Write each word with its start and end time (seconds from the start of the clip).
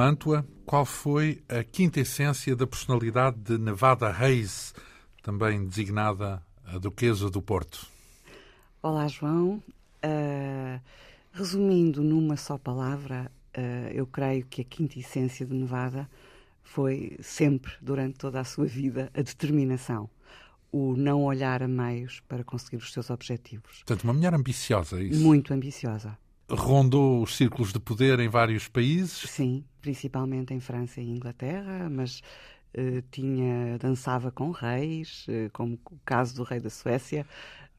Mantua. 0.00 0.46
Qual 0.64 0.86
foi 0.86 1.42
a 1.46 1.62
quinta 1.62 2.00
essência 2.00 2.56
da 2.56 2.66
personalidade 2.66 3.36
de 3.36 3.58
Nevada 3.58 4.10
Reis, 4.10 4.72
também 5.22 5.66
designada 5.66 6.42
a 6.64 6.78
Duquesa 6.78 7.28
do 7.28 7.42
Porto? 7.42 7.86
Olá, 8.82 9.06
João. 9.08 9.62
Uh, 10.02 10.80
resumindo 11.32 12.02
numa 12.02 12.38
só 12.38 12.56
palavra, 12.56 13.30
uh, 13.54 13.92
eu 13.92 14.06
creio 14.06 14.46
que 14.46 14.62
a 14.62 14.64
quinta 14.64 14.98
essência 14.98 15.44
de 15.44 15.52
Nevada 15.52 16.08
foi 16.62 17.18
sempre, 17.20 17.70
durante 17.82 18.16
toda 18.16 18.40
a 18.40 18.44
sua 18.44 18.64
vida, 18.64 19.10
a 19.12 19.20
determinação. 19.20 20.08
O 20.72 20.96
não 20.96 21.24
olhar 21.24 21.62
a 21.62 21.68
meios 21.68 22.20
para 22.26 22.42
conseguir 22.42 22.78
os 22.78 22.90
seus 22.90 23.10
objetivos. 23.10 23.82
Portanto, 23.84 24.04
uma 24.04 24.14
mulher 24.14 24.32
ambiciosa, 24.32 24.98
é 24.98 25.02
isso? 25.02 25.22
Muito 25.22 25.52
ambiciosa. 25.52 26.16
Rondou 26.48 27.22
os 27.22 27.36
círculos 27.36 27.70
de 27.70 27.78
poder 27.78 28.18
em 28.18 28.30
vários 28.30 28.66
países? 28.66 29.28
Sim, 29.28 29.62
principalmente 29.80 30.54
em 30.54 30.60
França 30.60 31.00
e 31.00 31.08
Inglaterra, 31.08 31.88
mas 31.90 32.22
uh, 32.74 33.02
tinha 33.10 33.78
dançava 33.78 34.30
com 34.30 34.50
reis, 34.50 35.26
uh, 35.28 35.50
como 35.52 35.78
o 35.90 35.98
caso 36.04 36.36
do 36.36 36.42
rei 36.42 36.60
da 36.60 36.70
Suécia, 36.70 37.26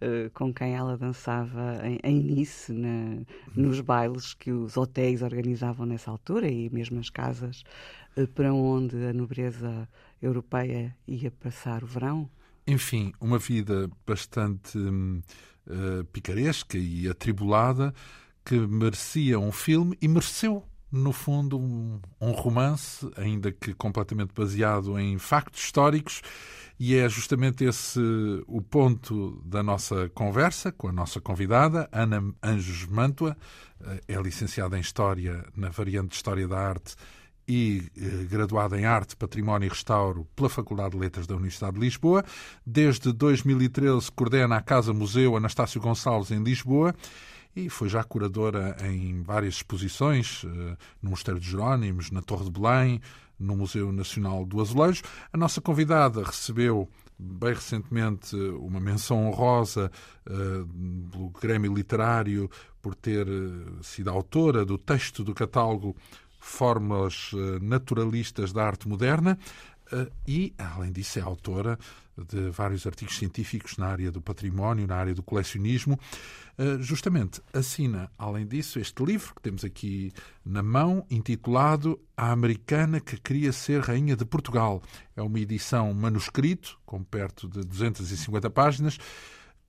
uh, 0.02 0.30
com 0.32 0.54
quem 0.54 0.76
ela 0.76 0.98
dançava 0.98 1.80
em, 1.84 2.00
em 2.04 2.22
Nice, 2.22 2.72
na, 2.72 3.24
nos 3.56 3.80
bailes 3.82 4.34
que 4.34 4.52
os 4.52 4.78
hotéis 4.78 5.22
organizavam 5.22 5.86
nessa 5.86 6.12
altura 6.12 6.50
e 6.50 6.70
mesmo 6.70 7.00
as 7.00 7.10
casas 7.10 7.64
para 8.36 8.54
onde 8.54 9.06
a 9.06 9.14
nobreza 9.14 9.88
europeia 10.22 10.94
ia 11.08 11.32
passar 11.32 11.82
o 11.82 11.88
verão. 11.88 12.30
Enfim, 12.68 13.14
uma 13.20 13.40
vida 13.40 13.90
bastante 14.06 14.78
uh, 14.78 16.04
picaresca 16.12 16.78
e 16.78 17.08
atribulada 17.08 17.94
que 18.46 18.56
merecia 18.56 19.40
um 19.40 19.52
filme 19.52 19.98
e 20.02 20.08
mereceu, 20.08 20.64
no 20.92 21.14
fundo, 21.14 21.58
um, 21.58 22.00
um 22.20 22.31
romance, 22.31 23.09
ainda 23.16 23.52
que 23.52 23.73
completamente 23.73 24.34
baseado 24.36 25.00
em 25.00 25.17
factos 25.17 25.64
históricos. 25.64 26.22
E 26.80 26.95
é 26.95 27.08
justamente 27.08 27.64
esse 27.64 28.00
o 28.47 28.59
ponto 28.59 29.39
da 29.45 29.62
nossa 29.62 30.09
conversa 30.09 30.72
com 30.72 30.88
a 30.88 30.92
nossa 30.92 31.22
convidada, 31.22 31.88
Ana 31.92 32.34
Anjos 32.42 32.88
Mantua. 32.88 33.38
Eh, 33.80 34.16
é 34.16 34.16
licenciada 34.22 34.78
em 34.78 34.81
História 34.81 35.45
na 35.56 35.69
variante 35.69 36.09
de 36.09 36.16
História 36.16 36.47
da 36.47 36.58
Arte 36.58 36.96
e 37.47 37.84
eh, 37.96 38.25
graduada 38.30 38.80
em 38.80 38.85
Arte, 38.85 39.16
Património 39.16 39.68
e 39.68 39.69
Restauro 39.69 40.28
pela 40.35 40.50
Faculdade 40.50 40.91
de 40.91 40.97
Letras 40.97 41.28
da 41.28 41.35
Universidade 41.35 41.74
de 41.74 41.81
Lisboa. 41.81 42.25
Desde 42.66 43.13
2013 43.13 44.12
coordena 44.12 44.57
a 44.57 44.62
Casa 44.62 44.91
Museu 44.91 45.38
Anastácio 45.38 45.80
Gonçalves 45.80 46.31
em 46.31 46.44
Lisboa 46.44 46.96
e 47.56 47.69
foi 47.69 47.89
já 47.89 48.03
curadora 48.03 48.75
em 48.88 49.22
várias 49.22 49.56
exposições, 49.56 50.44
eh, 50.45 50.78
no 51.01 51.12
Mosteiro 51.12 51.39
de 51.39 51.50
Jerónimos, 51.50 52.12
na 52.12 52.22
Torre 52.22 52.45
de 52.45 52.51
Belém, 52.51 53.01
no 53.39 53.56
Museu 53.56 53.91
Nacional 53.91 54.45
do 54.45 54.62
Azulejo. 54.62 55.01
A 55.34 55.38
nossa 55.38 55.59
convidada 55.59 56.23
recebeu 56.23 56.88
bem 57.17 57.53
recentemente 57.53 58.35
uma 58.35 58.79
menção 58.79 59.28
honrosa 59.28 59.91
uh, 60.28 60.66
do 60.66 61.29
Grêmio 61.39 61.73
Literário 61.73 62.50
por 62.81 62.95
ter 62.95 63.28
uh, 63.28 63.83
sido 63.83 64.09
autora 64.09 64.66
do 64.66 64.78
texto 64.78 65.23
do 65.23 65.33
catálogo 65.33 65.95
formas 66.41 67.31
eh, 67.35 67.59
naturalistas 67.62 68.51
da 68.51 68.66
arte 68.66 68.89
moderna 68.89 69.38
eh, 69.38 69.71
e, 70.28 70.53
além 70.57 70.91
disso, 70.91 71.19
é 71.19 71.22
autora 71.22 71.78
de 72.18 72.50
vários 72.50 72.85
artigos 72.85 73.18
científicos 73.18 73.78
na 73.78 73.88
área 73.88 74.12
do 74.12 74.22
património, 74.22 74.88
na 74.88 74.96
área 74.96 75.13
do 75.13 75.24
colecionismo. 75.24 76.00
Eh, 76.57 76.78
justamente 76.79 77.41
assina, 77.53 78.12
além 78.18 78.46
disso, 78.46 78.80
este 78.80 79.03
livro 79.03 79.34
que 79.34 79.41
temos 79.41 79.63
aqui 79.63 80.12
na 80.46 80.62
mão, 80.62 81.06
intitulado 81.09 82.00
A 82.16 82.31
Americana 82.31 83.00
que 83.00 83.18
Queria 83.18 83.51
Ser 83.51 83.81
Rainha 83.81 84.16
de 84.16 84.25
Portugal. 84.25 84.81
É 85.16 85.22
uma 85.22 85.40
edição 85.40 85.94
manuscrito, 85.94 86.78
com 86.85 87.03
perto 87.03 87.47
de 87.47 87.62
250 87.63 88.50
páginas, 88.50 88.97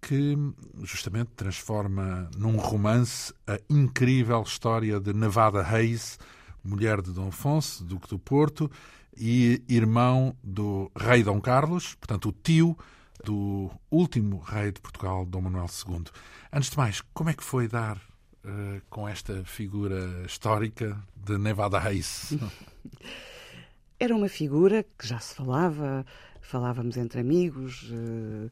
que 0.01 0.37
justamente 0.83 1.31
transforma 1.37 2.29
num 2.37 2.57
romance 2.57 3.33
a 3.47 3.59
incrível 3.71 4.43
história 4.43 4.99
de 4.99 5.13
Nevada 5.13 5.63
Hayes, 5.63 6.19
mulher 6.65 7.01
de 7.01 7.13
Dom 7.13 7.29
Afonso, 7.29 7.85
Duque 7.85 8.09
do 8.09 8.19
Porto, 8.19 8.71
e 9.17 9.63
irmão 9.69 10.37
do 10.43 10.91
rei 10.97 11.23
Dom 11.23 11.41
Carlos, 11.41 11.95
portanto, 11.95 12.29
o 12.29 12.33
tio 12.33 12.77
do 13.25 13.71
último 13.91 14.39
rei 14.39 14.73
de 14.73 14.81
Portugal, 14.81 15.25
Dom 15.25 15.43
Manuel 15.43 15.67
II. 15.67 16.05
Antes 16.53 16.71
de 16.71 16.77
mais, 16.77 17.01
como 17.13 17.31
é 17.31 17.35
que 17.35 17.45
foi 17.45 17.69
dar 17.69 17.97
uh, 17.97 18.81
com 18.91 19.09
esta 19.09 19.45
figura 19.45 20.25
histórica 20.27 21.01
de 21.15 21.39
Nevada 21.39 21.79
Reis? 21.79 22.33
Era 23.99 24.17
uma 24.17 24.29
figura 24.29 24.85
que 24.99 25.07
já 25.07 25.21
se 25.21 25.35
falava, 25.35 26.05
falávamos 26.41 26.97
entre 26.97 27.21
amigos, 27.21 27.89
uh, 27.91 28.51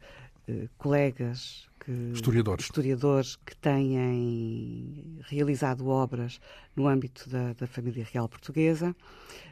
uh, 0.49 0.69
colegas 0.79 1.70
que, 1.81 2.13
historiadores. 2.13 2.65
historiadores 2.65 3.37
que 3.37 3.57
têm 3.57 5.19
realizado 5.23 5.89
obras 5.89 6.41
no 6.77 6.87
âmbito 6.87 7.29
da, 7.29 7.53
da 7.55 7.67
família 7.67 8.07
real 8.13 8.29
portuguesa, 8.29 8.95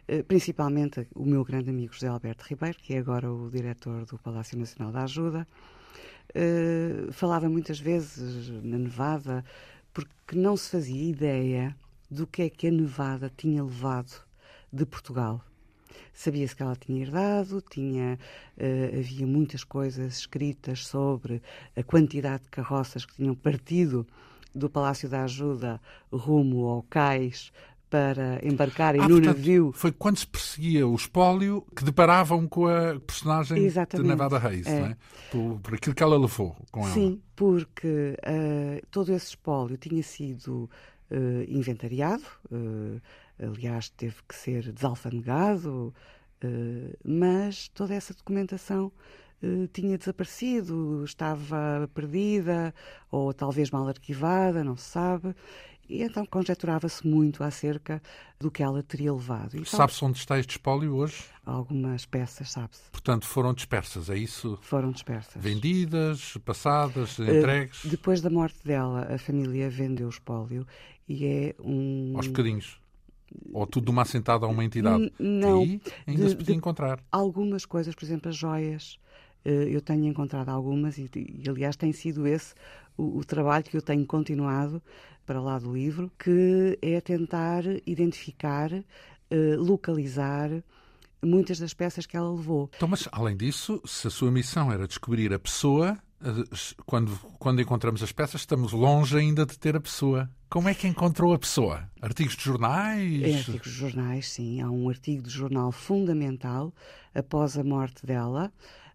eh, 0.06 0.22
principalmente 0.22 1.08
o 1.14 1.24
meu 1.24 1.44
grande 1.44 1.70
amigo 1.70 1.92
José 1.92 2.08
Alberto 2.08 2.44
Ribeiro, 2.48 2.78
que 2.78 2.94
é 2.94 2.98
agora 2.98 3.32
o 3.32 3.50
diretor 3.50 4.04
do 4.04 4.18
Palácio 4.18 4.58
Nacional 4.58 4.92
da 4.92 5.04
Ajuda, 5.04 5.48
eh, 6.34 7.08
falava 7.10 7.48
muitas 7.48 7.80
vezes 7.80 8.48
na 8.62 8.78
Nevada, 8.78 9.44
porque 9.92 10.36
não 10.36 10.56
se 10.56 10.70
fazia 10.70 11.10
ideia 11.10 11.76
do 12.10 12.26
que 12.26 12.42
é 12.42 12.50
que 12.50 12.68
a 12.68 12.70
Nevada 12.70 13.32
tinha 13.34 13.62
levado 13.62 14.22
de 14.72 14.84
Portugal 14.84 15.42
Sabia-se 16.18 16.56
que 16.56 16.64
ela 16.64 16.74
tinha 16.74 17.00
herdado, 17.00 17.62
tinha, 17.70 18.18
uh, 18.56 18.98
havia 18.98 19.24
muitas 19.24 19.62
coisas 19.62 20.18
escritas 20.18 20.84
sobre 20.84 21.40
a 21.76 21.82
quantidade 21.84 22.42
de 22.42 22.48
carroças 22.48 23.06
que 23.06 23.14
tinham 23.14 23.36
partido 23.36 24.04
do 24.52 24.68
Palácio 24.68 25.08
da 25.08 25.22
Ajuda 25.22 25.80
rumo 26.12 26.66
ao 26.66 26.82
cais 26.82 27.52
para 27.88 28.44
embarcarem 28.44 29.00
ah, 29.00 29.04
no 29.04 29.14
portanto, 29.14 29.36
navio. 29.36 29.70
Foi 29.72 29.92
quando 29.92 30.18
se 30.18 30.26
perseguia 30.26 30.88
o 30.88 30.94
espólio 30.96 31.64
que 31.76 31.84
deparavam 31.84 32.48
com 32.48 32.66
a 32.66 32.98
personagem 32.98 33.64
Exatamente. 33.64 34.04
de 34.04 34.08
Nevada 34.08 34.38
Reis, 34.38 34.66
é. 34.66 34.70
é? 34.72 34.96
Por, 35.30 35.60
por, 35.60 35.74
aquilo 35.74 35.94
que 35.94 36.02
ela 36.02 36.18
levou 36.18 36.56
com 36.72 36.80
ela. 36.80 36.94
Sim, 36.94 37.22
porque 37.37 38.16
uh, 38.19 38.84
todo 38.90 39.12
esse 39.12 39.28
espólio 39.28 39.76
tinha 39.76 40.02
sido 40.02 40.69
uh, 41.12 41.44
inventariado, 41.46 42.25
uh, 42.50 43.00
aliás, 43.40 43.88
teve 43.90 44.17
que 44.26 44.35
ser 44.35 44.73
desalfanegado, 44.73 45.94
uh, 46.44 46.99
mas 47.05 47.69
toda 47.69 47.94
essa 47.94 48.14
documentação 48.14 48.93
uh, 49.43 49.67
tinha 49.69 49.96
desaparecido, 49.96 51.05
estava 51.05 51.88
perdida 51.94 52.75
ou 53.11 53.32
talvez 53.32 53.70
mal 53.70 53.87
arquivada, 53.88 54.64
não 54.64 54.76
se 54.76 54.90
sabe. 54.90 55.35
E 55.88 56.02
então 56.02 56.26
conjeturava-se 56.26 57.06
muito 57.06 57.43
acerca 57.43 58.02
do 58.38 58.50
que 58.50 58.62
ela 58.62 58.82
teria 58.82 59.11
levado. 59.11 59.55
Então, 59.56 59.64
Sabe-se 59.64 60.05
onde 60.05 60.19
está 60.19 60.38
este 60.38 60.50
espólio 60.50 60.94
hoje? 60.94 61.25
Algumas 61.46 62.05
peças, 62.05 62.50
sabe-se. 62.50 62.91
Portanto, 62.93 63.26
foram 63.26 63.55
dispersas, 63.55 64.11
é 64.11 64.17
isso? 64.17 64.58
Foram 64.61 64.91
dispersas. 64.91 65.43
Vendidas, 65.43 66.37
passadas, 66.44 67.19
entregues? 67.19 67.84
Uh, 67.84 67.88
depois 67.88 68.20
da 68.20 68.29
morte 68.29 68.58
dela, 68.62 69.08
a 69.11 69.17
família 69.17 69.70
vendeu 69.70 70.08
o 70.08 70.11
espólio 70.11 70.67
e 71.08 71.25
é 71.25 71.55
um. 71.58 72.12
Aos 72.17 72.26
bocadinhos. 72.26 72.79
Ou 73.52 73.66
tudo 73.66 73.86
de 73.86 73.90
uma 73.90 74.02
assentada 74.02 74.46
a 74.46 74.48
uma 74.48 74.64
entidade? 74.64 75.12
Não. 75.19 75.62
Aí 75.62 75.80
ainda 76.06 76.25
de, 76.25 76.30
se 76.30 76.36
podia 76.36 76.54
encontrar. 76.54 77.00
Algumas 77.10 77.64
coisas, 77.64 77.94
por 77.94 78.04
exemplo, 78.04 78.28
as 78.28 78.36
joias. 78.36 78.98
Eh, 79.44 79.69
eu 79.70 79.80
tenho 79.80 80.06
encontrado 80.06 80.48
algumas 80.48 80.98
e, 80.98 81.10
e 81.14 81.48
aliás, 81.48 81.76
tem 81.76 81.92
sido 81.92 82.26
esse 82.26 82.54
o, 82.96 83.19
o, 83.19 83.25
trabalho 83.25 83.64
que 83.64 83.76
eu 83.76 83.82
tenho 83.82 84.04
continuado 84.04 84.82
para 85.25 85.40
lá 85.40 85.58
do 85.58 85.72
livro, 85.72 86.10
que 86.19 86.78
é 86.82 87.00
tentar 87.00 87.62
identificar, 87.86 88.72
eh, 88.72 89.56
localizar 89.56 90.50
muitas 91.22 91.58
das 91.58 91.74
peças 91.74 92.06
que 92.06 92.16
ela 92.16 92.31
levou. 92.31 92.70
Então, 92.76 92.88
mas, 92.88 93.08
além 93.12 93.36
disso, 93.36 93.81
se 93.84 94.06
a 94.06 94.10
sua 94.10 94.31
missão 94.31 94.72
era 94.72 94.86
descobrir 94.86 95.32
a 95.32 95.38
pessoa, 95.38 95.98
quando, 96.84 97.16
quando 97.38 97.60
encontramos 97.60 98.02
as 98.02 98.12
peças, 98.12 98.40
estamos 98.40 98.72
longe 98.72 99.16
ainda 99.16 99.46
de 99.46 99.58
ter 99.58 99.76
a 99.76 99.81
pessoa. 99.81 100.28
Como 100.48 100.66
é 100.66 100.74
que 100.74 100.88
encontrou 100.88 101.34
a 101.34 101.38
pessoa? 101.38 101.90
Artigos 102.00 102.34
de 102.34 102.42
jornais? 102.42 103.22
É, 103.22 103.34
artigos 103.36 103.70
de 103.70 103.78
jornais, 103.78 104.28
sim. 104.30 104.62
Há 104.62 104.70
um 104.70 104.88
artigo 104.88 105.22
de 105.22 105.30
jornal 105.30 105.70
fundamental 105.70 106.72
após 107.14 107.58
a 107.58 107.62
morte 107.62 108.06
dela, 108.06 108.50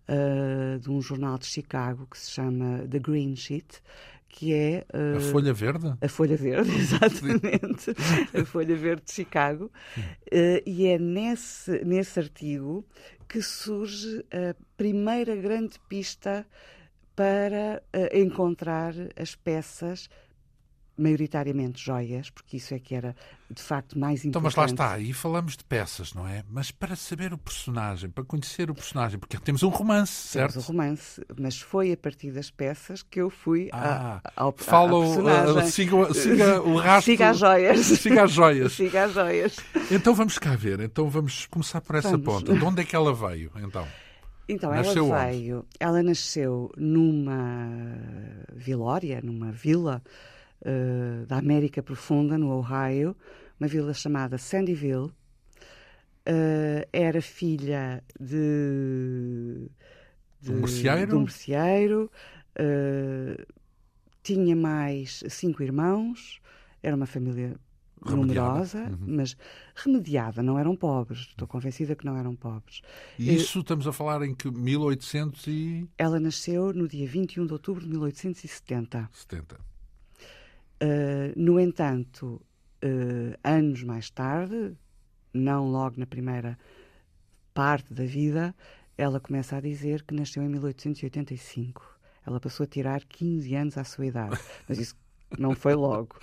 uh, 0.10 0.80
de 0.80 0.90
um 0.90 1.00
jornal 1.00 1.38
de 1.38 1.46
Chicago 1.46 2.08
que 2.10 2.18
se 2.18 2.32
chama 2.32 2.88
The 2.90 2.98
Green 2.98 3.36
Sheet, 3.36 3.84
que 4.30 4.52
é. 4.52 4.84
Uh, 4.92 5.18
a 5.18 5.20
Folha 5.20 5.54
Verde? 5.54 5.94
A 6.02 6.08
Folha 6.10 6.36
Verde, 6.36 6.72
exatamente. 6.76 7.92
a 8.34 8.46
Folha 8.46 8.76
Verde 8.76 9.04
de 9.06 9.14
Chicago. 9.14 9.72
Uh, 9.96 10.62
e 10.66 10.88
é 10.88 10.98
nesse, 10.98 11.86
nesse 11.86 12.20
artigo 12.20 12.84
que 13.30 13.44
surge 13.44 14.26
a 14.32 14.56
primeira 14.76 15.36
grande 15.36 15.80
pista 15.88 16.48
para 17.16 17.84
uh, 17.96 18.18
encontrar 18.18 18.96
as 19.16 19.36
peças 19.36 20.10
maioritariamente 20.98 21.84
joias, 21.84 22.30
porque 22.30 22.58
isso 22.58 22.74
é 22.74 22.80
que 22.80 22.94
era 22.94 23.16
de 23.50 23.62
facto 23.62 23.98
mais 23.98 24.26
importante. 24.26 24.30
Então, 24.30 24.42
mas 24.42 24.56
lá 24.56 24.66
está, 24.66 25.00
e 25.00 25.14
falamos 25.14 25.58
de 25.58 25.64
peças, 25.64 26.14
não 26.14 26.28
é? 26.28 26.44
Mas 26.50 26.72
para 26.72 26.96
saber 26.96 27.34
o 27.34 27.38
personagem, 27.38 28.10
para 28.10 28.24
conhecer 28.24 28.70
o 28.70 28.76
personagem, 28.76 29.20
porque 29.20 29.38
temos 29.38 29.64
um 29.64 29.70
romance, 29.70 30.12
certo? 30.12 30.54
Temos 30.54 30.70
um 30.70 30.72
romance, 30.72 31.22
mas 31.40 31.60
foi 31.60 31.92
a 31.92 31.98
partir 31.98 32.32
das 32.32 32.50
peças 32.52 33.02
que 33.04 33.20
eu 33.20 33.30
fui 33.30 33.70
ah, 33.72 34.22
ao, 34.36 34.54
fala, 34.56 35.00
personagem. 35.00 35.68
siga, 35.68 36.14
siga 36.14 36.62
o 36.62 36.78
rastro. 36.78 37.12
Siga 37.12 37.30
as 37.30 37.38
joias. 37.38 37.80
Siga 37.86 38.24
as 38.24 38.32
joias. 38.32 38.74
siga 38.74 39.04
as 39.06 39.14
joias. 39.14 39.56
Então 39.92 40.14
vamos 40.14 40.38
cá 40.38 40.56
ver, 40.56 40.80
então 40.80 41.10
vamos 41.10 41.48
começar 41.48 41.82
por 41.82 41.96
essa 41.96 42.12
vamos. 42.12 42.26
ponta. 42.26 42.54
De 42.54 42.64
onde 42.64 42.82
é 42.82 42.86
que 42.86 42.96
ela 42.96 43.14
veio, 43.14 43.52
então? 43.56 43.88
Então, 44.48 44.72
nasceu 44.72 45.08
ela 45.08 45.26
veio, 45.26 45.58
onde? 45.60 45.68
ela 45.80 46.04
nasceu 46.04 46.72
numa 46.78 47.70
vilória, 48.54 49.22
numa 49.24 49.52
vila 49.52 50.04
uh, 50.66 51.26
da 51.26 51.38
América 51.38 51.84
Profunda, 51.84 52.38
no 52.38 52.52
Ohio, 52.52 53.16
uma 53.60 53.68
vila 53.68 53.94
chamada 53.94 54.38
Sandyville. 54.38 55.12
Uh, 56.26 56.88
era 56.94 57.22
filha 57.22 58.02
de, 58.18 59.70
de 60.40 60.52
um 60.52 60.60
merceeiro, 60.62 61.08
de 61.08 61.16
um 61.16 61.20
merceeiro 61.20 62.12
uh, 62.60 63.54
tinha 64.24 64.56
mais 64.56 65.22
cinco 65.30 65.62
irmãos, 65.62 66.40
era 66.82 66.96
uma 66.96 67.06
família 67.06 67.60
numerosa, 68.06 68.80
uhum. 68.80 69.16
mas 69.16 69.36
remediada, 69.76 70.44
não 70.44 70.60
eram 70.60 70.76
pobres. 70.76 71.20
Estou 71.20 71.48
convencida 71.48 71.96
que 71.96 72.06
não 72.06 72.18
eram 72.18 72.36
pobres. 72.36 72.82
E 73.18 73.34
isso 73.34 73.60
estamos 73.60 73.88
a 73.88 73.94
falar 73.94 74.24
em 74.24 74.34
que 74.34 74.50
1800 74.50 75.48
e... 75.48 75.88
Ela 75.98 76.20
nasceu 76.20 76.74
no 76.74 76.88
dia 76.88 77.08
21 77.08 77.46
de 77.46 77.54
outubro 77.54 77.84
de 77.84 77.90
1870. 77.90 79.10
70. 79.12 79.73
Uh, 80.84 81.32
no 81.38 81.58
entanto, 81.60 82.42
uh, 82.84 83.38
anos 83.42 83.84
mais 83.84 84.10
tarde, 84.10 84.76
não 85.34 85.72
logo 85.72 85.98
na 85.98 86.06
primeira 86.06 86.60
parte 87.54 87.94
da 87.94 88.04
vida, 88.04 88.54
ela 88.98 89.20
começa 89.20 89.56
a 89.56 89.62
dizer 89.62 90.04
que 90.04 90.14
nasceu 90.14 90.44
em 90.44 90.50
1885. 90.50 91.82
Ela 92.26 92.40
passou 92.40 92.66
a 92.66 92.68
tirar 92.68 93.04
15 93.06 93.56
anos 93.56 93.78
à 93.78 93.84
sua 93.84 94.08
idade. 94.08 94.38
Mas 94.68 94.80
isso 94.80 94.96
não 95.38 95.56
foi 95.56 95.74
logo. 95.74 96.16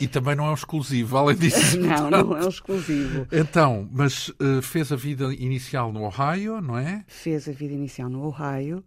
E 0.00 0.06
também 0.06 0.34
não 0.34 0.46
é 0.46 0.50
um 0.50 0.54
exclusivo, 0.54 1.16
além 1.16 1.36
disso. 1.36 1.78
não, 1.80 2.10
não 2.10 2.36
é 2.36 2.44
um 2.44 2.48
exclusivo. 2.48 3.26
Então, 3.32 3.88
mas 3.90 4.28
uh, 4.28 4.60
fez 4.62 4.92
a 4.92 4.96
vida 4.96 5.32
inicial 5.34 5.92
no 5.92 6.02
Ohio, 6.02 6.60
não 6.60 6.76
é? 6.76 7.04
Fez 7.06 7.48
a 7.48 7.52
vida 7.52 7.74
inicial 7.74 8.08
no 8.08 8.24
Ohio 8.24 8.84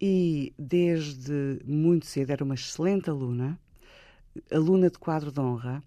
e 0.00 0.52
desde 0.58 1.60
muito 1.64 2.06
cedo 2.06 2.30
era 2.30 2.44
uma 2.44 2.54
excelente 2.54 3.08
aluna, 3.08 3.58
aluna 4.50 4.90
de 4.90 4.98
quadro 4.98 5.30
de 5.32 5.40
honra. 5.40 5.82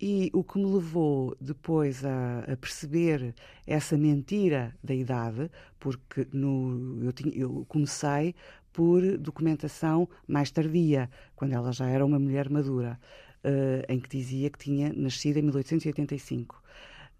E 0.00 0.30
o 0.32 0.42
que 0.42 0.58
me 0.58 0.64
levou 0.64 1.36
depois 1.40 2.04
a, 2.04 2.40
a 2.40 2.56
perceber 2.56 3.34
essa 3.64 3.96
mentira 3.96 4.74
da 4.82 4.92
idade, 4.92 5.48
porque 5.78 6.26
no, 6.32 6.98
eu, 7.04 7.12
tinha, 7.12 7.32
eu 7.32 7.64
comecei 7.68 8.34
por 8.72 9.00
documentação 9.18 10.08
mais 10.26 10.50
tardia, 10.50 11.08
quando 11.36 11.52
ela 11.52 11.72
já 11.72 11.86
era 11.86 12.04
uma 12.04 12.18
mulher 12.18 12.50
madura, 12.50 12.98
uh, 13.44 13.92
em 13.92 14.00
que 14.00 14.08
dizia 14.08 14.50
que 14.50 14.58
tinha 14.58 14.92
nascido 14.92 15.36
em 15.36 15.42
1885. 15.42 16.56
Uh, 16.56 16.60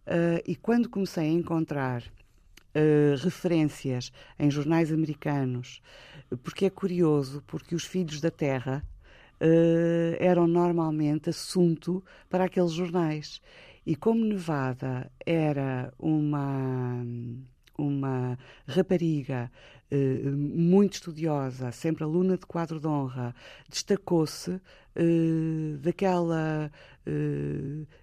eh, 0.07 0.43
e 0.49 0.57
quando 0.57 0.89
comecei 0.89 1.29
a 1.29 1.33
encontrar 1.33 2.03
uh, 2.03 3.17
referências 3.23 4.13
em 4.39 4.51
jornais 4.51 4.91
americanos, 4.91 5.81
porque 6.43 6.67
é 6.67 6.71
curioso, 6.71 7.43
porque 7.47 7.75
os 7.75 7.85
filhos 7.85 8.21
da 8.21 8.31
Terra 8.31 8.85
eram 10.19 10.47
normalmente 10.47 11.31
assunto 11.31 12.03
para 12.29 12.45
aqueles 12.45 12.73
jornais. 12.73 13.41
E 13.85 13.97
como 13.97 14.25
Nevada 14.25 15.11
era 15.27 15.93
uma 15.99 17.05
uma 17.77 18.39
rapariga 18.67 19.51
eh, 19.91 20.31
muito 20.31 20.95
estudiosa, 20.95 21.73
sempre 21.73 22.05
aluna 22.05 22.37
de 22.37 22.47
quadro 22.47 22.79
de 22.79 22.87
honra, 22.87 23.35
destacou-se 23.69 24.61
eh, 24.95 25.77
daquela 25.81 26.71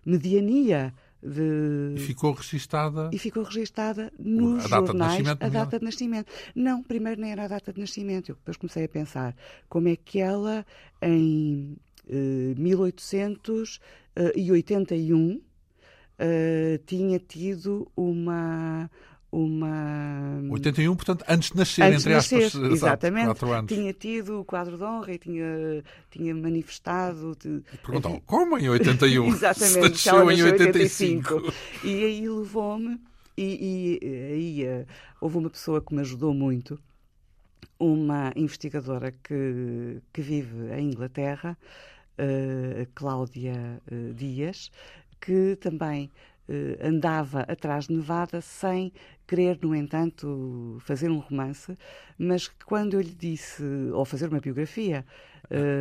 mediania 0.05 0.93
de... 1.21 1.95
E 1.95 1.99
ficou 1.99 2.31
registada. 2.31 3.09
E 3.11 3.19
ficou 3.19 3.43
registada 3.43 4.13
nos 4.17 4.63
a 4.65 4.69
data 4.69 4.87
jornais 4.87 5.17
de 5.17 5.23
nascimento, 5.23 5.43
a 5.43 5.49
data 5.49 5.77
de 5.79 5.85
nascimento. 5.85 6.31
Não, 6.55 6.81
primeiro 6.81 7.19
nem 7.21 7.31
era 7.31 7.45
a 7.45 7.47
data 7.47 7.71
de 7.73 7.79
nascimento. 7.79 8.29
Eu 8.29 8.35
depois 8.35 8.57
comecei 8.57 8.85
a 8.85 8.89
pensar 8.89 9.35
como 9.67 9.87
é 9.89 9.95
que 9.95 10.19
ela, 10.19 10.65
em 11.01 11.75
eh, 12.07 12.53
1881, 12.57 15.41
eh, 16.17 16.79
tinha 16.85 17.19
tido 17.19 17.91
uma 17.95 18.89
uma. 19.31 20.41
81, 20.49 20.95
portanto, 20.95 21.23
antes 21.27 21.51
de 21.51 21.57
nascer, 21.57 21.83
antes 21.83 22.01
entre 22.01 22.13
nascer, 22.13 22.45
aspas, 22.45 22.71
exatamente. 22.71 23.25
quatro 23.25 23.51
anos. 23.51 23.71
Tinha 23.71 23.93
tido 23.93 24.41
o 24.41 24.45
quadro 24.45 24.77
de 24.77 24.83
honra 24.83 25.13
e 25.13 25.17
tinha, 25.17 25.83
tinha 26.09 26.35
manifestado. 26.35 27.35
De, 27.39 27.61
como 28.25 28.57
em 28.57 28.69
81? 28.69 29.27
exatamente, 29.29 29.97
se 29.97 30.07
nasceu 30.11 30.31
em 30.31 30.43
85. 30.43 31.35
85. 31.35 31.53
E 31.83 32.03
aí 32.03 32.29
levou-me, 32.29 32.99
e, 33.37 33.99
e, 34.01 34.07
aí 34.33 34.67
uh, 34.67 34.87
houve 35.21 35.37
uma 35.37 35.49
pessoa 35.49 35.81
que 35.81 35.93
me 35.93 36.01
ajudou 36.01 36.33
muito, 36.33 36.79
uma 37.79 38.33
investigadora 38.35 39.11
que, 39.11 40.01
que 40.11 40.21
vive 40.21 40.73
em 40.73 40.89
Inglaterra, 40.89 41.57
uh, 42.17 42.87
Cláudia 42.95 43.81
uh, 43.91 44.13
Dias, 44.13 44.71
que 45.21 45.55
também 45.57 46.09
andava 46.81 47.41
atrás 47.41 47.87
de 47.87 47.95
Nevada 47.95 48.41
sem 48.41 48.91
querer, 49.27 49.59
no 49.61 49.75
entanto, 49.75 50.77
fazer 50.81 51.09
um 51.11 51.19
romance, 51.19 51.77
mas 52.17 52.47
quando 52.65 52.95
eu 52.95 53.01
lhe 53.01 53.13
disse, 53.13 53.63
ou 53.93 54.03
fazer 54.03 54.27
uma 54.27 54.39
biografia. 54.39 55.05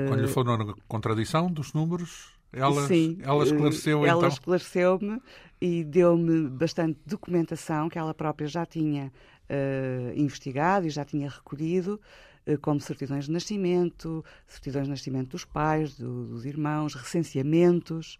Quando 0.08 0.20
lhe 0.20 0.28
falou 0.28 0.58
na 0.58 0.74
contradição 0.86 1.50
dos 1.50 1.72
números, 1.72 2.38
ela, 2.52 2.86
sim, 2.86 3.18
ela 3.22 3.44
esclareceu 3.44 4.06
ela 4.06 4.18
então? 4.18 4.28
esclareceu-me 4.28 5.20
e 5.60 5.84
deu-me 5.84 6.48
bastante 6.48 6.98
documentação 7.04 7.88
que 7.88 7.98
ela 7.98 8.14
própria 8.14 8.46
já 8.46 8.64
tinha 8.64 9.12
uh, 9.50 10.18
investigado 10.18 10.86
e 10.86 10.90
já 10.90 11.04
tinha 11.04 11.28
recolhido, 11.28 12.00
uh, 12.46 12.58
como 12.58 12.80
certidões 12.80 13.26
de 13.26 13.32
nascimento, 13.32 14.24
certidões 14.46 14.84
de 14.84 14.90
nascimento 14.90 15.30
dos 15.30 15.44
pais, 15.44 15.96
do, 15.96 16.26
dos 16.26 16.46
irmãos, 16.46 16.94
recenseamentos. 16.94 18.18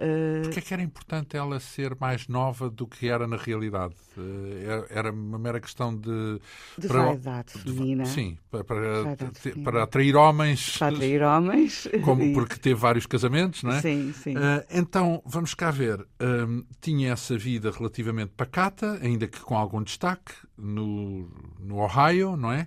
Uh... 0.00 0.42
Porquê 0.44 0.60
é 0.60 0.62
que 0.62 0.72
era 0.72 0.82
importante 0.82 1.36
ela 1.36 1.60
ser 1.60 1.94
mais 2.00 2.26
nova 2.26 2.70
do 2.70 2.86
que 2.86 3.08
era 3.08 3.26
na 3.26 3.36
realidade? 3.36 3.94
Uh, 4.16 4.86
era 4.88 5.12
uma 5.12 5.38
mera 5.38 5.60
questão 5.60 5.94
de... 5.94 6.40
De 6.78 6.88
para... 6.88 7.02
vaidade 7.02 7.52
feminina. 7.52 8.06
Sim, 8.06 8.38
para, 8.50 8.64
para, 8.64 9.16
para, 9.62 9.82
atrair 9.82 10.16
homens. 10.16 10.78
Para 10.78 10.94
atrair 10.94 11.22
homens. 11.22 11.86
Como, 12.02 12.32
porque 12.32 12.56
teve 12.56 12.80
vários 12.80 13.04
casamentos, 13.04 13.62
não 13.62 13.72
é? 13.72 13.80
Sim, 13.82 14.12
sim. 14.14 14.36
Uh, 14.36 14.64
então, 14.70 15.22
vamos 15.26 15.52
cá 15.52 15.70
ver. 15.70 16.06
Um, 16.18 16.64
tinha 16.80 17.12
essa 17.12 17.36
vida 17.36 17.70
relativamente 17.70 18.32
pacata, 18.34 18.98
ainda 19.02 19.26
que 19.26 19.40
com 19.40 19.56
algum 19.56 19.82
destaque, 19.82 20.32
no, 20.56 21.28
no 21.58 21.76
Ohio, 21.76 22.36
não 22.36 22.50
é? 22.50 22.66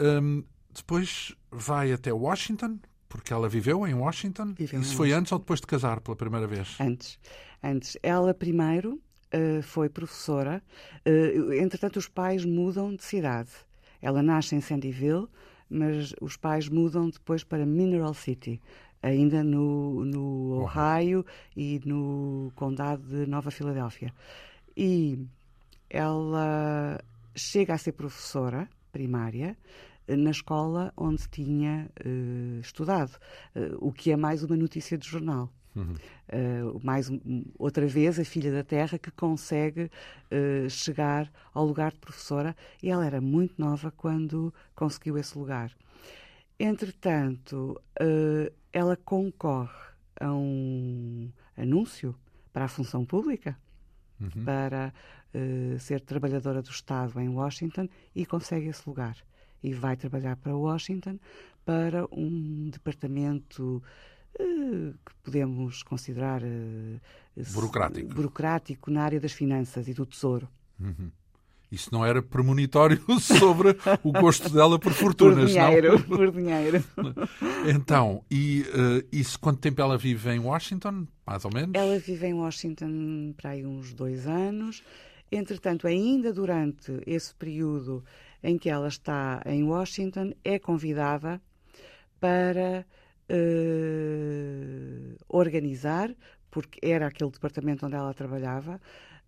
Um, 0.00 0.42
depois 0.74 1.34
vai 1.50 1.92
até 1.92 2.12
Washington, 2.12 2.78
porque 3.08 3.32
ela 3.32 3.48
viveu 3.48 3.86
em 3.86 3.94
Washington? 3.94 4.52
Viveu 4.52 4.80
Isso 4.80 4.92
em 4.92 4.96
foi 4.96 5.08
Washington. 5.08 5.20
antes 5.20 5.32
ou 5.32 5.38
depois 5.38 5.60
de 5.60 5.66
casar 5.66 6.00
pela 6.00 6.16
primeira 6.16 6.46
vez? 6.46 6.76
Antes. 6.80 7.18
Antes. 7.62 7.96
Ela 8.02 8.34
primeiro 8.34 9.00
uh, 9.34 9.62
foi 9.62 9.88
professora. 9.88 10.62
Uh, 11.06 11.52
entretanto, 11.54 11.96
os 11.96 12.08
pais 12.08 12.44
mudam 12.44 12.94
de 12.94 13.02
cidade. 13.02 13.50
Ela 14.00 14.22
nasce 14.22 14.54
em 14.54 14.60
Sandyville, 14.60 15.26
mas 15.68 16.14
os 16.20 16.36
pais 16.36 16.68
mudam 16.68 17.10
depois 17.10 17.42
para 17.42 17.66
Mineral 17.66 18.14
City, 18.14 18.60
ainda 19.02 19.42
no, 19.42 20.04
no 20.04 20.62
Ohio 20.62 21.24
e 21.56 21.80
no 21.84 22.52
condado 22.54 23.02
de 23.02 23.26
Nova 23.26 23.50
Filadélfia. 23.50 24.12
E 24.76 25.18
ela 25.90 27.00
chega 27.34 27.74
a 27.74 27.78
ser 27.78 27.92
professora 27.92 28.68
primária 28.92 29.56
na 30.16 30.30
escola 30.30 30.92
onde 30.96 31.28
tinha 31.28 31.90
uh, 32.04 32.60
estudado, 32.60 33.12
uh, 33.54 33.76
o 33.78 33.92
que 33.92 34.10
é 34.10 34.16
mais 34.16 34.42
uma 34.42 34.56
notícia 34.56 34.96
de 34.96 35.06
jornal. 35.06 35.52
Uhum. 35.76 35.94
Uh, 35.94 36.80
mais 36.82 37.10
outra 37.58 37.86
vez 37.86 38.18
a 38.18 38.24
filha 38.24 38.50
da 38.50 38.64
terra 38.64 38.98
que 38.98 39.10
consegue 39.10 39.90
chegar 40.68 41.30
ao 41.54 41.64
lugar 41.64 41.92
de 41.92 41.98
professora 41.98 42.56
e 42.82 42.90
ela 42.90 43.06
era 43.06 43.20
muito 43.20 43.54
nova 43.58 43.90
quando 43.90 44.52
conseguiu 44.74 45.16
esse 45.18 45.38
lugar. 45.38 45.72
Entretanto, 46.58 47.80
ela 48.72 48.96
concorre 48.96 49.70
a 50.20 50.32
um 50.32 51.30
anúncio 51.56 52.14
para 52.52 52.64
a 52.64 52.68
função 52.68 53.04
pública, 53.04 53.56
uhum. 54.20 54.44
para 54.44 54.92
ser 55.78 56.00
trabalhadora 56.00 56.60
do 56.60 56.70
Estado 56.70 57.20
em 57.20 57.28
Washington 57.28 57.88
e 58.14 58.26
consegue 58.26 58.66
esse 58.68 58.86
lugar 58.86 59.16
e 59.62 59.72
vai 59.72 59.96
trabalhar 59.96 60.36
para 60.36 60.56
Washington 60.56 61.18
para 61.64 62.06
um 62.12 62.70
departamento 62.70 63.82
que 64.38 65.14
podemos 65.22 65.82
considerar 65.82 66.42
burocrático. 67.52 68.14
burocrático 68.14 68.90
na 68.90 69.02
área 69.02 69.20
das 69.20 69.32
finanças 69.32 69.88
e 69.88 69.94
do 69.94 70.06
tesouro. 70.06 70.48
Uhum. 70.80 71.10
Isso 71.70 71.90
não 71.92 72.04
era 72.04 72.22
premonitório 72.22 73.02
sobre 73.20 73.76
o 74.02 74.12
gosto 74.12 74.48
dela 74.48 74.78
por 74.78 74.92
fortunas, 74.92 75.52
por 75.52 75.60
dinheiro, 75.60 75.92
não? 75.92 76.16
Por 76.16 76.32
dinheiro. 76.32 76.84
Então, 77.68 78.24
e 78.30 78.62
uh, 78.62 79.06
isso 79.12 79.38
quanto 79.38 79.58
tempo 79.58 79.80
ela 79.82 79.98
vive 79.98 80.30
em 80.30 80.38
Washington, 80.38 81.06
mais 81.26 81.44
ou 81.44 81.50
menos? 81.52 81.72
Ela 81.74 81.98
vive 81.98 82.26
em 82.26 82.34
Washington 82.34 83.34
para 83.36 83.50
aí 83.50 83.66
uns 83.66 83.92
dois 83.92 84.26
anos. 84.26 84.82
Entretanto, 85.30 85.86
ainda 85.86 86.32
durante 86.32 87.02
esse 87.04 87.34
período 87.34 88.04
em 88.42 88.58
que 88.58 88.68
ela 88.68 88.88
está 88.88 89.42
em 89.46 89.62
Washington, 89.62 90.32
é 90.44 90.58
convidada 90.58 91.40
para 92.20 92.86
uh, 93.30 95.16
organizar, 95.28 96.14
porque 96.50 96.78
era 96.82 97.06
aquele 97.06 97.30
departamento 97.30 97.86
onde 97.86 97.94
ela 97.96 98.14
trabalhava, 98.14 98.80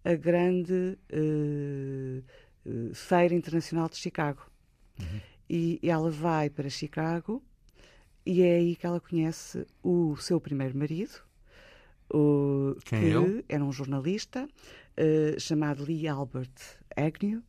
a 0.05 0.14
grande 0.14 0.99
uh, 1.12 2.95
Feira 2.95 3.35
Internacional 3.35 3.88
de 3.88 3.97
Chicago. 3.97 4.43
Uhum. 4.99 5.21
E 5.49 5.81
ela 5.83 6.11
vai 6.11 6.49
para 6.49 6.69
Chicago 6.69 7.43
e 8.25 8.43
é 8.43 8.57
aí 8.57 8.76
que 8.76 8.87
ela 8.87 9.00
conhece 9.00 9.67
o 9.83 10.17
seu 10.17 10.40
primeiro 10.40 10.76
marido, 10.76 11.23
o, 12.12 12.76
Quem 12.85 13.00
que 13.00 13.07
é 13.07 13.09
ele? 13.09 13.45
era 13.49 13.64
um 13.64 13.73
jornalista 13.73 14.47
uh, 14.47 15.40
chamado 15.40 15.85
Lee 15.85 16.07
Albert 16.07 16.52
Agnew, 16.97 17.43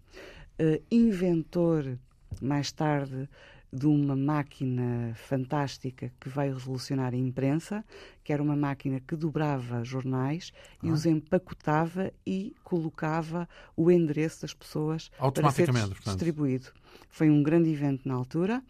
uh, 0.62 0.84
inventor 0.92 1.98
mais 2.42 2.72
tarde 2.72 3.28
de 3.74 3.88
uma 3.88 4.16
máquina 4.16 5.14
fantástica 5.16 6.12
que 6.20 6.28
veio 6.28 6.56
revolucionar 6.56 7.14
a 7.14 7.18
imprensa, 7.18 7.86
que 8.24 8.34
era 8.34 8.44
uma 8.44 8.56
máquina 8.56 9.00
que 9.00 9.16
dobrava 9.16 9.84
jornais 9.84 10.52
ah. 10.56 10.88
e 10.88 10.92
os 10.92 11.06
empacotava 11.06 12.12
e 12.26 12.54
colocava 12.64 13.48
o 13.76 13.90
endereço 13.90 14.42
das 14.42 14.54
pessoas 14.54 15.10
para 15.34 15.52
ser 15.52 15.72
distribuído. 16.04 16.68
Foi 17.10 17.30
um 17.30 17.42
grande 17.42 17.70
evento 17.70 18.08
na 18.08 18.14
altura, 18.14 18.62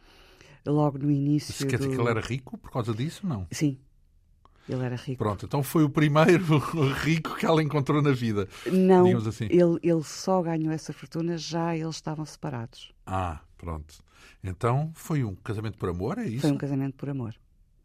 logo 0.66 1.00
no 1.00 1.10
início. 1.10 1.52
Isso 1.52 1.66
quer 1.66 1.78
dizer 1.78 1.90
do... 1.90 1.96
que 1.96 2.02
ele 2.02 2.10
era 2.10 2.22
rico 2.22 2.58
por 2.58 2.70
causa 2.70 2.94
disso, 2.94 3.26
não? 3.26 3.48
Sim. 3.52 3.80
Ele 4.70 4.84
era 4.84 4.96
rico. 4.96 5.18
Pronto, 5.18 5.46
então 5.46 5.64
foi 5.64 5.84
o 5.84 5.90
primeiro 5.90 6.58
rico 7.04 7.36
que 7.36 7.46
ela 7.46 7.62
encontrou 7.62 8.02
na 8.02 8.12
vida. 8.12 8.48
Não, 8.72 9.06
assim. 9.18 9.46
ele, 9.46 9.80
ele 9.82 10.04
só 10.04 10.42
ganhou 10.42 10.72
essa 10.72 10.94
fortuna 10.94 11.38
já 11.38 11.76
eles 11.76 11.96
estavam 11.96 12.26
separados. 12.26 12.92
Ah, 13.06 13.40
pronto. 13.58 13.96
Então 14.44 14.92
foi 14.96 15.24
um 15.24 15.36
casamento 15.36 15.78
por 15.78 15.90
amor, 15.90 16.18
é 16.18 16.26
isso? 16.26 16.42
Foi 16.42 16.52
um 16.52 16.58
casamento 16.58 16.96
por 16.96 17.10
amor. 17.10 17.36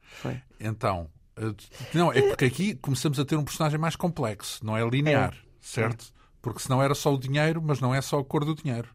Foi. 0.01 0.41
Então, 0.61 1.09
eh, 1.37 1.53
não, 1.95 2.13
é 2.13 2.23
porque 2.23 2.45
aqui 2.45 2.75
começamos 2.77 3.19
a 3.19 3.25
ter 3.25 3.37
um 3.37 3.45
personagem 3.45 3.79
mais 3.79 3.97
complexo, 3.97 4.65
não 4.65 4.77
é 4.77 4.89
linear, 4.89 5.35
é. 5.35 5.39
certo? 5.61 6.07
É. 6.13 6.17
Porque 6.41 6.61
senão 6.61 6.83
era 6.83 6.95
só 6.95 7.13
o 7.13 7.19
dinheiro, 7.19 7.61
mas 7.63 7.81
não 7.81 7.95
é 7.95 8.01
só 8.01 8.21
a 8.21 8.25
cor 8.25 8.45
do 8.45 8.55
dinheiro. 8.55 8.89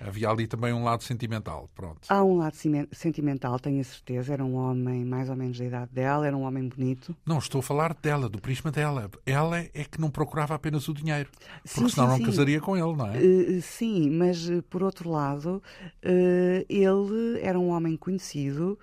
Havia 0.00 0.28
ali 0.28 0.46
também 0.46 0.72
um 0.72 0.84
lado 0.84 1.02
sentimental, 1.02 1.68
pronto. 1.74 2.00
Há 2.08 2.22
um 2.22 2.38
lado 2.38 2.56
sentimental, 2.92 3.58
tenho 3.58 3.80
a 3.80 3.84
certeza. 3.84 4.32
Era 4.32 4.44
um 4.44 4.54
homem 4.54 5.04
mais 5.04 5.30
ou 5.30 5.36
menos 5.36 5.58
da 5.58 5.64
idade 5.64 5.92
dela, 5.92 6.26
era 6.26 6.36
um 6.36 6.42
homem 6.42 6.68
bonito. 6.68 7.14
Não, 7.24 7.38
estou 7.38 7.60
a 7.60 7.62
falar 7.62 7.94
dela, 7.94 8.28
do 8.28 8.40
prisma 8.40 8.70
dela. 8.70 9.10
Ela 9.24 9.60
é 9.60 9.84
que 9.84 10.00
não 10.00 10.10
procurava 10.10 10.54
apenas 10.54 10.88
o 10.88 10.94
dinheiro, 10.94 11.30
porque 11.62 11.68
sim, 11.68 11.88
senão 11.88 12.06
sim, 12.06 12.12
não 12.12 12.16
sim. 12.16 12.24
casaria 12.24 12.60
com 12.60 12.76
ele, 12.76 12.96
não 12.96 13.06
é? 13.06 13.18
Uh, 13.18 13.62
sim, 13.62 14.10
mas 14.10 14.48
uh, 14.48 14.62
por 14.62 14.82
outro 14.82 15.10
lado, 15.10 15.62
uh, 16.04 16.66
ele 16.68 17.40
era 17.40 17.58
um 17.58 17.68
homem 17.68 17.96
conhecido, 17.96 18.78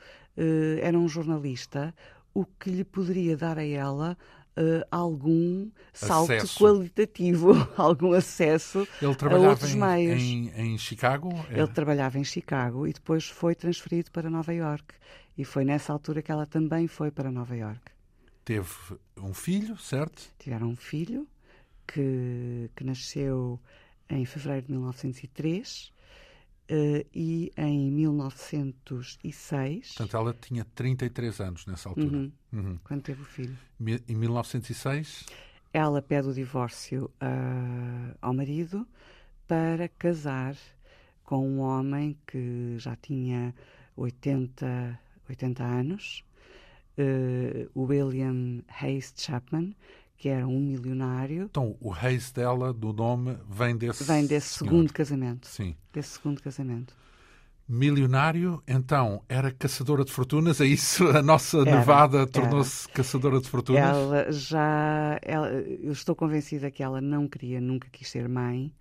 era 0.81 0.97
um 0.97 1.07
jornalista, 1.07 1.93
o 2.33 2.45
que 2.45 2.69
lhe 2.69 2.83
poderia 2.83 3.35
dar 3.35 3.57
a 3.57 3.65
ela 3.65 4.17
Uh, 4.57 4.85
algum 4.91 5.71
salto 5.93 6.33
acesso. 6.33 6.59
qualitativo, 6.59 7.53
algum 7.77 8.11
acesso 8.11 8.85
Ele 9.01 9.15
a 9.33 9.49
outros 9.49 9.71
em, 9.71 9.79
meios. 9.79 10.21
Em, 10.21 10.49
em 10.49 10.77
Chicago? 10.77 11.29
Ele 11.49 11.67
trabalhava 11.67 12.19
em 12.19 12.23
Chicago 12.23 12.85
e 12.85 12.91
depois 12.91 13.29
foi 13.29 13.55
transferido 13.55 14.11
para 14.11 14.29
Nova 14.29 14.53
York. 14.53 14.93
E 15.37 15.45
foi 15.45 15.63
nessa 15.63 15.93
altura 15.93 16.21
que 16.21 16.31
ela 16.31 16.45
também 16.45 16.85
foi 16.85 17.11
para 17.11 17.31
Nova 17.31 17.55
York. 17.55 17.81
Teve 18.43 18.67
um 19.17 19.33
filho, 19.33 19.77
certo? 19.77 20.21
Tiveram 20.37 20.67
um 20.67 20.75
filho 20.75 21.25
que, 21.87 22.69
que 22.75 22.83
nasceu 22.83 23.59
em 24.09 24.25
fevereiro 24.25 24.65
de 24.65 24.71
1903 24.73 25.93
Uh, 26.71 27.05
e 27.13 27.51
em 27.57 27.91
1906. 27.91 29.89
Portanto, 29.89 30.15
ela 30.15 30.33
tinha 30.33 30.63
33 30.63 31.41
anos 31.41 31.65
nessa 31.65 31.89
altura. 31.89 32.15
Uhum, 32.15 32.31
uhum. 32.53 32.79
Quando 32.81 33.01
teve 33.01 33.21
o 33.21 33.25
filho. 33.25 33.57
Em 34.07 34.15
1906? 34.15 35.25
Ela 35.73 36.01
pede 36.01 36.29
o 36.29 36.33
divórcio 36.33 37.11
uh, 37.21 38.15
ao 38.21 38.33
marido 38.33 38.87
para 39.47 39.89
casar 39.89 40.55
com 41.25 41.45
um 41.45 41.59
homem 41.59 42.17
que 42.25 42.75
já 42.77 42.95
tinha 42.95 43.53
80, 43.97 44.99
80 45.29 45.63
anos, 45.63 46.23
uh, 46.97 47.69
William 47.77 48.63
Hayes 48.67 49.13
Chapman, 49.15 49.75
que 50.21 50.29
era 50.29 50.47
um 50.47 50.59
milionário. 50.59 51.45
Então, 51.49 51.75
o 51.81 51.89
Reis 51.89 52.31
dela, 52.31 52.71
do 52.71 52.93
nome, 52.93 53.35
vem 53.49 53.75
desse 53.75 54.03
Vem 54.03 54.27
desse 54.27 54.49
senhor. 54.49 54.69
segundo 54.69 54.93
casamento. 54.93 55.47
Sim. 55.47 55.75
Desse 55.91 56.09
segundo 56.09 56.39
casamento. 56.39 56.95
Milionário, 57.67 58.61
então, 58.67 59.23
era 59.27 59.51
caçadora 59.51 60.05
de 60.05 60.11
fortunas, 60.11 60.61
é 60.61 60.65
isso? 60.67 61.07
A 61.07 61.23
nossa 61.23 61.61
era, 61.61 61.79
Nevada 61.79 62.27
tornou-se 62.27 62.87
caçadora 62.89 63.41
de 63.41 63.49
fortunas? 63.49 63.81
Ela 63.81 64.31
já... 64.31 65.17
Ela, 65.23 65.49
eu 65.49 65.91
estou 65.91 66.15
convencida 66.15 66.69
que 66.69 66.83
ela 66.83 67.01
não 67.01 67.27
queria, 67.27 67.59
nunca 67.59 67.89
quis 67.91 68.07
ser 68.07 68.29
mãe. 68.29 68.71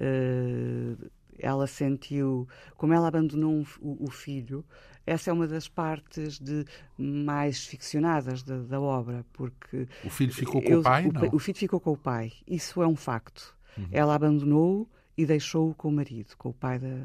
Uh, 0.00 0.96
ela 1.38 1.68
sentiu... 1.68 2.48
Como 2.76 2.92
ela 2.92 3.06
abandonou 3.06 3.52
um, 3.52 3.64
o, 3.80 4.06
o 4.06 4.10
filho, 4.10 4.64
essa 5.06 5.30
é 5.30 5.32
uma 5.32 5.46
das 5.46 5.68
partes 5.68 6.38
de 6.38 6.64
mais 6.96 7.66
ficcionadas 7.66 8.42
da, 8.42 8.58
da 8.58 8.80
obra, 8.80 9.24
porque... 9.32 9.88
O 10.04 10.10
filho 10.10 10.32
ficou 10.32 10.62
com 10.62 10.68
eu, 10.68 10.80
o 10.80 10.82
pai, 10.82 11.06
o, 11.06 11.12
não? 11.12 11.28
O 11.32 11.38
filho 11.38 11.58
ficou 11.58 11.80
com 11.80 11.92
o 11.92 11.96
pai. 11.96 12.32
Isso 12.46 12.82
é 12.82 12.86
um 12.86 12.96
facto. 12.96 13.56
Uhum. 13.76 13.88
Ela 13.90 14.14
abandonou-o 14.14 14.88
e 15.16 15.26
deixou-o 15.26 15.74
com 15.74 15.88
o 15.88 15.92
marido, 15.92 16.36
com 16.36 16.50
o 16.50 16.54
pai 16.54 16.78
da, 16.78 17.04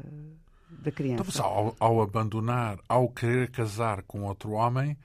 da 0.70 0.90
criança. 0.92 1.24
Então, 1.28 1.44
ao, 1.44 1.76
ao 1.78 2.02
abandonar, 2.02 2.78
ao 2.88 3.08
querer 3.08 3.50
casar 3.50 4.02
com 4.02 4.22
outro 4.22 4.52
homem, 4.52 4.96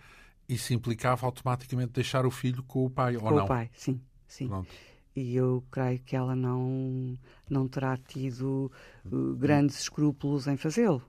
isso 0.48 0.74
implicava 0.74 1.26
automaticamente 1.26 1.94
deixar 1.94 2.26
o 2.26 2.32
filho 2.32 2.64
com 2.64 2.86
o 2.86 2.90
pai, 2.90 3.16
com 3.16 3.26
ou 3.26 3.32
não? 3.32 3.40
Com 3.40 3.46
o 3.46 3.48
pai, 3.48 3.70
sim. 3.74 4.00
sim. 4.28 4.48
Pronto. 4.48 4.70
E 5.16 5.36
eu 5.36 5.64
creio 5.70 6.00
que 6.00 6.16
ela 6.16 6.36
não, 6.36 7.18
não 7.48 7.68
terá 7.68 7.96
tido 7.98 8.72
uh, 9.06 9.36
grandes 9.36 9.80
escrúpulos 9.80 10.48
em 10.48 10.58
fazê-lo. 10.58 11.04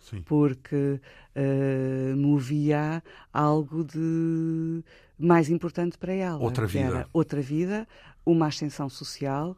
Sim. 0.00 0.22
porque 0.22 1.00
uh, 1.36 2.16
movia 2.16 3.02
algo 3.32 3.84
de 3.84 4.82
mais 5.18 5.48
importante 5.50 5.98
para 5.98 6.12
ela. 6.12 6.40
Outra 6.40 6.66
vida. 6.66 6.86
Era 6.86 7.08
outra 7.12 7.40
vida, 7.40 7.86
uma 8.24 8.46
ascensão 8.46 8.88
social 8.88 9.56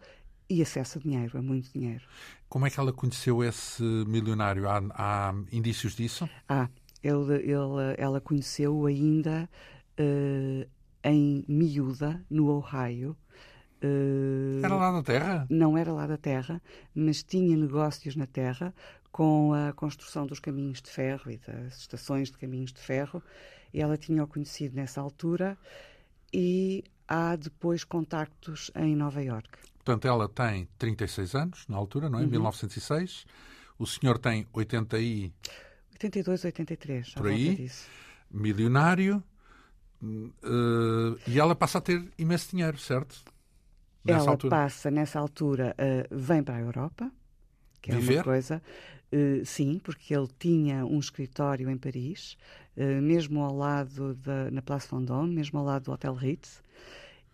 e 0.49 0.61
acesso 0.61 0.99
a 0.99 1.01
dinheiro, 1.01 1.39
a 1.39 1.43
muito 1.43 1.73
dinheiro. 1.73 2.03
Como 2.49 2.67
é 2.67 2.71
que 2.71 2.79
ela 2.79 2.93
conheceu 2.93 3.43
esse 3.43 3.83
milionário? 3.83 4.69
Há, 4.69 4.83
há 4.91 5.35
indícios 5.51 5.95
disso? 5.95 6.29
Ah, 6.49 6.69
ele, 7.03 7.35
ele, 7.37 7.95
ela 7.97 8.21
conheceu 8.21 8.85
ainda 8.85 9.49
uh, 9.99 10.69
em 11.05 11.45
miúda, 11.49 12.25
no 12.29 12.49
Ohio. 12.49 13.17
Uh, 13.83 14.65
era 14.65 14.77
lá 14.77 14.93
da 14.93 15.03
terra? 15.03 15.47
Não 15.51 15.77
era 15.77 15.93
lá 15.93 16.07
da 16.07 16.17
terra, 16.17 16.63
mas 16.95 17.23
tinha 17.23 17.57
negócios 17.57 18.15
na 18.15 18.27
terra 18.27 18.75
com 19.13 19.53
a 19.53 19.73
construção 19.75 20.27
dos 20.27 20.41
caminhos 20.41 20.81
de 20.81 20.91
ferro 20.91 21.31
e 21.31 21.37
das 21.37 21.77
estações 21.81 22.31
de 22.31 22.39
caminhos 22.39 22.73
de 22.73 22.81
ferro. 22.81 23.23
E 23.73 23.81
ela 23.81 23.97
tinha-o 23.97 24.27
conhecido 24.27 24.75
nessa 24.75 25.01
altura 25.01 25.57
e 26.33 26.83
há 27.07 27.37
depois 27.37 27.85
contactos 27.85 28.71
em 28.75 28.97
Nova 28.97 29.23
York. 29.23 29.51
Portanto, 29.85 30.07
ela 30.09 30.29
tem 30.29 30.67
36 30.79 31.35
anos 31.35 31.67
na 31.69 31.77
altura, 31.77 32.09
não 32.09 32.19
é? 32.19 32.23
Uhum. 32.23 32.31
1906. 32.31 33.27
O 33.79 33.87
senhor 33.87 34.19
tem 34.19 34.47
80 34.53 34.99
e... 34.99 35.33
82, 35.93 36.45
83, 36.45 37.15
por 37.15 37.27
aí. 37.29 37.57
Disso. 37.57 37.89
Milionário. 38.31 39.23
Uh, 40.03 41.19
e 41.27 41.39
ela 41.39 41.55
passa 41.55 41.79
a 41.79 41.81
ter 41.81 42.03
imenso 42.19 42.51
dinheiro, 42.51 42.79
certo? 42.79 43.23
Nessa 44.05 44.21
ela 44.21 44.31
altura. 44.31 44.51
passa, 44.51 44.91
nessa 44.91 45.19
altura, 45.19 45.77
uh, 45.79 46.17
vem 46.17 46.43
para 46.43 46.57
a 46.57 46.61
Europa, 46.61 47.11
que 47.81 47.93
é 47.93 47.97
Viver? 47.97 48.17
uma 48.17 48.25
coisa. 48.25 48.63
Uh, 49.13 49.45
sim, 49.45 49.79
porque 49.79 50.15
ele 50.15 50.29
tinha 50.39 50.87
um 50.87 50.99
escritório 50.99 51.69
em 51.69 51.77
Paris, 51.77 52.37
uh, 52.77 53.03
mesmo 53.03 53.43
ao 53.43 53.55
lado 53.55 54.15
da, 54.15 54.51
na 54.51 54.63
Place 54.63 54.89
Vendôme, 54.91 55.35
mesmo 55.35 55.59
ao 55.59 55.65
lado 55.65 55.85
do 55.85 55.93
Hotel 55.93 56.15
Ritz, 56.15 56.63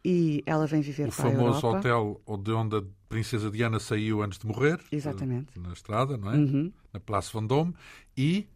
e 0.04 0.42
ela 0.44 0.66
vem 0.66 0.80
viver 0.80 1.08
o 1.08 1.12
para 1.12 1.28
a 1.28 1.32
Europa. 1.32 1.50
O 1.50 1.60
famoso 1.60 1.78
hotel 1.78 2.20
de 2.42 2.50
onde 2.52 2.76
a 2.76 2.82
princesa 3.08 3.50
Diana 3.50 3.78
saiu 3.78 4.22
antes 4.22 4.38
de 4.38 4.46
morrer. 4.46 4.80
Exatamente. 4.90 5.58
Na 5.58 5.72
estrada, 5.72 6.16
não 6.16 6.32
é? 6.32 6.36
Uhum. 6.36 6.72
Na 6.92 7.00
Place 7.00 7.32
Vendôme. 7.32 7.74
E... 8.16 8.48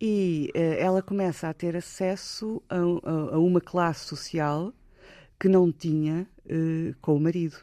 E 0.00 0.52
ela 0.54 1.02
começa 1.02 1.48
a 1.48 1.52
ter 1.52 1.74
acesso 1.74 2.62
a, 2.68 2.76
a, 2.76 3.34
a, 3.34 3.38
uma 3.40 3.60
classe 3.60 4.04
social 4.04 4.72
que 5.40 5.48
não 5.48 5.72
tinha 5.72 6.24
com 7.00 7.16
o 7.16 7.20
marido. 7.20 7.56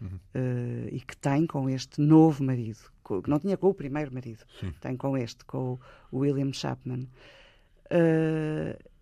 Uhum. 0.00 0.18
Uh, 0.34 0.88
e 0.92 1.00
que 1.00 1.16
tem 1.16 1.46
com 1.46 1.68
este 1.70 2.00
novo 2.00 2.42
marido, 2.44 2.90
que 3.04 3.28
não 3.28 3.38
tinha 3.38 3.56
com 3.56 3.68
o 3.68 3.74
primeiro 3.74 4.12
marido, 4.12 4.44
Sim. 4.58 4.72
tem 4.80 4.96
com 4.96 5.16
este, 5.16 5.44
com 5.44 5.78
o 6.10 6.18
William 6.18 6.52
Chapman. 6.52 7.06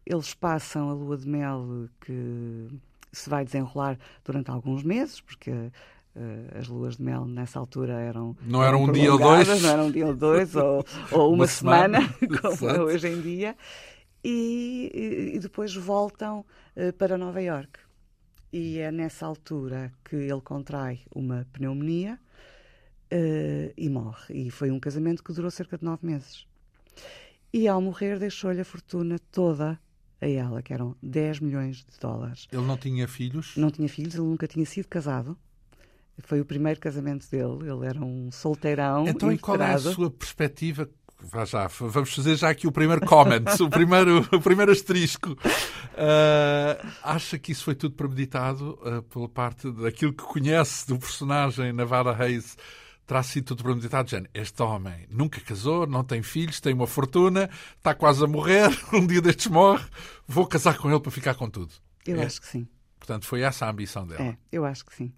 eles 0.04 0.34
passam 0.34 0.90
a 0.90 0.92
lua 0.92 1.16
de 1.16 1.28
mel 1.28 1.88
que 2.00 2.68
se 3.12 3.30
vai 3.30 3.44
desenrolar 3.44 3.98
durante 4.24 4.50
alguns 4.50 4.82
meses, 4.82 5.20
porque 5.20 5.70
Uh, 6.14 6.58
as 6.58 6.68
luas 6.68 6.98
de 6.98 7.02
mel 7.02 7.24
nessa 7.24 7.58
altura 7.58 7.94
eram. 7.94 8.36
Não 8.42 8.62
eram 8.62 8.82
um 8.82 8.92
dia 8.92 9.10
ou 9.10 9.18
dois? 9.18 9.62
Não 9.62 9.70
eram 9.70 9.86
um 9.86 9.90
dia 9.90 10.06
ou 10.06 10.14
dois, 10.14 10.54
ou, 10.54 10.84
ou 11.10 11.28
uma, 11.32 11.36
uma, 11.36 11.46
semana, 11.46 12.00
semana 12.02 12.38
como 12.58 12.70
é 12.70 12.82
hoje 12.82 13.08
em 13.08 13.18
dia. 13.22 13.56
E, 14.22 15.32
e 15.34 15.38
depois 15.38 15.74
voltam 15.74 16.44
uh, 16.76 16.92
para 16.98 17.16
Nova 17.16 17.40
York. 17.40 17.80
E 18.52 18.78
é 18.78 18.92
nessa 18.92 19.24
altura 19.24 19.90
que 20.04 20.14
ele 20.14 20.40
contrai 20.42 21.00
uma 21.14 21.46
pneumonia 21.50 22.18
uh, 23.12 23.72
e 23.76 23.88
morre. 23.88 24.46
E 24.46 24.50
foi 24.50 24.70
um 24.70 24.80
casamento 24.80 25.22
que 25.22 25.32
durou 25.32 25.50
cerca 25.50 25.76
de 25.76 25.84
nove 25.84 26.06
meses. 26.06 26.46
E 27.52 27.68
ao 27.68 27.80
morrer 27.80 28.18
deixou-lhe 28.18 28.60
a 28.60 28.64
fortuna 28.64 29.18
toda 29.30 29.78
a 30.20 30.28
ela, 30.28 30.62
que 30.62 30.72
eram 30.72 30.96
10 31.02 31.40
milhões 31.40 31.78
de 31.78 31.98
dólares. 32.00 32.48
Ele 32.50 32.62
não 32.62 32.78
tinha 32.78 33.06
filhos? 33.06 33.54
Não 33.56 33.70
tinha 33.70 33.88
filhos, 33.88 34.14
ele 34.14 34.24
nunca 34.24 34.46
tinha 34.46 34.64
sido 34.64 34.88
casado. 34.88 35.36
Foi 36.24 36.40
o 36.40 36.44
primeiro 36.44 36.78
casamento 36.78 37.28
dele, 37.30 37.68
ele 37.68 37.86
era 37.86 38.00
um 38.00 38.30
solteirão. 38.30 39.06
Então, 39.08 39.32
e 39.32 39.38
qual 39.38 39.60
é 39.60 39.74
a 39.74 39.78
sua 39.78 40.10
perspectiva? 40.10 40.88
Vá 41.24 41.44
já, 41.44 41.68
vamos 41.68 42.12
fazer 42.12 42.34
já 42.34 42.50
aqui 42.50 42.66
o 42.66 42.72
primeiro 42.72 43.06
comment, 43.06 43.44
o, 43.60 43.70
primeiro, 43.70 44.26
o 44.32 44.40
primeiro 44.40 44.72
asterisco. 44.72 45.30
Uh, 45.32 46.86
acha 47.02 47.38
que 47.38 47.52
isso 47.52 47.64
foi 47.64 47.74
tudo 47.74 47.94
premeditado 47.94 48.78
uh, 48.82 49.02
pela 49.02 49.28
parte 49.28 49.70
daquilo 49.70 50.12
que 50.12 50.24
conhece 50.24 50.86
do 50.88 50.98
personagem 50.98 51.72
Navarra 51.72 52.12
Reis? 52.12 52.56
Terá 53.12 53.22
sido 53.22 53.44
tudo 53.48 53.64
premeditado, 53.64 54.08
Jane. 54.08 54.26
Este 54.32 54.62
homem 54.62 55.06
nunca 55.10 55.38
casou, 55.38 55.86
não 55.86 56.02
tem 56.02 56.22
filhos, 56.22 56.60
tem 56.60 56.72
uma 56.72 56.86
fortuna, 56.86 57.50
está 57.76 57.94
quase 57.94 58.24
a 58.24 58.26
morrer, 58.26 58.70
um 58.90 59.06
dia 59.06 59.20
destes 59.20 59.48
morre, 59.48 59.84
vou 60.26 60.46
casar 60.46 60.78
com 60.78 60.90
ele 60.90 60.98
para 60.98 61.10
ficar 61.10 61.34
com 61.34 61.50
tudo. 61.50 61.74
Eu 62.06 62.18
é. 62.18 62.24
acho 62.24 62.40
que 62.40 62.46
sim. 62.46 62.66
Portanto, 62.98 63.26
foi 63.26 63.42
essa 63.42 63.66
a 63.66 63.70
ambição 63.70 64.06
dela. 64.06 64.22
É, 64.22 64.38
eu 64.50 64.64
acho 64.64 64.86
que 64.86 64.94
sim. 64.94 65.12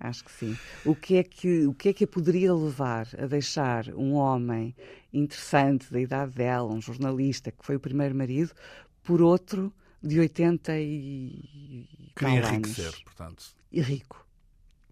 Acho 0.00 0.24
que 0.24 0.32
sim. 0.32 0.56
O 0.86 0.94
que 0.94 1.16
é 1.16 1.22
que, 1.22 1.66
o 1.66 1.74
que, 1.74 1.90
é 1.90 1.92
que 1.92 2.04
a 2.04 2.08
poderia 2.08 2.54
levar 2.54 3.06
a 3.18 3.26
deixar 3.26 3.88
um 3.88 4.14
homem 4.14 4.74
interessante 5.12 5.92
da 5.92 6.00
idade 6.00 6.32
dela, 6.32 6.72
um 6.72 6.80
jornalista 6.80 7.52
que 7.52 7.62
foi 7.62 7.76
o 7.76 7.80
primeiro 7.80 8.14
marido, 8.14 8.54
por 9.02 9.20
outro 9.20 9.70
de 10.02 10.18
80 10.18 10.80
e. 10.80 12.10
Queria 12.16 12.38
enriquecer, 12.38 12.86
anos. 12.86 13.02
portanto. 13.02 13.44
E 13.70 13.82
rico. 13.82 14.26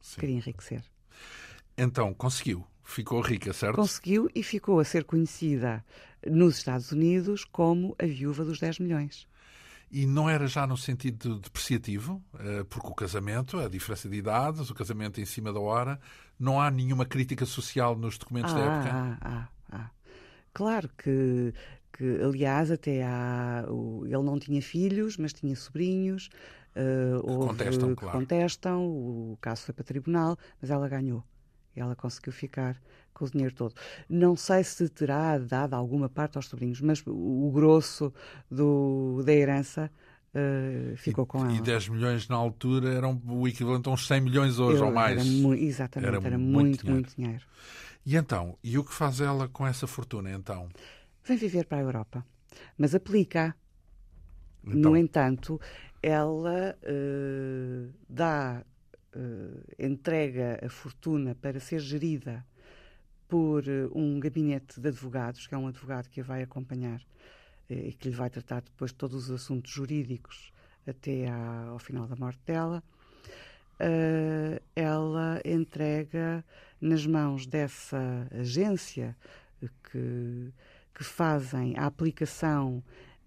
Sim. 0.02 0.20
Queria 0.20 0.36
enriquecer. 0.36 0.84
Então, 1.76 2.12
conseguiu. 2.14 2.64
Ficou 2.82 3.20
rica, 3.20 3.52
certo? 3.52 3.76
Conseguiu 3.76 4.30
e 4.34 4.42
ficou 4.42 4.78
a 4.78 4.84
ser 4.84 5.04
conhecida 5.04 5.84
nos 6.24 6.58
Estados 6.58 6.92
Unidos 6.92 7.44
como 7.44 7.96
a 7.98 8.06
viúva 8.06 8.44
dos 8.44 8.60
10 8.60 8.78
milhões. 8.78 9.26
E 9.90 10.06
não 10.06 10.28
era 10.28 10.46
já 10.46 10.66
no 10.66 10.76
sentido 10.76 11.38
depreciativo, 11.38 12.22
eh, 12.38 12.64
porque 12.68 12.88
o 12.88 12.94
casamento, 12.94 13.58
a 13.58 13.68
diferença 13.68 14.08
de 14.08 14.16
idades, 14.16 14.70
o 14.70 14.74
casamento 14.74 15.20
em 15.20 15.24
cima 15.24 15.52
da 15.52 15.60
hora, 15.60 16.00
não 16.38 16.60
há 16.60 16.70
nenhuma 16.70 17.04
crítica 17.04 17.44
social 17.44 17.96
nos 17.96 18.18
documentos 18.18 18.52
ah, 18.52 18.54
da 18.54 18.60
época? 18.60 18.90
Ah, 18.92 19.18
ah, 19.20 19.48
ah. 19.70 19.90
Claro 20.52 20.88
que, 20.96 21.52
que, 21.92 22.20
aliás, 22.22 22.70
até 22.70 23.04
há. 23.04 23.64
ele 24.04 24.22
não 24.22 24.38
tinha 24.38 24.62
filhos, 24.62 25.16
mas 25.16 25.32
tinha 25.32 25.54
sobrinhos. 25.54 26.30
Uh, 26.74 27.20
houve, 27.22 27.48
contestam, 27.48 27.94
claro. 27.94 28.18
contestam, 28.18 28.86
o 28.86 29.38
caso 29.40 29.62
foi 29.62 29.74
para 29.74 29.84
tribunal, 29.84 30.36
mas 30.60 30.70
ela 30.70 30.88
ganhou. 30.88 31.24
Ela 31.76 31.94
conseguiu 31.94 32.32
ficar 32.32 32.80
com 33.12 33.24
o 33.24 33.30
dinheiro 33.30 33.54
todo. 33.54 33.74
Não 34.08 34.36
sei 34.36 34.62
se 34.64 34.88
terá 34.88 35.38
dado 35.38 35.74
alguma 35.74 36.08
parte 36.08 36.36
aos 36.36 36.46
sobrinhos, 36.46 36.80
mas 36.80 37.02
o, 37.06 37.50
grosso 37.52 38.12
do, 38.50 39.22
da 39.24 39.32
herança 39.32 39.90
uh, 40.34 40.96
ficou 40.96 41.24
e, 41.24 41.26
com 41.26 41.38
ela. 41.44 41.52
E 41.52 41.60
10 41.60 41.88
milhões 41.88 42.28
na 42.28 42.36
altura 42.36 42.92
eram 42.92 43.20
o 43.26 43.48
equivalente 43.48 43.88
a 43.88 43.92
uns 43.92 44.06
100 44.06 44.20
milhões 44.20 44.58
hoje 44.58 44.80
Eu, 44.80 44.86
ou 44.86 44.92
mais. 44.92 45.18
Era 45.18 45.24
mu 45.24 45.54
exatamente, 45.54 46.08
era, 46.08 46.26
era 46.26 46.38
muito, 46.38 46.50
muito 46.50 46.78
dinheiro. 46.84 46.94
muito 46.94 47.16
dinheiro. 47.16 47.44
E 48.04 48.16
então, 48.16 48.56
e 48.62 48.78
o 48.78 48.84
que 48.84 48.94
faz 48.94 49.20
ela 49.20 49.48
com 49.48 49.66
essa 49.66 49.86
fortuna 49.86 50.30
então? 50.30 50.68
Vem 51.24 51.36
viver 51.36 51.66
para 51.66 51.78
a 51.78 51.80
Europa, 51.80 52.24
mas 52.78 52.94
aplica. 52.94 53.54
Então. 54.64 54.90
No 54.90 54.96
entanto, 54.96 55.60
ela 56.02 56.76
uh, 56.82 57.92
dá, 58.08 58.64
entrega 59.78 60.58
a 60.64 60.68
fortuna 60.68 61.34
para 61.34 61.60
ser 61.60 61.80
gerida 61.80 62.44
por 63.28 63.66
eh, 63.68 63.88
um 63.94 64.20
gabinete 64.20 64.80
de 64.80 64.88
advogados, 64.88 65.46
que 65.46 65.54
é 65.54 65.58
um 65.58 65.66
advogado 65.66 66.08
que 66.08 66.20
a 66.20 66.24
vai 66.24 66.42
acompanhar 66.42 67.00
eh, 67.68 67.88
e 67.88 67.92
que 67.92 68.08
lhe 68.08 68.14
vai 68.14 68.30
tratar 68.30 68.62
depois 68.62 68.92
de 68.92 68.96
todos 68.96 69.28
os 69.28 69.30
assuntos 69.30 69.72
jurídicos 69.72 70.52
até 70.86 71.28
ao 71.28 71.78
final 71.80 72.06
da 72.06 72.14
morte 72.14 72.40
dela. 72.46 72.82
Ela 74.74 75.40
entrega 75.44 76.44
nas 76.80 77.04
mãos 77.04 77.44
dessa 77.44 78.28
agência 78.30 79.16
que, 79.60 80.52
que 80.94 81.04
fazem 81.04 81.76
a 81.76 81.86
aplicação 81.86 82.82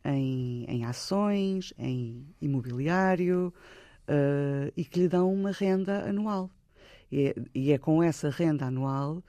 em, 0.06 0.63
em 0.69 0.86
ações, 0.86 1.73
em 1.78 2.25
imobiliário 2.41 3.54
uh, 4.10 4.74
e 4.76 4.84
que 4.84 5.02
lhe 5.02 5.08
dão 5.08 5.32
uma 5.32 5.52
renda 5.52 6.10
anual. 6.10 6.50
E 7.12 7.28
é, 7.28 7.36
e 7.54 7.72
é 7.72 7.78
com 7.78 8.04
essa 8.04 8.30
renda 8.30 8.65
anual 8.65 9.24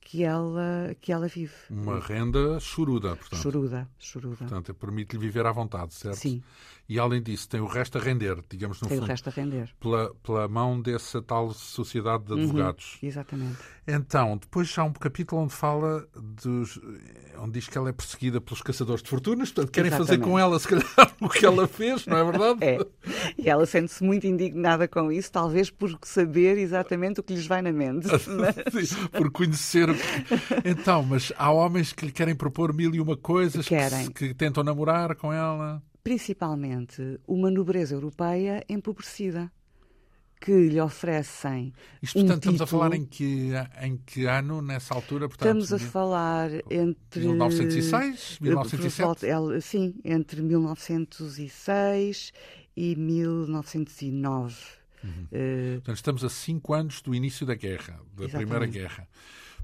que 0.00 0.22
ela, 0.22 0.94
que 1.00 1.10
ela 1.10 1.26
vive. 1.26 1.54
Uma 1.70 1.98
renda 1.98 2.60
choruda, 2.60 3.16
portanto. 3.16 3.40
Choruda, 3.40 3.88
choruda. 3.98 4.36
Portanto, 4.36 4.74
permite-lhe 4.74 5.18
viver 5.18 5.46
à 5.46 5.52
vontade, 5.52 5.94
certo? 5.94 6.18
Sim. 6.18 6.42
E 6.86 6.98
além 6.98 7.22
disso, 7.22 7.48
tem 7.48 7.60
o 7.60 7.66
resto 7.66 7.96
a 7.96 8.00
render, 8.00 8.36
digamos 8.48 8.80
no 8.80 8.88
tem 8.88 8.98
fundo. 8.98 9.06
Tem 9.06 9.08
o 9.08 9.10
resto 9.10 9.28
a 9.28 9.32
render. 9.32 9.70
Pela, 9.80 10.14
pela 10.16 10.48
mão 10.48 10.80
dessa 10.80 11.22
tal 11.22 11.50
sociedade 11.52 12.24
de 12.24 12.32
uhum, 12.32 12.40
advogados. 12.40 12.98
Uhum, 13.02 13.08
exatamente. 13.08 13.58
Então, 13.86 14.36
depois 14.36 14.76
há 14.76 14.84
um 14.84 14.92
capítulo 14.92 15.42
onde 15.42 15.54
fala 15.54 16.06
dos. 16.14 16.78
onde 17.38 17.52
diz 17.52 17.68
que 17.68 17.78
ela 17.78 17.88
é 17.88 17.92
perseguida 17.92 18.38
pelos 18.38 18.60
caçadores 18.60 19.02
de 19.02 19.08
fortunas, 19.08 19.50
portanto, 19.50 19.72
querem 19.72 19.88
exatamente. 19.88 20.08
fazer 20.10 20.30
com 20.30 20.38
ela, 20.38 20.58
se 20.58 20.68
calhar, 20.68 20.86
o 21.20 21.28
que 21.28 21.46
ela 21.46 21.66
fez, 21.66 22.06
não 22.06 22.18
é 22.18 22.24
verdade? 22.24 22.58
é. 22.62 22.78
E 23.38 23.48
ela 23.48 23.64
sente-se 23.64 24.04
muito 24.04 24.26
indignada 24.26 24.86
com 24.86 25.10
isso, 25.10 25.32
talvez 25.32 25.70
por 25.70 25.98
saber 26.02 26.58
exatamente 26.58 27.20
o 27.20 27.22
que 27.22 27.34
lhes 27.34 27.46
vai 27.46 27.62
na 27.62 27.72
mente. 27.72 28.08
Mas... 28.28 28.88
Sim, 28.88 29.06
por 29.08 29.30
conhecer. 29.30 29.88
Então, 30.64 31.02
mas 31.02 31.32
há 31.36 31.50
homens 31.50 31.92
que 31.92 32.06
lhe 32.06 32.12
querem 32.12 32.34
propor 32.34 32.74
mil 32.74 32.94
e 32.94 33.00
uma 33.00 33.16
coisas, 33.16 33.66
querem. 33.66 34.10
Que, 34.10 34.28
que 34.28 34.34
tentam 34.34 34.62
namorar 34.62 35.14
com 35.16 35.32
ela 35.32 35.82
principalmente 36.04 37.18
uma 37.26 37.50
nobreza 37.50 37.94
europeia 37.94 38.62
empobrecida 38.68 39.50
que 40.38 40.68
lhe 40.68 40.78
oferecem. 40.78 41.72
Isto, 42.02 42.18
portanto, 42.18 42.34
um 42.34 42.52
estamos 42.52 42.60
a 42.60 42.66
falar 42.66 42.94
em 42.94 43.06
que, 43.06 43.52
em 43.80 43.96
que 43.96 44.26
ano, 44.26 44.60
nessa 44.60 44.92
altura? 44.92 45.26
Portanto, 45.26 45.62
estamos 45.62 45.72
a 45.72 45.78
falar 45.78 46.50
entre. 46.70 47.20
1906? 47.20 48.38
1907? 48.42 49.62
Sim, 49.62 49.94
entre 50.04 50.42
1906 50.42 52.32
e 52.76 52.94
1909. 52.94 54.56
Uhum. 55.02 55.10
Uh, 55.10 55.74
portanto, 55.76 55.96
estamos 55.96 56.24
a 56.24 56.28
cinco 56.28 56.74
anos 56.74 57.00
do 57.00 57.14
início 57.14 57.46
da 57.46 57.54
guerra, 57.54 57.98
da 58.14 58.24
exatamente. 58.24 58.36
Primeira 58.36 58.66
Guerra. 58.66 59.08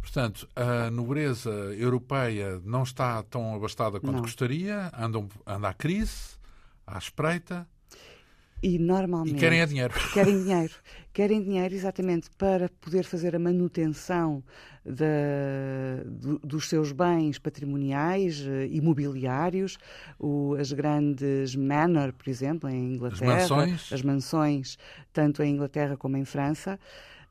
Portanto, 0.01 0.49
a 0.57 0.91
nobreza 0.91 1.51
europeia 1.51 2.61
não 2.65 2.83
está 2.83 3.23
tão 3.23 3.55
abastada 3.55 4.01
quanto 4.01 4.17
não. 4.17 4.23
gostaria, 4.23 4.91
anda, 4.99 5.25
anda 5.47 5.69
à 5.69 5.75
crise, 5.75 6.37
à 6.87 6.99
espreita. 6.99 7.67
E 8.63 8.79
normalmente. 8.79 9.37
E 9.37 9.39
querem 9.39 9.61
é 9.61 9.67
dinheiro. 9.67 9.95
Querem 10.13 10.43
dinheiro. 10.43 10.75
Querem 11.13 11.43
dinheiro 11.43 11.75
exatamente 11.75 12.29
para 12.37 12.69
poder 12.81 13.05
fazer 13.05 13.35
a 13.35 13.39
manutenção 13.39 14.43
do, 14.85 16.39
dos 16.39 16.69
seus 16.69 16.93
bens 16.93 17.39
patrimoniais, 17.39 18.41
uh, 18.41 18.67
imobiliários, 18.71 19.79
o, 20.19 20.55
as 20.59 20.73
grandes 20.73 21.55
manor, 21.55 22.13
por 22.13 22.29
exemplo, 22.29 22.69
em 22.69 22.95
Inglaterra. 22.95 23.37
As 23.37 23.51
mansões. 23.51 23.93
As 23.93 24.03
mansões, 24.03 24.79
tanto 25.13 25.43
em 25.43 25.55
Inglaterra 25.55 25.97
como 25.97 26.17
em 26.17 26.25
França. 26.25 26.79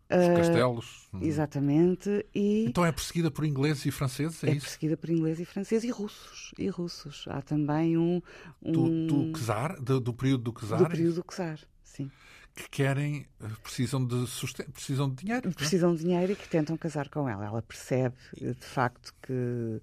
Os 0.10 0.26
uh, 0.26 0.36
castelos. 0.36 1.10
Exatamente. 1.22 2.26
E 2.34 2.65
então 2.65 2.84
é 2.84 2.91
perseguida 2.91 3.30
por 3.30 3.45
ingleses 3.45 3.86
e 3.86 3.91
franceses, 3.91 4.43
é, 4.43 4.50
é 4.50 4.52
isso? 4.54 4.62
perseguida 4.62 4.98
por 4.98 5.10
ingleses 5.10 5.41
e 5.41 5.45
franceses 5.45 5.84
e 5.84 5.91
russos. 5.91 6.52
E 6.58 6.67
russos. 6.67 7.26
Há 7.28 7.41
também 7.41 7.98
um... 7.98 8.22
um... 8.62 8.72
Do, 8.72 9.08
do 9.08 9.39
czar? 9.39 9.80
Do, 9.80 10.00
do, 10.00 10.13
período 10.13 10.52
do 10.52 10.60
czar? 10.60 10.80
Do 10.80 10.89
período 10.89 11.15
do 11.15 11.24
czar, 11.24 11.60
sim. 11.84 12.10
Que 12.56 12.67
querem, 12.69 13.28
eh, 13.39 13.48
precisam 13.62 14.04
de, 14.04 14.26
precisam 14.74 15.10
de 15.10 15.15
dinheiro. 15.17 15.50
É? 15.50 15.54
Precisam 15.54 15.89
não? 15.89 15.95
de 15.95 16.04
dinheiro 16.04 16.32
e 16.32 16.36
que 16.36 16.50
tentam 16.50 16.76
casar 16.76 17.08
com 17.10 17.30
ela. 17.30 17.45
Ela 17.45 17.62
percebe, 17.62 18.17
de 18.36 18.65
facto, 18.65 19.13
que 19.22 19.80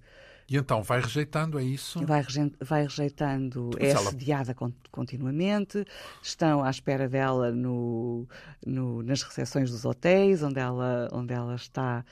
E 0.49 0.55
então 0.55 0.81
vai 0.81 1.01
rejeitando, 1.01 1.59
é 1.59 1.63
isso? 1.63 2.05
Vai, 2.05 2.23
vai 2.61 2.83
rejeitando, 2.83 3.69
é 3.77 3.89
ela... 3.89 3.99
assediada 3.99 4.55
continuamente, 4.89 5.85
estão 6.23 6.63
à 6.63 6.69
espera 6.69 7.09
dela 7.09 7.51
no, 7.51 8.25
no, 8.65 9.03
nas 9.03 9.21
recepções 9.23 9.69
dos 9.69 9.83
hotéis, 9.83 10.41
onde 10.41 10.59
ela, 10.59 11.09
onde 11.11 11.33
ela 11.33 11.55
está 11.55 12.05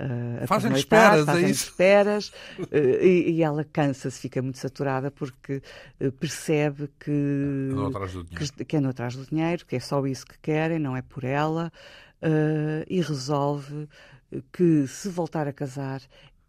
Uh, 0.00 0.46
fazem 0.46 0.72
esperas, 0.72 1.26
fazem 1.26 1.44
é 1.44 1.50
isso? 1.50 1.64
esperas 1.64 2.28
uh, 2.58 2.74
e, 2.74 3.32
e, 3.32 3.42
ela 3.42 3.62
cansa-se, 3.64 4.18
fica 4.18 4.40
muito 4.40 4.56
saturada 4.56 5.10
porque 5.10 5.60
uh, 6.00 6.10
percebe 6.12 6.88
que, 6.98 7.68
que, 8.54 8.64
que 8.64 8.76
andam 8.78 8.90
atrás 8.90 9.14
do 9.14 9.26
dinheiro, 9.26 9.66
que 9.66 9.76
é 9.76 9.80
só 9.80 10.06
isso 10.06 10.24
que 10.24 10.38
querem, 10.38 10.78
não 10.78 10.96
é 10.96 11.02
por 11.02 11.22
ela, 11.22 11.70
e 12.88 13.00
resolve 13.00 13.88
que 14.52 14.86
se 14.86 15.08
voltar 15.08 15.48
a 15.48 15.52
casar 15.52 16.00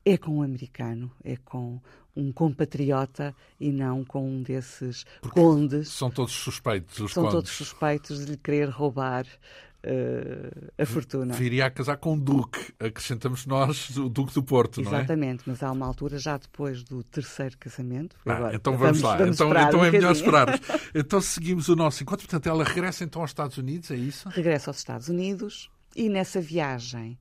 é 0.06 0.18
com 0.18 0.38
um 0.38 0.42
americano, 0.42 1.12
é 1.24 1.38
com 1.38 1.80
um 2.16 2.32
compatriota 2.32 3.36
e 3.60 3.72
não 3.72 4.04
com 4.04 4.28
um 4.28 4.42
desses 4.42 5.06
Porque 5.22 5.40
condes. 5.40 5.90
São 5.90 6.10
todos 6.10 6.34
suspeitos, 6.34 7.00
os 7.00 7.14
São 7.14 7.24
condes. 7.24 7.36
todos 7.36 7.52
suspeitos 7.52 8.26
de 8.26 8.32
lhe 8.32 8.38
querer 8.38 8.70
roubar 8.70 9.26
uh, 9.26 10.72
a 10.78 10.86
fortuna. 10.86 11.34
Viria 11.34 11.68
a 11.68 11.72
casar 11.72 11.98
com 11.98 12.16
o 12.16 12.20
Duque, 12.20 12.74
acrescentamos 12.80 13.46
nós 13.46 13.96
o 13.98 14.10
Duque 14.10 14.34
do 14.34 14.44
Porto, 14.44 14.82
não 14.82 14.92
é? 14.92 14.98
Exatamente, 14.98 15.44
mas 15.46 15.64
há 15.64 15.72
uma 15.72 15.86
altura 15.86 16.18
já 16.18 16.38
depois 16.38 16.84
do 16.84 17.04
terceiro 17.04 17.58
casamento. 17.58 18.18
Ah, 18.26 18.34
agora, 18.34 18.56
então 18.56 18.78
vamos, 18.78 19.00
vamos 19.00 19.02
lá, 19.02 19.18
vamos 19.18 19.36
então, 19.36 19.52
então 19.52 19.80
um 19.80 19.86
é 19.86 19.92
melhor 19.92 20.12
esperar. 20.12 20.60
então 20.94 21.22
seguimos 21.22 21.70
o 21.70 21.76
nosso 21.76 22.04
encontro. 22.04 22.28
Portanto, 22.28 22.48
ela 22.48 22.64
regressa 22.64 23.04
então 23.04 23.22
aos 23.22 23.32
Estados 23.32 23.58
Unidos, 23.58 23.92
é 23.92 23.96
isso? 23.96 24.28
Regressa 24.30 24.70
aos 24.70 24.78
Estados 24.78 25.08
Unidos 25.08 25.70
e 25.96 26.10
nessa 26.10 26.42
viagem 26.42 27.18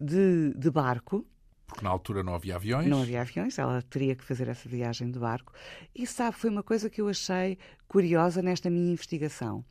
de, 0.00 0.52
de 0.54 0.70
barco 0.70 1.26
porque 1.66 1.84
na 1.84 1.90
altura 1.90 2.22
não 2.22 2.34
havia 2.34 2.56
aviões. 2.56 2.86
Não 2.86 3.02
havia 3.02 3.20
aviões, 3.20 3.58
ela 3.58 3.80
teria 3.82 4.14
que 4.14 4.24
fazer 4.24 4.48
essa 4.48 4.68
viagem 4.68 5.10
de 5.10 5.18
barco. 5.18 5.52
E 5.94 6.06
sabe, 6.06 6.36
foi 6.36 6.50
uma 6.50 6.62
coisa 6.62 6.90
que 6.90 7.00
eu 7.00 7.08
achei 7.08 7.58
curiosa 7.88 8.42
nesta 8.42 8.68
minha 8.68 8.92
investigação. 8.92 9.64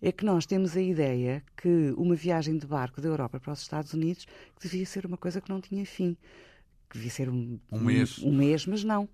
É 0.00 0.12
que 0.12 0.24
nós 0.24 0.46
temos 0.46 0.76
a 0.76 0.82
ideia 0.82 1.42
que 1.56 1.92
uma 1.96 2.14
viagem 2.14 2.56
de 2.56 2.66
barco 2.66 3.00
da 3.00 3.08
Europa 3.08 3.40
para 3.40 3.52
os 3.52 3.60
Estados 3.60 3.94
Unidos 3.94 4.26
devia 4.60 4.84
ser 4.84 5.06
uma 5.06 5.16
coisa 5.16 5.40
que 5.40 5.50
não 5.50 5.60
tinha 5.60 5.84
fim. 5.86 6.16
Que 6.88 6.96
devia 6.96 7.10
ser 7.10 7.28
um, 7.28 7.58
um 7.70 7.80
mês. 7.80 8.18
Um, 8.18 8.28
um 8.28 8.34
mês, 8.34 8.66
mas 8.66 8.82
não. 8.82 9.08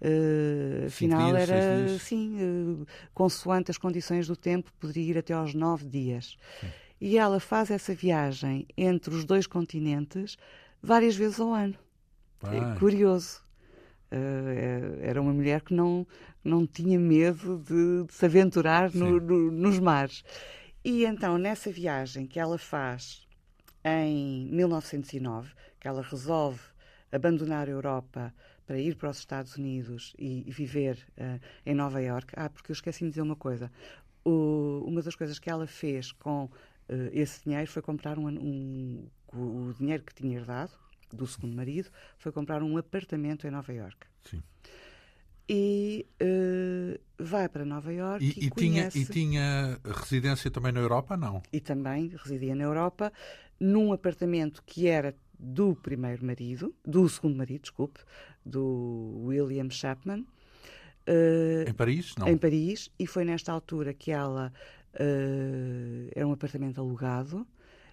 Uh, 0.00 0.86
afinal, 0.86 1.32
dias, 1.32 1.48
era, 1.48 1.98
sim, 1.98 2.36
uh, 2.40 2.86
consoante 3.14 3.70
as 3.70 3.78
condições 3.78 4.26
do 4.26 4.34
tempo, 4.34 4.72
poderia 4.80 5.10
ir 5.10 5.18
até 5.18 5.32
aos 5.32 5.54
nove 5.54 5.86
dias. 5.86 6.36
Sim. 6.60 6.66
E 7.00 7.18
ela 7.18 7.38
faz 7.38 7.70
essa 7.70 7.94
viagem 7.94 8.66
entre 8.76 9.14
os 9.14 9.24
dois 9.24 9.46
continentes 9.46 10.36
várias 10.82 11.16
vezes 11.16 11.38
ao 11.40 11.52
ano. 11.52 11.74
É 12.42 12.78
curioso. 12.78 13.40
Uh, 14.10 14.98
era 15.00 15.22
uma 15.22 15.32
mulher 15.32 15.62
que 15.62 15.72
não, 15.72 16.06
não 16.44 16.66
tinha 16.66 16.98
medo 16.98 17.58
de, 17.58 18.04
de 18.04 18.12
se 18.12 18.26
aventurar 18.26 18.92
no, 18.92 19.20
no, 19.20 19.50
nos 19.50 19.78
mares. 19.78 20.22
E 20.84 21.04
então, 21.04 21.38
nessa 21.38 21.70
viagem 21.70 22.26
que 22.26 22.38
ela 22.40 22.58
faz 22.58 23.26
em 23.84 24.48
1909, 24.50 25.52
que 25.80 25.88
ela 25.88 26.02
resolve 26.02 26.60
abandonar 27.10 27.68
a 27.68 27.70
Europa 27.70 28.34
para 28.66 28.78
ir 28.78 28.96
para 28.96 29.10
os 29.10 29.18
Estados 29.18 29.56
Unidos 29.56 30.14
e, 30.18 30.48
e 30.48 30.50
viver 30.50 30.98
uh, 31.18 31.40
em 31.64 31.74
Nova 31.74 32.00
York. 32.00 32.34
Ah, 32.36 32.48
porque 32.48 32.70
eu 32.70 32.74
esqueci 32.74 33.04
de 33.04 33.10
dizer 33.10 33.22
uma 33.22 33.36
coisa. 33.36 33.70
O, 34.24 34.82
uma 34.86 35.02
das 35.02 35.14
coisas 35.14 35.38
que 35.38 35.50
ela 35.50 35.66
fez 35.66 36.12
com 36.12 36.44
uh, 36.44 36.50
esse 37.12 37.44
dinheiro 37.44 37.70
foi 37.70 37.82
comprar 37.82 38.18
um, 38.18 38.28
um, 38.28 39.06
o 39.32 39.74
dinheiro 39.78 40.02
que 40.02 40.14
tinha 40.14 40.38
herdado 40.38 40.72
do 41.12 41.26
segundo 41.26 41.54
marido 41.54 41.90
foi 42.18 42.32
comprar 42.32 42.62
um 42.62 42.76
apartamento 42.76 43.46
em 43.46 43.50
Nova 43.50 43.72
York. 43.72 44.06
Sim. 44.24 44.42
E 45.48 46.06
uh, 46.22 46.98
vai 47.18 47.48
para 47.48 47.64
Nova 47.64 47.92
York 47.92 48.24
e, 48.24 48.44
e, 48.44 48.46
e 48.46 48.50
conhece... 48.50 49.04
tinha, 49.04 49.76
e 49.76 49.76
tinha 49.76 49.80
residência 49.84 50.50
também 50.50 50.72
na 50.72 50.80
Europa, 50.80 51.16
não? 51.16 51.42
E 51.52 51.60
também 51.60 52.08
residia 52.08 52.54
na 52.54 52.64
Europa, 52.64 53.12
num 53.58 53.92
apartamento 53.92 54.62
que 54.64 54.86
era 54.86 55.14
do 55.38 55.74
primeiro 55.74 56.24
marido, 56.24 56.74
do 56.84 57.08
segundo 57.08 57.36
marido, 57.36 57.62
desculpe, 57.62 58.00
do 58.46 59.24
William 59.24 59.68
Chapman. 59.68 60.24
Uh, 61.08 61.68
em 61.68 61.74
Paris, 61.74 62.14
não? 62.16 62.28
Em 62.28 62.36
Paris, 62.36 62.90
e 62.98 63.06
foi 63.06 63.24
nesta 63.24 63.50
altura 63.50 63.92
que 63.92 64.12
ela 64.12 64.52
uh, 64.94 66.10
era 66.14 66.26
um 66.26 66.32
apartamento 66.32 66.80
alugado 66.80 67.46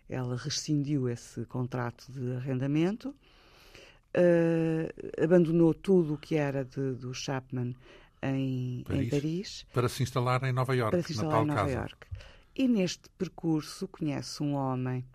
ela 0.09 0.35
rescindiu 0.35 1.07
esse 1.07 1.45
contrato 1.45 2.11
de 2.11 2.35
arrendamento, 2.35 3.09
uh, 3.09 5.23
abandonou 5.23 5.73
tudo 5.73 6.15
o 6.15 6.17
que 6.17 6.35
era 6.35 6.65
de, 6.65 6.95
do 6.95 7.13
Chapman 7.13 7.75
em 8.21 8.83
Paris, 8.85 9.01
em 9.01 9.09
Paris, 9.09 9.65
para 9.71 9.87
se 9.87 10.03
instalar 10.03 10.43
em 10.43 10.51
Nova 10.51 10.75
York, 10.75 10.91
para 10.91 11.03
se 11.03 11.13
instalar 11.13 11.43
em 11.43 11.47
Nova 11.47 11.61
casa. 11.61 11.73
York. 11.73 12.07
E 12.55 12.67
neste 12.67 13.07
percurso 13.17 13.87
conhece 13.87 14.43
um 14.43 14.55
homem 14.55 15.05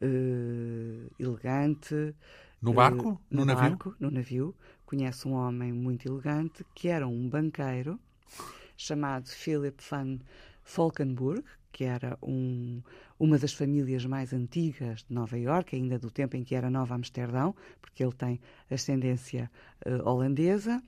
uh, 0.00 1.10
elegante. 1.18 2.14
No 2.62 2.72
barco? 2.72 3.10
Uh, 3.10 3.20
no, 3.30 3.40
no, 3.40 3.44
navio? 3.44 3.70
Barco, 3.70 3.96
no 3.98 4.10
navio. 4.10 4.56
Conhece 4.86 5.28
um 5.28 5.32
homem 5.32 5.72
muito 5.72 6.08
elegante 6.08 6.64
que 6.74 6.88
era 6.88 7.06
um 7.06 7.28
banqueiro 7.28 8.00
chamado 8.76 9.28
Philip 9.28 9.76
van 9.90 10.18
Falkenburg, 10.64 11.44
que 11.72 11.84
era 11.84 12.18
um, 12.22 12.82
uma 13.18 13.38
das 13.38 13.52
famílias 13.52 14.04
mais 14.04 14.32
antigas 14.32 15.04
de 15.08 15.14
Nova 15.14 15.38
Iorque, 15.38 15.76
ainda 15.76 15.98
do 15.98 16.10
tempo 16.10 16.36
em 16.36 16.44
que 16.44 16.54
era 16.54 16.70
Nova 16.70 16.94
Amsterdão, 16.94 17.54
porque 17.80 18.02
ele 18.02 18.12
tem 18.12 18.40
ascendência 18.70 19.50
uh, 19.86 20.08
holandesa. 20.08 20.82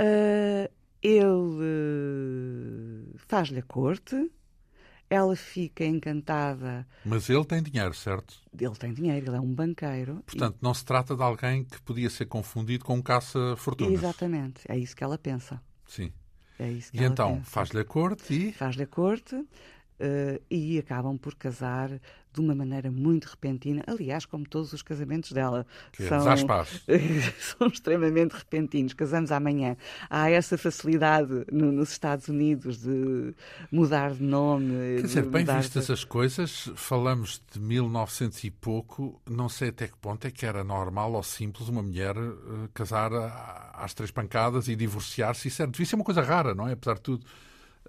Uh, 0.00 0.70
ele 1.02 1.24
uh, 1.26 3.18
faz-lhe 3.18 3.58
a 3.58 3.62
corte, 3.62 4.30
ela 5.10 5.36
fica 5.36 5.84
encantada. 5.84 6.86
Mas 7.04 7.28
ele 7.28 7.44
tem 7.44 7.62
dinheiro, 7.62 7.92
certo? 7.92 8.40
Ele 8.58 8.74
tem 8.76 8.94
dinheiro, 8.94 9.26
ele 9.26 9.36
é 9.36 9.40
um 9.40 9.52
banqueiro. 9.52 10.22
Portanto, 10.24 10.56
e... 10.60 10.64
não 10.64 10.72
se 10.72 10.84
trata 10.84 11.14
de 11.14 11.22
alguém 11.22 11.64
que 11.64 11.80
podia 11.82 12.08
ser 12.08 12.26
confundido 12.26 12.84
com 12.84 12.94
um 12.94 13.02
caça-fortunas. 13.02 13.92
Exatamente, 13.92 14.62
é 14.68 14.78
isso 14.78 14.96
que 14.96 15.04
ela 15.04 15.18
pensa. 15.18 15.60
Sim. 15.86 16.12
É 16.58 16.68
isso 16.68 16.92
que 16.92 16.98
e 16.98 17.04
então 17.04 17.42
faz-lhe 17.44 17.80
a 17.80 17.84
corte 17.84 18.32
e. 18.32 18.52
Faz-lhe 18.52 18.82
a 18.82 18.86
corte 18.86 19.44
uh, 20.02 20.42
e 20.50 20.78
acabam 20.78 21.16
por 21.16 21.34
casar 21.34 22.00
de 22.32 22.40
uma 22.40 22.54
maneira 22.54 22.90
muito 22.90 23.26
repentina. 23.26 23.82
Aliás, 23.86 24.24
como 24.24 24.48
todos 24.48 24.72
os 24.72 24.82
casamentos 24.82 25.32
dela. 25.32 25.66
Que 25.92 26.04
é 26.04 26.08
são, 26.08 26.24
são 27.58 27.66
extremamente 27.66 28.32
repentinos. 28.32 28.94
Casamos 28.94 29.30
amanhã. 29.30 29.76
Há 30.08 30.30
essa 30.30 30.56
facilidade 30.56 31.44
no, 31.52 31.70
nos 31.70 31.90
Estados 31.90 32.28
Unidos 32.28 32.78
de 32.78 33.34
mudar 33.70 34.14
de 34.14 34.22
nome. 34.22 34.96
Quer 34.96 35.02
dizer, 35.02 35.26
bem 35.26 35.44
vistas 35.44 35.86
de... 35.86 35.92
as 35.92 36.04
coisas, 36.04 36.70
falamos 36.74 37.42
de 37.52 37.60
1900 37.60 38.44
e 38.44 38.50
pouco, 38.50 39.20
não 39.28 39.48
sei 39.48 39.68
até 39.68 39.88
que 39.88 39.96
ponto 39.98 40.26
é 40.26 40.30
que 40.30 40.46
era 40.46 40.64
normal 40.64 41.12
ou 41.12 41.22
simples 41.22 41.68
uma 41.68 41.82
mulher 41.82 42.16
uh, 42.16 42.68
casar 42.72 43.10
às 43.74 43.92
três 43.92 44.10
pancadas 44.10 44.68
e 44.68 44.76
divorciar-se. 44.76 45.48
Isso 45.48 45.60
era, 45.60 45.70
devia 45.70 45.86
ser 45.86 45.96
uma 45.96 46.04
coisa 46.04 46.22
rara, 46.22 46.54
não 46.54 46.66
é? 46.66 46.72
Apesar 46.72 46.94
de 46.94 47.02
tudo. 47.02 47.26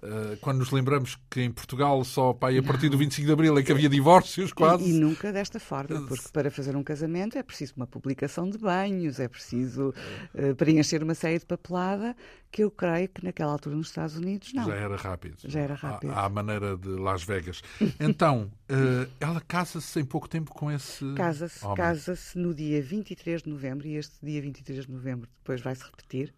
Eh, 0.02 0.36
quando 0.40 0.58
nos 0.58 0.70
lembramos 0.70 1.18
que 1.30 1.40
em 1.40 1.50
Portugal 1.50 2.04
só 2.04 2.32
pai, 2.32 2.58
a 2.58 2.62
partir 2.62 2.88
do 2.88 2.98
25 2.98 3.26
de 3.26 3.32
Abril 3.32 3.56
é 3.58 3.62
que 3.62 3.72
havia 3.72 3.88
divórcios 3.88 4.52
quase. 4.52 4.84
E, 4.84 4.90
e, 4.90 4.98
nunca 4.98 5.32
desta 5.32 5.58
forma, 5.58 6.06
porque 6.06 6.28
para 6.32 6.50
fazer 6.50 6.76
um 6.76 6.82
casamento 6.82 7.38
é 7.38 7.42
preciso 7.42 7.74
uma 7.76 7.86
publicação 7.86 8.50
de 8.50 8.58
banhos, 8.58 9.18
é 9.18 9.28
preciso 9.28 9.94
uh, 10.34 10.54
preencher 10.56 11.02
uma 11.02 11.14
série 11.14 11.38
de 11.38 11.46
papelada, 11.46 12.14
que 12.50 12.62
eu 12.62 12.70
creio 12.70 13.08
que 13.08 13.24
naquela 13.24 13.52
altura 13.52 13.76
nos 13.76 13.88
Estados 13.88 14.16
Unidos 14.16 14.52
não. 14.52 14.66
Já 14.66 14.74
era 14.74 14.96
rápido. 14.96 15.36
Já 15.44 15.60
era 15.60 15.74
rápido. 15.74 16.12
À, 16.12 16.26
à 16.26 16.28
maneira 16.28 16.76
de 16.76 16.88
Las 16.88 17.24
Vegas. 17.24 17.62
Então, 17.98 18.50
uh, 18.70 19.10
ela 19.20 19.40
casa-se 19.40 19.98
em 19.98 20.04
pouco 20.04 20.28
tempo 20.28 20.52
com 20.52 20.70
esse. 20.70 21.14
Casa-se 21.14 21.60
casa 21.74 22.18
no 22.34 22.54
dia 22.54 22.82
23 22.82 23.42
de 23.42 23.48
novembro, 23.48 23.86
e 23.86 23.96
este 23.96 24.14
dia 24.22 24.42
23 24.42 24.86
de 24.86 24.92
novembro 24.92 25.28
depois 25.40 25.62
vai-se 25.62 25.82
repetir 25.84 26.34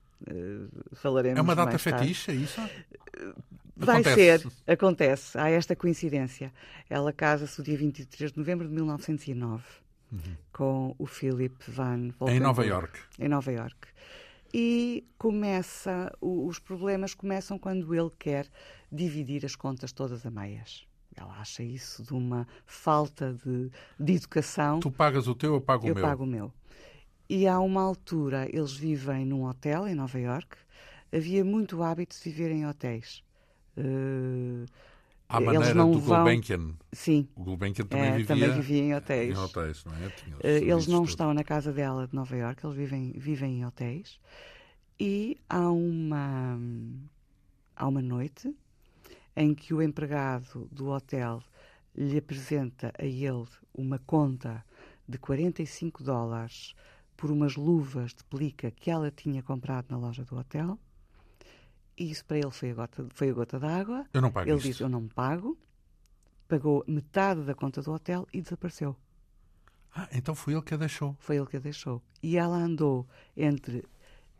falaremos 0.94 1.38
É 1.38 1.42
uma 1.42 1.54
data 1.54 1.78
fetiche, 1.78 2.30
é 2.30 2.34
isso? 2.34 2.60
Vai 3.76 4.00
acontece. 4.00 4.48
ser, 4.48 4.72
acontece. 4.72 5.38
Há 5.38 5.50
esta 5.50 5.76
coincidência. 5.76 6.52
Ela 6.88 7.12
casa-se 7.12 7.60
o 7.60 7.64
dia 7.64 7.76
23 7.76 8.32
de 8.32 8.38
novembro 8.38 8.66
de 8.66 8.74
1909 8.74 9.64
uhum. 10.12 10.36
com 10.52 10.94
o 10.98 11.06
Philip 11.06 11.54
Van 11.68 12.08
Volkenburg. 12.18 12.36
Em 12.36 12.40
Nova 12.40 12.64
York. 12.64 13.00
Em 13.18 13.28
Nova 13.28 13.52
York. 13.52 13.76
E 14.54 15.04
começa, 15.18 16.10
os 16.20 16.58
problemas 16.58 17.12
começam 17.12 17.58
quando 17.58 17.94
ele 17.94 18.10
quer 18.18 18.46
dividir 18.90 19.44
as 19.44 19.54
contas 19.54 19.92
todas 19.92 20.24
a 20.24 20.30
meias. 20.30 20.86
Ela 21.14 21.34
acha 21.40 21.62
isso 21.62 22.02
de 22.02 22.12
uma 22.12 22.46
falta 22.66 23.34
de, 23.34 23.70
de 23.98 24.14
educação. 24.14 24.80
Tu 24.80 24.90
pagas 24.90 25.26
o 25.26 25.34
teu 25.34 25.54
ou 25.54 25.60
pago 25.60 25.86
eu 25.86 25.92
o 25.92 25.94
meu? 25.94 26.04
Eu 26.04 26.08
pago 26.08 26.24
o 26.24 26.26
meu. 26.26 26.52
E 27.28 27.46
há 27.46 27.58
uma 27.60 27.82
altura, 27.82 28.48
eles 28.52 28.72
vivem 28.72 29.24
num 29.26 29.44
hotel 29.44 29.88
em 29.88 29.94
Nova 29.94 30.18
York. 30.18 30.56
Havia 31.12 31.44
muito 31.44 31.82
hábito 31.82 32.16
de 32.16 32.22
viver 32.22 32.50
em 32.52 32.66
hotéis. 32.66 33.22
Uh, 33.76 34.64
À 35.28 35.40
maneira 35.40 35.64
eles 35.66 35.74
não 35.76 35.90
do 35.90 35.98
vão... 36.00 36.18
Gulbenkian. 36.24 36.74
Sim. 36.92 37.28
O 37.34 37.42
Gulbenkian 37.44 37.86
também, 37.86 38.06
É, 38.06 38.10
vivia, 38.12 38.26
também 38.26 38.50
vivia 38.52 38.82
em 38.82 38.94
hotéis. 38.94 39.36
em 39.36 39.40
hotéis, 39.40 39.84
não 39.84 39.92
é? 39.94 40.10
Tinha 40.10 40.36
Eh, 40.42 40.58
Eles 40.58 40.86
não 40.86 40.98
todos. 40.98 41.10
estão 41.10 41.34
na 41.34 41.42
casa 41.44 41.72
dela 41.72 42.06
de 42.06 42.14
Nova 42.14 42.36
Iorque, 42.36 42.64
eles 42.64 42.76
vivem, 42.76 43.12
vivem 43.16 43.58
em 43.60 43.66
hotéis. 43.66 44.20
E 44.98 45.36
há 45.48 45.68
uma, 45.70 46.58
há 47.74 47.86
uma 47.88 48.00
noite 48.02 48.54
em 49.36 49.54
que 49.54 49.74
o 49.74 49.82
empregado 49.82 50.68
do 50.72 50.88
hotel 50.90 51.42
lhe 51.94 52.16
apresenta 52.18 52.92
a 52.98 53.04
ele 53.04 53.44
uma 53.74 53.98
conta 53.98 54.64
de 55.08 55.18
45 55.18 56.02
dólares 56.02 56.74
por 57.16 57.30
umas 57.30 57.56
luvas 57.56 58.12
de 58.14 58.22
pelica 58.24 58.70
que 58.70 58.90
ela 58.90 59.10
tinha 59.10 59.42
comprado 59.42 59.86
na 59.90 59.96
loja 59.96 60.24
do 60.24 60.36
hotel. 60.36 60.78
E 61.96 62.10
isso 62.10 62.24
para 62.24 62.38
ele 62.38 62.50
foi 62.50 62.70
a 62.70 62.74
gota, 62.74 63.06
foi 63.14 63.30
a 63.30 63.32
gota 63.32 63.58
d'água. 63.58 64.06
Eu 64.12 64.20
não 64.20 64.30
pago 64.30 64.48
Ele 64.48 64.58
isso. 64.58 64.68
disse: 64.68 64.82
Eu 64.82 64.88
não 64.88 65.00
me 65.02 65.08
pago. 65.08 65.56
Pagou 66.46 66.84
metade 66.86 67.42
da 67.42 67.54
conta 67.54 67.82
do 67.82 67.92
hotel 67.92 68.26
e 68.32 68.40
desapareceu. 68.40 68.94
Ah, 69.94 70.08
então 70.12 70.34
foi 70.34 70.52
ele 70.52 70.62
que 70.62 70.74
a 70.74 70.76
deixou. 70.76 71.16
Foi 71.18 71.36
ele 71.36 71.46
que 71.46 71.56
a 71.56 71.60
deixou. 71.60 72.02
E 72.22 72.36
ela 72.36 72.56
andou 72.56 73.08
entre 73.34 73.82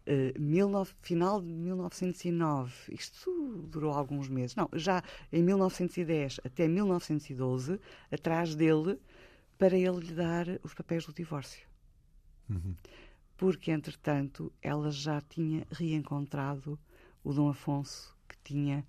eh, 0.07 0.33
19 0.39 0.93
final 1.03 1.41
de 1.41 1.49
1909, 1.49 2.95
isto 2.95 3.67
durou 3.69 3.93
alguns 3.93 4.29
meses, 4.29 4.55
não, 4.55 4.69
já 4.75 5.03
em 5.33 5.43
1910 5.43 6.41
até 6.45 6.69
1912, 6.69 7.81
atrás 8.13 8.55
dele, 8.55 9.01
para 9.59 9.77
ele 9.77 9.99
lhe 9.99 10.15
dar 10.15 10.47
os 10.63 10.75
papéis 10.75 11.05
do 11.07 11.13
divórcio. 11.13 11.67
Uhum. 12.49 12.75
Porque, 13.37 13.71
entretanto, 13.71 14.53
ela 14.63 14.91
já 14.91 15.21
tinha 15.21 15.67
reencontrado 15.71 16.79
o 17.23 17.33
Dom 17.33 17.49
Afonso, 17.49 18.15
que 18.29 18.37
tinha 18.43 18.85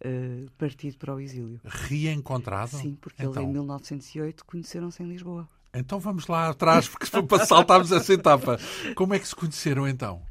eh, 0.00 0.46
partido 0.58 0.96
para 0.96 1.14
o 1.14 1.20
exílio. 1.20 1.60
Reencontrado? 1.64 2.76
Sim, 2.76 2.96
porque 3.00 3.22
então, 3.22 3.42
ele 3.42 3.50
em 3.50 3.52
1908 3.52 4.44
conheceram-se 4.44 5.02
em 5.02 5.06
Lisboa. 5.06 5.48
então 5.72 6.00
vamos 6.00 6.26
lá 6.26 6.48
atrás, 6.48 6.88
porque 6.88 7.06
para 7.22 7.46
saltarmos 7.46 7.92
essa 7.92 8.12
etapa. 8.12 8.58
Como 8.96 9.14
é 9.14 9.18
que 9.18 9.28
se 9.28 9.36
conheceram 9.36 9.86
então? 9.86 10.22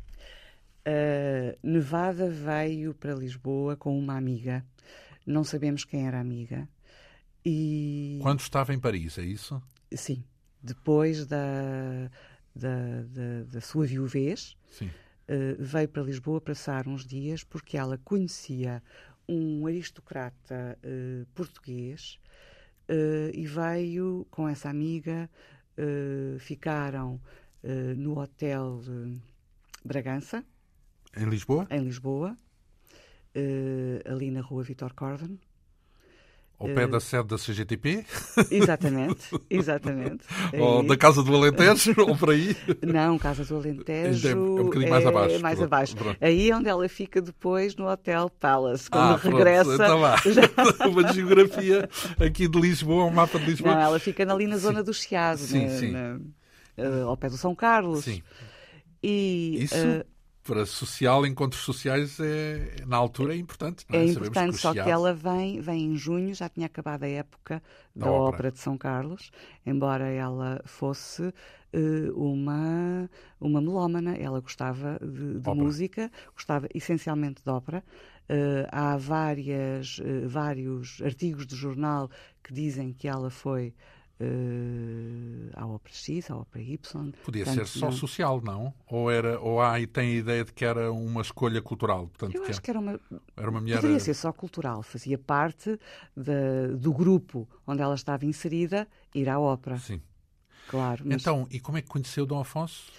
A 0.85 1.55
Nevada 1.63 2.29
veio 2.29 2.93
para 2.93 3.13
Lisboa 3.13 3.77
com 3.77 3.97
uma 3.97 4.17
amiga. 4.17 4.65
Não 5.25 5.43
sabemos 5.43 5.85
quem 5.85 6.07
era 6.07 6.17
a 6.17 6.21
amiga. 6.21 6.67
E 7.45 8.19
Quando 8.21 8.41
estava 8.41 8.73
em 8.73 8.79
Paris, 8.79 9.17
é 9.17 9.23
isso? 9.23 9.61
sim, 9.93 10.23
depois 10.61 11.25
da, 11.25 12.09
da, 12.55 13.03
da, 13.03 13.43
da 13.51 13.61
sua 13.61 13.85
viuvez, 13.85 14.55
eh, 15.27 15.55
veio 15.59 15.87
para 15.87 16.03
Lisboa 16.03 16.41
passar 16.41 16.87
uns 16.87 17.05
dias 17.05 17.43
porque 17.43 17.77
ela 17.77 17.97
conhecia 17.97 18.83
um 19.27 19.65
aristocrata 19.65 20.77
eh, 20.83 21.25
português 21.33 22.19
eh, 22.87 23.31
e 23.33 23.45
veio 23.47 24.27
com 24.29 24.47
essa 24.47 24.69
amiga. 24.69 25.29
ficaram 26.39 27.19
no 27.97 28.19
hotel 28.19 28.81
Bragança, 29.83 30.43
Em 31.15 31.25
Lisboa? 31.29 31.65
em 31.71 31.79
Lisboa, 31.79 32.37
ali 34.05 34.29
na 34.29 34.41
rua 34.41 34.63
Vitor 34.63 34.93
Corden. 34.93 35.39
Ao 36.61 36.69
Eh, 36.69 36.73
pé 36.75 36.85
da 36.85 36.99
sede 36.99 37.27
da 37.27 37.37
CGTP? 37.37 38.05
Exatamente, 38.51 39.17
exatamente. 39.49 40.23
Ou 40.59 40.81
Aí- 40.81 40.87
da 40.87 40.95
Casa 40.95 41.23
do 41.23 41.35
Alentejo? 41.35 41.93
ou 42.07 42.15
por 42.15 42.29
aí? 42.29 42.55
Não, 42.85 43.17
Casa 43.17 43.43
do 43.43 43.55
Alentejo. 43.55 44.27
É 44.29 44.35
um 44.35 44.63
bocadinho 44.65 44.91
mais 44.91 45.05
abaixo, 45.05 45.39
mais 45.41 45.55
pronto, 45.57 45.67
abaixo. 45.73 45.95
pronto. 45.95 46.17
Aí 46.21 46.53
onde 46.53 46.69
ela 46.69 46.87
fica 46.87 47.19
depois 47.21 47.75
no 47.75 47.87
Hotel 47.89 48.29
Palace, 48.39 48.89
quando 48.89 49.15
ah, 49.15 49.17
pronto, 49.17 49.35
regressa. 49.37 49.95
Lá. 49.95 50.15
Uma 50.87 51.11
geografia 51.13 51.89
aqui 52.19 52.47
de 52.47 52.59
Lisboa, 52.61 53.05
um 53.05 53.11
mapa 53.11 53.39
de 53.39 53.45
Lisboa. 53.45 53.73
Não, 53.73 53.81
ela 53.81 53.99
fica 53.99 54.31
ali 54.31 54.45
na 54.45 54.57
zona 54.57 54.83
do 54.83 54.93
Chiado, 54.93 55.39
Sim, 55.39 55.63
na- 55.65 55.69
sim. 55.77 55.91
na- 55.91 56.19
eh, 56.77 57.01
ao 57.01 57.17
pé 57.17 57.27
do 57.29 57.37
São 57.37 57.55
Carlos. 57.55 58.03
Sim. 58.05 58.21
E 59.01 59.63
Isso, 59.63 59.75
eh, 59.75 60.05
para 60.51 60.65
social, 60.65 61.25
encontros 61.25 61.61
sociais, 61.63 62.19
é, 62.19 62.83
na 62.85 62.97
altura 62.97 63.33
é 63.33 63.37
importante. 63.37 63.85
Não 63.89 63.99
é? 63.99 64.01
é 64.03 64.05
importante, 64.05 64.55
o 64.55 64.57
só 64.57 64.69
que 64.69 64.73
Chiado- 64.75 64.89
ela 64.89 65.13
vem, 65.13 65.61
vem 65.61 65.85
em 65.85 65.95
junho, 65.95 66.33
já 66.33 66.49
tinha 66.49 66.65
acabado 66.65 67.03
a 67.03 67.07
época 67.07 67.61
Da 67.95 68.05
da, 68.05 68.11
ópera. 68.11 68.35
ópera. 68.35 68.51
de 68.51 68.59
São 68.59 68.77
Carlos, 68.77 69.31
embora 69.65 70.07
ela 70.07 70.61
fosse 70.65 71.33
eh, 71.73 72.11
uma, 72.13 73.09
uma 73.39 73.61
melómana, 73.61 74.15
ela 74.15 74.39
gostava 74.41 74.99
de, 75.01 75.39
de 75.39 75.49
música, 75.51 76.11
gostava 76.33 76.67
essencialmente 76.73 77.41
de 77.43 77.49
ópera. 77.49 77.83
Eh, 78.29 78.67
há 78.71 78.97
várias, 78.97 79.99
eh, 80.03 80.27
vários 80.27 81.01
artigos 81.01 81.45
de 81.47 81.55
jornal 81.55 82.09
que 82.43 82.53
dizem 82.53 82.93
que 82.93 83.07
ela 83.07 83.29
foi 83.29 83.73
eh, 84.21 85.49
à 85.53 85.65
ópera 85.65 85.93
X, 85.93 86.29
à 86.31 86.37
ópera 86.37 86.63
Y. 86.63 87.11
Podia 87.23 87.43
Portanto, 87.45 87.67
ser 87.67 87.79
só 87.79 87.85
não- 87.87 87.91
social, 87.91 88.41
não? 88.41 88.73
Ou, 88.87 89.09
era, 89.11 89.39
ou 89.39 89.61
há 89.61 89.79
e 89.79 89.87
tem 89.87 90.11
a 90.11 90.15
ideia 90.19 90.45
de 90.45 90.53
que 90.53 90.63
era 90.63 90.91
uma 90.91 91.21
escolha 91.21 91.61
cultural? 91.61 92.07
Portanto, 92.07 92.35
Eu 92.35 92.43
que 92.43 92.51
acho 92.51 92.61
que 92.61 92.69
era 92.69 92.79
uma, 92.79 92.99
era 93.35 93.49
uma 93.49 93.59
mulher. 93.61 93.77
Poderia 93.81 93.99
ser 93.99 94.13
só 94.13 94.31
cultural, 94.31 94.83
fazia 94.83 95.17
parte 95.17 95.79
da- 96.15 96.67
do 96.77 96.93
grupo 96.93 97.47
onde 97.65 97.81
ela 97.81 97.95
estava 97.95 98.25
inserida 98.25 98.87
ir 99.13 99.27
à 99.29 99.39
ópera, 99.39 99.77
Sim. 99.79 100.01
claro. 100.67 101.03
Mas 101.05 101.21
Então, 101.21 101.47
e 101.49 101.59
como 101.59 101.77
é 101.77 101.81
que 101.81 101.87
conheceu 101.89 102.25
Dom 102.25 102.39
Afonso? 102.39 102.91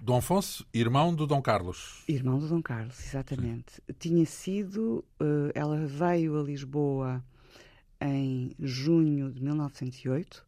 Dom 0.00 0.16
Afonso, 0.18 0.66
irmão 0.74 1.14
do 1.14 1.26
Dom 1.26 1.40
Carlos. 1.40 2.02
Irmão 2.08 2.38
do 2.38 2.48
Dom 2.48 2.60
Carlos, 2.60 2.98
exatamente. 3.04 3.80
Tinha 3.98 4.26
sido. 4.26 5.04
eh, 5.20 5.52
ela 5.54 5.86
veio 5.86 6.38
a 6.38 6.42
Lisboa 6.42 7.24
em 8.00 8.54
junho 8.58 9.32
de 9.32 9.42
1908. 9.42 10.44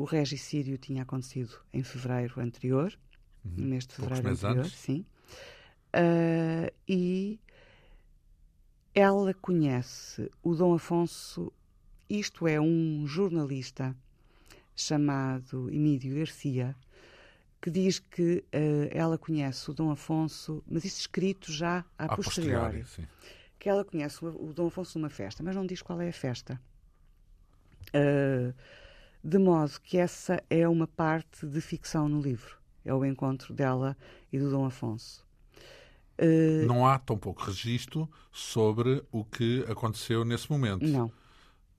O 0.00 0.04
regicídio 0.04 0.78
tinha 0.78 1.02
acontecido 1.02 1.60
em 1.74 1.82
fevereiro 1.82 2.40
anterior, 2.40 2.98
no 3.44 3.66
mês 3.66 3.86
de 3.86 3.92
Uhum. 4.00 4.08
Poucos 4.08 4.18
fevereiro 4.18 4.28
meses 4.28 4.44
anterior, 4.44 4.70
sim. 4.70 5.04
Ah, 5.92 6.72
e 6.88 7.38
ela 8.94 9.34
conhece 9.34 10.30
o 10.42 10.54
Dom 10.54 10.72
Afonso, 10.72 11.52
isto 12.08 12.48
é, 12.48 12.58
um 12.58 13.06
jornalista 13.06 13.94
chamado 14.74 15.68
Emílio 15.68 16.16
Garcia, 16.16 16.74
que 17.60 17.70
diz 17.70 17.98
que 17.98 18.42
eh, 18.50 18.88
ela 18.92 19.18
conhece 19.18 19.70
o 19.70 19.74
Dom 19.74 19.90
Afonso, 19.90 20.64
mas 20.66 20.82
isto 20.86 21.00
escrito 21.00 21.52
já 21.52 21.84
a 21.98 22.06
A 22.06 22.16
posteriori, 22.16 22.86
que 23.58 23.68
ela 23.68 23.84
conhece 23.84 24.24
o, 24.24 24.48
o 24.48 24.54
Dom 24.54 24.68
Afonso 24.68 24.98
numa 24.98 25.10
festa, 25.10 25.42
mas 25.42 25.54
não 25.54 25.66
diz 25.66 25.82
qual 25.82 26.00
é 26.00 26.08
a 26.08 26.12
festa. 26.12 26.58
Eh, 27.92 28.54
de 29.22 29.38
modo 29.38 29.72
que 29.82 29.98
essa 29.98 30.42
é 30.48 30.68
uma 30.68 30.86
parte 30.86 31.46
de 31.46 31.60
ficção 31.60 32.08
no 32.08 32.20
livro, 32.20 32.56
é 32.84 32.92
o 32.94 33.04
encontro 33.04 33.52
dela 33.54 33.96
e 34.32 34.38
do 34.38 34.50
Dom 34.50 34.64
Afonso. 34.64 35.24
Eh, 36.18 36.64
Não 36.66 36.86
há 36.86 36.98
tão 36.98 37.16
pouco 37.18 37.42
registro 37.44 38.08
sobre 38.32 39.02
o 39.10 39.24
que 39.24 39.64
aconteceu 39.68 40.24
nesse 40.24 40.50
momento. 40.50 40.86
não, 40.86 41.10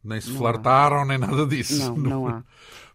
Nem 0.04 0.20
se 0.20 0.30
não 0.32 0.38
flertaram, 0.38 1.06
nem 1.06 1.18
nada 1.18 1.46
disso. 1.46 1.78
não, 1.78 1.98
não 2.26 2.28
há. 2.28 2.44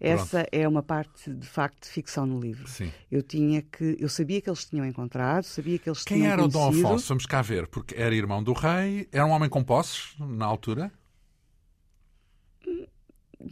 Essa 0.00 0.46
é 0.50 0.66
uma 0.66 0.82
parte 0.82 1.32
de 1.32 1.46
facto 1.46 1.82
de 1.84 1.88
ficção 1.88 2.26
no 2.26 2.40
livro. 2.40 2.66
Sim. 2.68 2.92
Eu 3.10 3.22
tinha 3.22 3.62
que, 3.62 3.96
eu 4.00 4.08
sabia 4.08 4.40
que 4.40 4.48
eles 4.50 4.64
tinham 4.64 4.84
encontrado, 4.84 5.44
sabia 5.44 5.78
que 5.78 5.88
eles 5.88 6.02
Quem 6.04 6.18
tinham 6.18 6.32
era 6.32 6.42
o 6.44 6.48
Dom 6.48 6.64
conhecido. 6.66 6.86
Afonso? 6.88 7.08
Vamos 7.08 7.26
cá 7.26 7.42
ver, 7.42 7.66
porque 7.68 7.94
era 7.96 8.14
irmão 8.14 8.42
do 8.42 8.52
rei, 8.52 9.08
era 9.12 9.24
um 9.24 9.30
homem 9.30 9.48
com 9.48 9.62
posses 9.62 10.14
na 10.18 10.44
altura, 10.46 10.92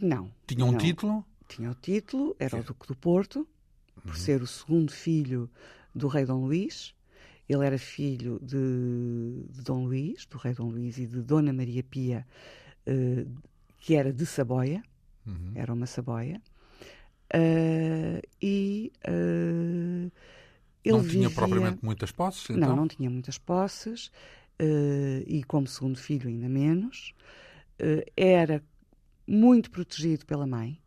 Não. 0.01 0.31
tinha 0.47 0.65
um 0.65 0.71
não. 0.71 0.77
título. 0.77 1.25
Tinha 1.47 1.71
o 1.71 1.75
título, 1.75 2.35
era 2.39 2.55
o 2.57 2.61
Sim. 2.61 2.67
Duque 2.67 2.87
do 2.87 2.95
Porto, 2.95 3.47
por 4.03 4.09
Uhum. 4.09 4.15
ser 4.15 4.41
o 4.41 4.47
segundo 4.47 4.91
filho 4.91 5.49
do 5.93 6.07
rei 6.07 6.25
Dom 6.25 6.45
Luís. 6.45 6.93
Ele 7.47 7.65
era 7.65 7.77
filho 7.77 8.39
de, 8.41 9.45
de 9.51 9.61
Dom 9.61 9.85
Luís, 9.85 10.25
do 10.25 10.37
rei 10.37 10.53
Dom 10.53 10.69
Luís, 10.69 10.97
e 10.97 11.05
de 11.05 11.21
Dona 11.21 11.53
Maria 11.53 11.83
Pia, 11.83 12.25
eh, 12.85 13.25
que 13.79 13.95
era 13.95 14.11
de 14.11 14.25
Saboia, 14.25 14.83
Uhum. 15.25 15.51
era 15.55 15.73
uma 15.73 15.85
Saboia. 15.85 16.41
Ah, 17.33 18.21
e 18.41 18.91
ah, 19.05 20.09
ele 20.83 20.97
não 20.97 21.01
tinha 21.01 21.29
vivia... 21.29 21.29
propriamente 21.29 21.83
muitas 21.83 22.11
posses, 22.11 22.49
então? 22.49 22.69
Não, 22.69 22.75
não 22.75 22.87
tinha 22.87 23.09
muitas 23.09 23.37
posses 23.37 24.11
eh, 24.59 25.23
e, 25.27 25.43
como 25.43 25.67
segundo 25.67 25.97
filho, 25.97 26.27
ainda 26.29 26.47
menos. 26.49 27.13
Era 28.15 28.63
muito 29.27 29.71
protegido 29.71 30.25
pela 30.25 30.45
mãe. 30.47 30.79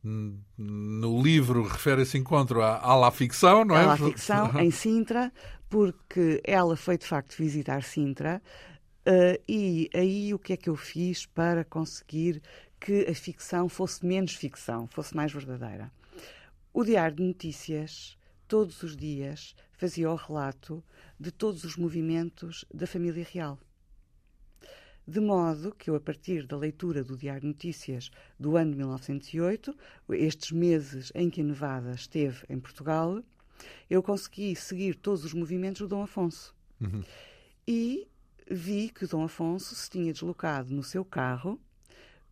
No 0.02 1.22
livro 1.22 1.62
refere 1.62 2.02
esse 2.02 2.18
encontro 2.18 2.60
à, 2.62 3.06
à 3.06 3.10
ficção, 3.10 3.64
não 3.64 3.76
é? 3.76 3.84
À 3.84 3.96
ficção, 3.96 4.50
em 4.60 4.70
Sintra, 4.70 5.32
porque 5.68 6.40
ela 6.44 6.76
foi 6.76 6.98
de 6.98 7.06
facto 7.06 7.36
visitar 7.36 7.82
Sintra. 7.82 8.42
Uh, 9.06 9.38
e 9.48 9.88
aí 9.94 10.34
o 10.34 10.38
que 10.38 10.52
é 10.52 10.56
que 10.56 10.68
eu 10.68 10.76
fiz 10.76 11.24
para 11.26 11.64
conseguir 11.64 12.42
que 12.80 13.06
a 13.08 13.14
ficção 13.14 13.68
fosse 13.68 14.04
menos 14.04 14.34
ficção, 14.34 14.86
fosse 14.86 15.14
mais 15.14 15.32
verdadeira? 15.32 15.92
O 16.72 16.82
Diário 16.82 17.16
de 17.16 17.22
Notícias, 17.22 18.16
todos 18.48 18.82
os 18.82 18.96
dias, 18.96 19.54
fazia 19.72 20.10
o 20.10 20.14
relato 20.14 20.82
de 21.18 21.30
todos 21.30 21.64
os 21.64 21.76
movimentos 21.76 22.64
da 22.72 22.86
família 22.86 23.26
real. 23.30 23.58
De 25.06 25.20
modo 25.20 25.74
que 25.74 25.90
eu, 25.90 25.94
a 25.96 26.00
partir 26.00 26.46
da 26.46 26.56
leitura 26.56 27.02
do 27.02 27.16
Diário 27.16 27.42
de 27.42 27.48
Notícias 27.48 28.10
do 28.38 28.56
ano 28.56 28.70
de 28.70 28.78
1908, 28.78 29.76
estes 30.10 30.52
meses 30.52 31.10
em 31.14 31.28
que 31.28 31.40
a 31.40 31.44
Nevada 31.44 31.92
esteve 31.92 32.44
em 32.48 32.58
Portugal, 32.58 33.22
eu 33.88 34.02
consegui 34.02 34.54
seguir 34.54 34.94
todos 34.94 35.24
os 35.24 35.34
movimentos 35.34 35.82
do 35.82 35.88
Dom 35.88 36.02
Afonso. 36.02 36.54
Uhum. 36.80 37.02
E 37.66 38.06
vi 38.48 38.88
que 38.88 39.04
o 39.04 39.08
Dom 39.08 39.24
Afonso 39.24 39.74
se 39.74 39.90
tinha 39.90 40.12
deslocado 40.12 40.72
no 40.72 40.82
seu 40.82 41.04
carro 41.04 41.60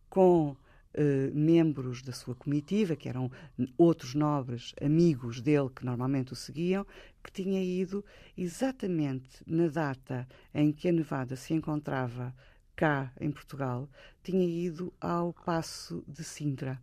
com 0.09 0.55
Uh, 0.91 1.31
membros 1.35 2.01
da 2.01 2.11
sua 2.11 2.33
comitiva, 2.33 2.95
que 2.95 3.07
eram 3.07 3.31
outros 3.77 4.15
nobres 4.15 4.73
amigos 4.83 5.39
dele 5.39 5.69
que 5.69 5.85
normalmente 5.85 6.33
o 6.33 6.35
seguiam, 6.35 6.83
que 7.23 7.31
tinha 7.31 7.63
ido 7.63 8.03
exatamente 8.35 9.43
na 9.45 9.67
data 9.67 10.27
em 10.51 10.71
que 10.71 10.89
a 10.89 10.91
Nevada 10.91 11.35
se 11.35 11.53
encontrava 11.53 12.33
cá 12.75 13.13
em 13.21 13.29
Portugal, 13.29 13.87
tinha 14.23 14.43
ido 14.43 14.91
ao 14.99 15.31
Passo 15.31 16.03
de 16.07 16.23
Sintra. 16.23 16.81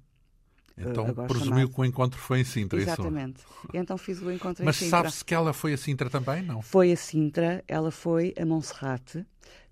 Então 0.79 1.07
presumiu 1.27 1.45
chamado. 1.45 1.75
que 1.75 1.81
o 1.81 1.85
encontro 1.87 2.19
foi 2.21 2.41
em 2.41 2.45
Sintra, 2.45 2.79
Exatamente. 2.79 3.39
Isso? 3.39 3.69
Então 3.73 3.97
fiz 3.97 4.21
o 4.21 4.31
encontro 4.31 4.63
Mas 4.63 4.77
em 4.77 4.79
Sintra. 4.81 4.99
Mas 4.99 5.07
sabe-se 5.07 5.25
que 5.25 5.35
ela 5.35 5.55
foi 5.55 5.73
a 5.73 5.77
Sintra 5.79 6.11
também, 6.11 6.43
não? 6.43 6.61
Foi 6.61 6.93
a 6.93 6.97
Sintra, 6.97 7.65
ela 7.67 7.91
foi 7.91 8.35
a 8.39 8.45
Monserrate 8.45 9.25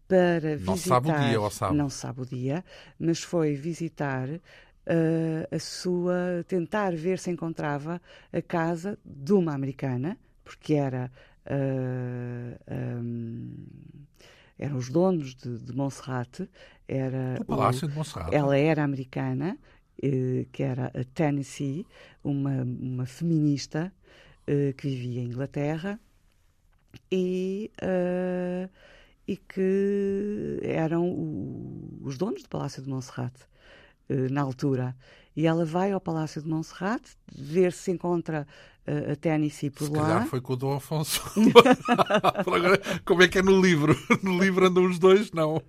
para 0.06 0.56
não 0.58 0.74
visitar... 0.74 1.00
Não 1.00 1.10
sabe 1.10 1.10
o 1.10 1.28
dia, 1.28 1.40
ou 1.40 1.50
sabe? 1.50 1.76
Não 1.76 1.90
sabe 1.90 2.20
o 2.20 2.26
dia, 2.26 2.64
mas 2.98 3.22
foi 3.22 3.54
visitar 3.54 4.28
uh, 4.28 4.40
a 5.50 5.58
sua... 5.58 6.44
tentar 6.46 6.94
ver 6.94 7.18
se 7.18 7.30
encontrava 7.30 8.00
a 8.32 8.42
casa 8.42 8.98
de 9.04 9.32
uma 9.32 9.54
americana, 9.54 10.18
porque 10.42 10.74
era... 10.74 11.10
Uh, 11.46 12.56
um, 13.00 13.54
eram 14.58 14.76
os 14.76 14.88
donos 14.88 15.34
de, 15.34 15.58
de 15.58 15.72
Montserrat. 15.74 16.48
Era 16.86 17.38
o 17.40 17.44
Palácio 17.44 17.86
o, 17.86 17.90
de 17.90 17.96
Montserrat. 17.96 18.32
Ela 18.32 18.56
era 18.56 18.84
americana, 18.84 19.58
eh, 20.02 20.46
que 20.52 20.62
era 20.62 20.86
a 20.86 21.04
Tennessee, 21.12 21.86
uma, 22.22 22.62
uma 22.62 23.06
feminista 23.06 23.92
eh, 24.46 24.72
que 24.76 24.88
vivia 24.88 25.22
em 25.22 25.26
Inglaterra 25.26 25.98
e, 27.10 27.70
uh, 27.82 28.68
e 29.26 29.36
que 29.36 30.60
eram 30.62 31.08
o, 31.08 32.00
os 32.02 32.18
donos 32.18 32.42
do 32.42 32.48
Palácio 32.48 32.82
de 32.82 32.88
Montserrat 32.88 33.34
uh, 34.10 34.32
na 34.32 34.42
altura. 34.42 34.94
E 35.36 35.46
ela 35.46 35.64
vai 35.64 35.90
ao 35.90 36.00
Palácio 36.00 36.40
de 36.40 36.48
Montserrat 36.48 37.02
ver 37.34 37.72
se 37.72 37.90
encontra 37.90 38.46
uh, 38.86 39.12
a 39.12 39.16
Tennessee 39.16 39.70
por 39.70 39.86
se 39.86 39.92
lá. 39.92 39.98
Se 39.98 40.06
calhar 40.06 40.26
foi 40.26 40.40
com 40.40 40.52
o 40.52 40.56
Dom 40.56 40.74
Afonso. 40.74 41.22
Agora, 42.46 42.80
como 43.04 43.22
é 43.22 43.28
que 43.28 43.38
é 43.38 43.42
no 43.42 43.60
livro? 43.60 43.96
No 44.22 44.38
livro 44.38 44.66
andam 44.66 44.84
os 44.84 44.98
dois? 44.98 45.32
Não. 45.32 45.60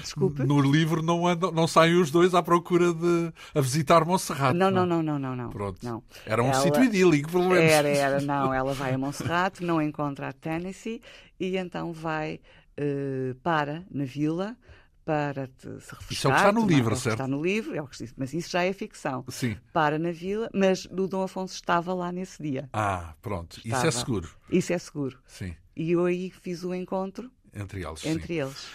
Desculpe? 0.00 0.44
No 0.44 0.60
livro 0.60 1.02
não, 1.02 1.26
andam, 1.26 1.50
não 1.50 1.66
saem 1.66 1.96
os 1.96 2.10
dois 2.10 2.34
à 2.34 2.42
procura 2.42 2.92
de 2.92 3.32
a 3.54 3.60
visitar 3.60 4.04
Montserrat. 4.04 4.54
Não, 4.54 4.70
não, 4.70 4.86
não, 4.86 5.02
não, 5.02 5.18
não. 5.18 5.34
não. 5.34 5.50
Pronto. 5.50 5.78
Não. 5.82 6.02
Era 6.24 6.42
um 6.42 6.46
ela... 6.46 6.62
sítio 6.62 6.84
idílico, 6.84 7.30
pelo 7.30 7.48
menos. 7.48 7.70
Era, 7.70 7.88
era. 7.88 8.20
Não, 8.20 8.54
ela 8.54 8.72
vai 8.72 8.94
a 8.94 8.98
Montserrat, 8.98 9.60
não 9.60 9.82
encontra 9.82 10.28
a 10.28 10.32
Tennessee 10.32 11.02
e 11.40 11.56
então 11.56 11.92
vai 11.92 12.40
uh, 12.78 13.34
para 13.36 13.84
na 13.90 14.04
vila 14.04 14.56
para 15.04 15.50
se 15.58 15.68
refrescar. 15.68 16.12
Isso 16.12 16.28
é 16.28 16.30
o 16.30 16.32
que 16.32 16.38
está 16.38 16.52
no 16.52 16.66
livro, 16.66 16.96
certo? 16.96 17.14
Está 17.14 17.26
no 17.26 17.42
livro, 17.42 17.74
é 17.74 17.82
o 17.82 17.86
que 17.86 18.08
mas 18.16 18.32
isso 18.32 18.50
já 18.50 18.62
é 18.62 18.72
ficção. 18.72 19.24
Sim. 19.28 19.56
Para 19.72 19.98
na 19.98 20.12
vila, 20.12 20.48
mas 20.54 20.86
o 20.86 21.08
Dom 21.08 21.22
Afonso 21.22 21.54
estava 21.54 21.92
lá 21.92 22.12
nesse 22.12 22.42
dia. 22.42 22.68
Ah, 22.72 23.14
pronto. 23.20 23.58
Estava. 23.58 23.76
Isso 23.76 23.86
é 23.86 23.90
seguro. 23.90 24.30
Isso 24.50 24.72
é 24.72 24.78
seguro. 24.78 25.18
Sim. 25.26 25.56
E 25.74 25.92
eu 25.92 26.04
aí 26.04 26.30
fiz 26.30 26.62
o 26.64 26.74
encontro. 26.74 27.30
Entre 27.52 27.84
eles. 27.84 28.04
Entre 28.04 28.26
sim. 28.28 28.40
eles. 28.40 28.66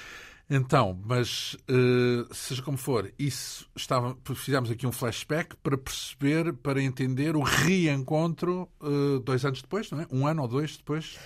Então, 0.49 0.97
mas 1.05 1.57
uh, 1.69 2.33
seja 2.33 2.61
como 2.61 2.77
for, 2.77 3.11
isso 3.19 3.69
estava, 3.75 4.17
fizemos 4.33 4.71
aqui 4.71 4.87
um 4.87 4.93
flashback 4.93 5.57
para 5.57 5.77
perceber, 5.77 6.53
para 6.53 6.81
entender 6.81 7.35
o 7.35 7.41
reencontro 7.41 8.69
uh, 8.81 9.19
dois 9.19 9.43
anos 9.43 9.61
depois, 9.61 9.91
não 9.91 9.99
é? 9.99 10.07
Um 10.09 10.25
ano 10.25 10.43
ou 10.43 10.47
dois 10.47 10.77
depois 10.77 11.17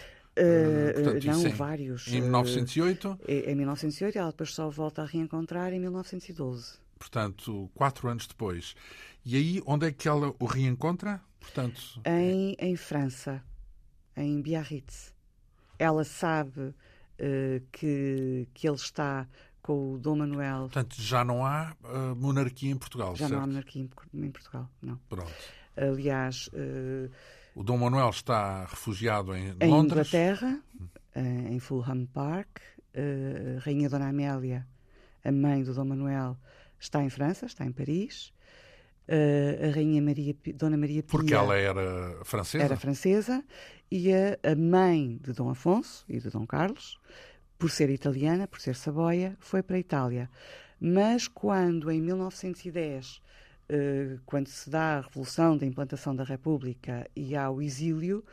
Uh, 0.42 0.94
Portanto, 0.94 1.26
não, 1.26 1.48
em, 1.48 1.50
vários. 1.50 2.08
Em 2.08 2.22
1908? 2.22 3.20
Em 3.28 3.56
1908, 3.56 4.18
ela 4.18 4.32
depois 4.32 4.54
só 4.54 4.70
volta 4.70 5.04
a 5.04 5.06
reencontrar 5.06 5.72
em 5.74 5.80
1912. 5.80 6.80
Portanto, 6.98 7.70
quatro 7.76 8.08
anos 8.08 8.28
depois. 8.28 8.76
E 9.26 9.36
aí, 9.36 9.62
onde 9.66 9.88
é 9.88 9.92
que 9.92 10.08
ela 10.08 10.34
o 10.40 10.46
reencontra? 10.46 11.22
Portanto, 11.40 12.02
em, 12.06 12.56
em 12.60 12.76
França, 12.76 13.44
em 14.16 14.42
Biarritz. 14.42 15.14
Ela 15.78 16.04
sabe 16.04 16.62
uh, 16.62 16.74
que, 17.72 18.48
que 18.54 18.68
ele 18.68 18.76
está 18.76 19.28
com 19.62 19.94
o 19.94 19.98
Dom 19.98 20.18
Manuel. 20.18 20.62
Portanto, 20.62 20.96
já 21.00 21.24
não 21.24 21.46
há 21.46 21.76
uh, 21.84 22.16
monarquia 22.16 22.72
em 22.72 22.78
Portugal, 22.78 23.16
Já 23.16 23.28
certo? 23.28 23.32
não 23.34 23.44
há 23.44 23.48
monarquia 23.48 23.82
em, 23.82 24.26
em 24.26 24.32
Portugal, 24.32 24.70
não. 24.82 24.98
Pronto. 25.10 25.32
Aliás, 25.76 26.50
uh, 26.50 27.10
o 27.56 27.64
Dom 27.64 27.78
Manuel 27.78 28.10
está 28.10 28.66
refugiado 28.66 29.36
em, 29.36 29.56
em 29.60 29.70
Londres. 29.70 30.08
Inglaterra, 30.08 30.60
eh, 31.16 31.48
em 31.50 31.60
Fulham 31.60 32.06
Park. 32.06 32.60
Eh, 32.94 33.58
a 33.58 33.60
Rainha 33.62 33.90
Dona 33.90 34.10
Amélia, 34.10 34.68
a 35.24 35.32
mãe 35.32 35.64
do 35.64 35.74
Dom 35.74 35.86
Manuel, 35.86 36.38
está 36.80 37.04
em 37.04 37.10
França, 37.10 37.46
está 37.46 37.66
em 37.66 37.72
Paris. 37.72 38.34
Eh, 39.08 39.70
a 39.70 39.76
Rainha 39.76 40.02
Maria, 40.02 40.36
Dona 40.56 40.78
Maria 40.78 41.04
Pia. 41.04 41.12
Porque 41.12 41.34
ela 41.34 41.58
era 41.58 42.18
francesa? 42.24 42.64
Era 42.64 42.78
francesa. 42.78 43.44
E 43.90 44.14
a, 44.14 44.38
a 44.52 44.56
mãe 44.56 45.20
de 45.22 45.34
Dom 45.34 45.50
Afonso 45.50 46.06
e 46.08 46.20
de 46.20 46.30
Dom 46.30 46.46
Carlos, 46.46 46.98
por 47.58 47.70
ser 47.70 47.90
italiana, 47.90 48.48
por 48.48 48.62
ser 48.62 48.76
saboia, 48.76 49.36
foi 49.40 49.62
para 49.62 49.76
a 49.76 49.80
Itália. 49.80 50.30
Mas 50.80 51.28
quando, 51.28 51.92
em 51.92 52.02
1910, 52.02 53.22
eh, 53.26 53.31
quando 54.26 54.48
se 54.48 54.70
dá 54.70 54.98
a 54.98 55.02
revolução 55.02 55.58
da 55.58 55.66
implantação 55.66 56.16
da 56.16 56.24
República 56.24 57.10
e 57.16 57.36
há 57.36 57.50
o 57.50 57.62
exílio, 57.62 58.24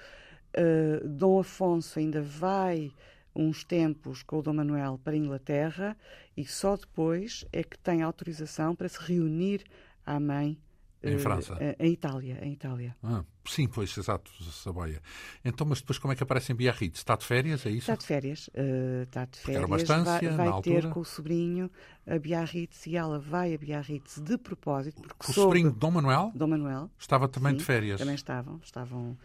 eh, 0.52 1.00
Dom 1.04 1.38
Afonso 1.38 1.98
ainda 1.98 2.20
vai 2.20 2.92
uns 3.34 3.62
tempos 3.62 4.22
com 4.22 4.38
o 4.38 4.42
Dom 4.42 4.54
Manuel 4.54 4.98
para 5.02 5.12
a 5.12 5.16
Inglaterra 5.16 5.96
e 6.36 6.44
só 6.44 6.76
depois 6.76 7.44
é 7.52 7.62
que 7.62 7.78
tem 7.78 8.02
autorização 8.02 8.74
para 8.74 8.88
se 8.88 8.98
reunir 9.00 9.62
à 10.04 10.18
mãe 10.18 10.58
Em 11.02 11.14
eh, 11.14 11.18
França? 11.18 11.56
eh, 11.60 11.76
Em 11.78 11.92
Itália, 11.92 12.38
em 12.42 12.52
Itália. 12.52 12.96
Ah, 13.02 13.24
sim, 13.46 13.68
pois, 13.68 13.96
exato, 13.96 14.30
Saboia. 14.52 15.00
Então, 15.44 15.66
mas 15.66 15.80
depois 15.80 15.98
como 15.98 16.12
é 16.12 16.16
que 16.16 16.22
aparece 16.22 16.52
em 16.52 16.56
Biarritz? 16.56 16.98
Está 16.98 17.14
de 17.16 17.24
férias, 17.24 17.64
é 17.66 17.70
isso? 17.70 17.78
Está 17.90 17.94
de 17.94 18.04
férias, 18.06 18.50
eh, 18.54 19.02
está 19.04 19.24
de 19.24 19.38
era 19.50 19.66
uma 19.66 19.78
férias. 19.78 19.82
estância, 19.82 20.28
vai 20.36 20.46
na 20.46 20.52
vai 20.52 20.62
ter 20.62 20.74
altura? 20.76 20.90
com 20.90 21.00
o 21.00 21.04
sobrinho 21.04 21.70
a 22.06 22.18
Biarritz 22.18 22.86
e 22.86 22.96
ela 22.96 23.18
vai 23.18 23.54
a 23.54 23.58
Biarritz 23.58 24.18
de 24.20 24.36
propósito, 24.38 25.00
porque 25.02 25.14
O 25.20 25.32
soube- 25.32 25.40
sobrinho 25.40 25.70
de 25.72 25.78
Dom 25.78 25.90
Manuel 25.92 26.32
Dom 26.34 26.46
Manuel 26.48 26.90
estava 26.98 27.28
também 27.28 27.52
sim, 27.52 27.58
de 27.58 27.64
férias. 27.64 28.00
Também 28.00 28.14
estavam, 28.16 28.60
estavam 28.64 29.16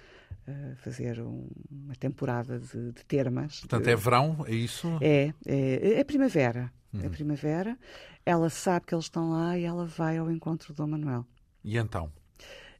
a 0.47 0.75
fazer 0.75 1.19
um- 1.21 1.47
uma 1.71 1.95
temporada 1.95 2.59
de, 2.59 2.91
de 2.91 3.03
termas. 3.05 3.61
Portanto, 3.61 3.85
de- 3.85 3.89
é 3.91 3.95
verão, 3.95 4.43
é 4.47 4.53
isso? 4.53 4.87
é, 5.01 5.33
é, 5.45 5.99
é 5.99 6.03
primavera. 6.03 6.71
Uhum. 6.93 7.01
É 7.05 7.09
primavera. 7.09 7.77
Ela 8.25 8.49
sabe 8.49 8.85
que 8.85 8.93
eles 8.93 9.05
estão 9.05 9.31
lá 9.31 9.57
e 9.57 9.63
ela 9.63 9.85
vai 9.85 10.17
ao 10.17 10.29
encontro 10.31 10.71
de 10.73 10.77
Dom 10.77 10.87
Manuel. 10.87 11.25
E 11.63 11.77
então? 11.77 12.11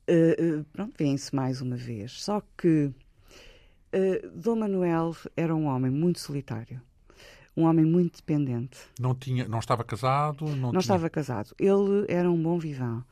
Uh, 0.10 0.64
pronto, 0.74 0.94
vêm-se 0.98 1.34
mais 1.34 1.62
uma 1.62 1.76
vez. 1.76 2.24
Só 2.24 2.42
que 2.58 2.92
uh, 3.94 4.30
Dom 4.36 4.58
Manuel 4.58 5.16
era 5.36 5.56
um 5.56 5.66
homem 5.68 5.90
muito 5.90 6.20
solitário, 6.20 6.82
um 7.56 7.64
homem 7.64 7.86
muito 7.86 8.18
dependente. 8.18 8.80
Não, 9.00 9.16
tinha, 9.16 9.48
não 9.48 9.60
estava 9.60 9.84
casado? 9.84 10.46
Não, 10.46 10.56
Não 10.56 10.70
tinha... 10.72 10.80
estava 10.82 11.10
casado. 11.10 11.56
Ele 11.58 12.06
era 12.10 12.30
um 12.30 12.42
bom 12.42 12.60
vivant. 12.60 13.04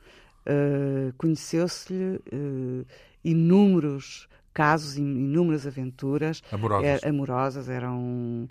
Uh, 0.44 1.12
Conheceu-se-lhe 1.16 2.16
uh, 2.16 2.86
inúmeros 3.24 4.28
casos, 4.52 4.96
in- 4.96 5.04
inúmeras 5.26 5.66
aventuras 5.66 6.42
Amorosos. 6.52 6.84
é, 7.02 7.08
amorosas. 7.08 7.68
Era 7.68 7.90
um, 7.92 8.46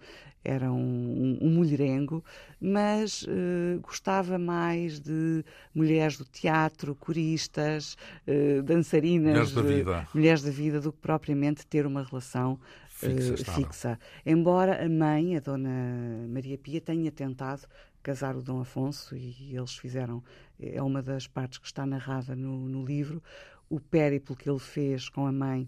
um, 0.71 1.37
um 1.41 1.49
mulherengo, 1.51 2.23
mas 2.59 3.25
eh, 3.29 3.77
gostava 3.81 4.39
mais 4.39 4.99
de 4.99 5.43
mulheres 5.73 6.17
do 6.17 6.25
teatro, 6.25 6.95
coristas, 6.95 7.95
eh, 8.25 8.61
dançarinas, 8.63 9.33
Mulheres 9.33 9.51
da 9.53 9.61
eh, 9.61 9.63
vida. 9.63 10.07
mulheres 10.13 10.41
da 10.41 10.49
vida, 10.51 10.81
do 10.81 10.91
que 10.91 10.97
propriamente 10.99 11.65
ter 11.67 11.85
uma 11.85 12.03
relação 12.03 12.59
Fixa, 12.89 13.33
eh, 13.33 13.37
fixa. 13.55 13.99
Embora 14.25 14.83
a 14.83 14.89
mãe, 14.89 15.35
a 15.37 15.39
Dona 15.39 16.25
Maria 16.27 16.57
Pia, 16.57 16.81
tenha 16.81 17.11
tentado 17.11 17.61
casar 18.03 18.35
o 18.35 18.41
Dom 18.41 18.59
Afonso 18.61 19.15
e 19.15 19.55
eles 19.55 19.75
fizeram, 19.77 20.23
é 20.59 20.81
uma 20.81 21.03
das 21.03 21.27
partes 21.27 21.59
que 21.59 21.67
está 21.67 21.85
narrada 21.85 22.35
no, 22.35 22.67
no 22.67 22.83
livro, 22.83 23.21
o 23.69 23.79
périplo 23.79 24.35
que 24.35 24.49
ele 24.49 24.59
fez 24.59 25.07
com 25.07 25.25
a 25.27 25.31
mãe 25.31 25.67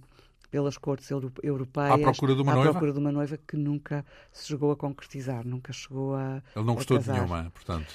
pelas 0.53 0.77
cortes 0.77 1.09
euro- 1.09 1.33
europeias 1.41 1.95
À 1.95 1.97
procura 1.97 2.35
de 2.35 2.41
uma 2.43 2.51
à 2.51 2.55
noiva? 2.55 2.71
procura 2.73 2.93
de 2.93 2.99
uma 2.99 3.11
noiva 3.11 3.39
que 3.39 3.57
nunca 3.57 4.05
se 4.31 4.45
chegou 4.49 4.69
a 4.71 4.75
concretizar, 4.77 5.43
nunca 5.43 5.73
chegou 5.73 6.13
a 6.13 6.43
Ele 6.55 6.63
não 6.63 6.75
gostou 6.75 6.99
de 6.99 7.09
nenhuma, 7.11 7.49
portanto. 7.51 7.91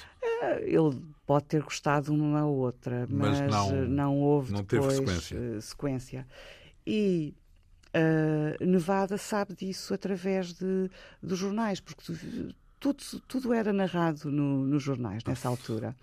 Ele 0.63 1.01
pode 1.25 1.45
ter 1.47 1.63
gostado 1.63 2.13
uma 2.13 2.45
ou 2.45 2.57
outra, 2.57 3.07
Mas 3.09 3.41
mas, 3.43 3.51
não- 3.53 3.71
eh, 3.77 3.87
não, 3.87 4.19
houve 4.21 4.53
não 4.53 4.63
depois 4.65 4.93
sequência. 4.97 5.37
eh, 5.39 5.61
sequência. 5.61 6.27
E 6.85 7.33
eh, 7.95 8.57
Nevada 8.61 9.17
sabe 9.17 9.55
disso 9.55 9.95
através 9.95 10.53
de, 10.53 10.91
dos 11.23 11.39
jornais, 11.39 11.79
porque 11.79 12.03
tu- 12.13 12.55
tudo, 12.81 13.21
tudo 13.29 13.53
era 13.53 13.73
narrado 13.73 14.33
no- 14.33 14.65
nos 14.67 14.83
jornais 14.83 15.23
nessa 15.23 15.49
altura. 15.49 15.95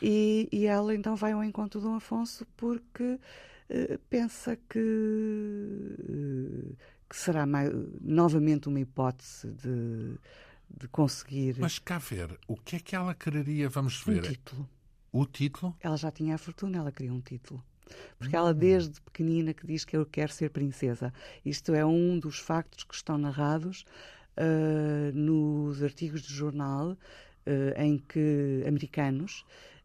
E, 0.00 0.48
e 0.50 0.64
ela 0.64 0.94
então 0.94 1.14
vai 1.16 1.32
ao 1.32 1.44
encontro 1.44 1.80
de 1.80 1.86
Dom 1.86 1.96
Afonso 1.96 2.46
porque 2.56 3.02
eh, 3.04 3.18
pensa 4.08 4.56
que, 4.68 4.78
eh, 6.08 6.74
que 7.08 7.16
será 7.16 7.46
mais- 7.46 7.72
novamente 8.00 8.68
uma 8.68 8.80
hipótese 8.80 9.48
de, 9.52 10.18
de 10.68 10.88
conseguir 10.88 11.56
Mas 11.60 11.78
cá 11.78 11.98
ver, 11.98 12.38
o 12.46 12.56
que 12.56 12.76
é 12.76 12.80
que 12.80 12.94
ela 12.96 13.14
quereria? 13.14 13.68
Vamos 13.68 14.06
um 14.06 14.12
ver. 14.12 14.22
título. 14.22 14.68
O 15.12 15.24
título? 15.24 15.74
Ela 15.80 15.96
já 15.96 16.10
tinha 16.10 16.34
a 16.34 16.38
fortuna, 16.38 16.78
ela 16.78 16.92
queria 16.92 17.12
um 17.12 17.20
título. 17.20 17.62
Porque 18.18 18.34
Hum. 18.36 18.40
ela, 18.40 18.52
desde 18.54 19.00
pequenina, 19.00 19.54
que 19.54 19.66
diz 19.66 19.84
que 19.84 19.96
eu 19.96 20.04
quero 20.04 20.32
ser 20.32 20.50
princesa. 20.50 21.12
Isto 21.44 21.72
é 21.74 21.84
um 21.84 22.18
dos 22.18 22.38
factos 22.38 22.82
que 22.84 22.94
estão 22.94 23.16
narrados 23.16 23.84
ah, 24.36 25.10
nos 25.14 25.82
artigos 25.82 26.22
de 26.22 26.32
jornal 26.34 26.96
ah, 27.46 27.82
em 27.84 27.98
que 27.98 28.64
americanos, 28.66 29.44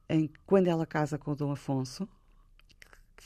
em 0.10 0.28
que 0.28 0.40
quando 0.46 0.68
ela 0.68 0.86
casa 0.86 1.18
com 1.18 1.32
o 1.32 1.36
Dom 1.36 1.52
Afonso, 1.52 2.08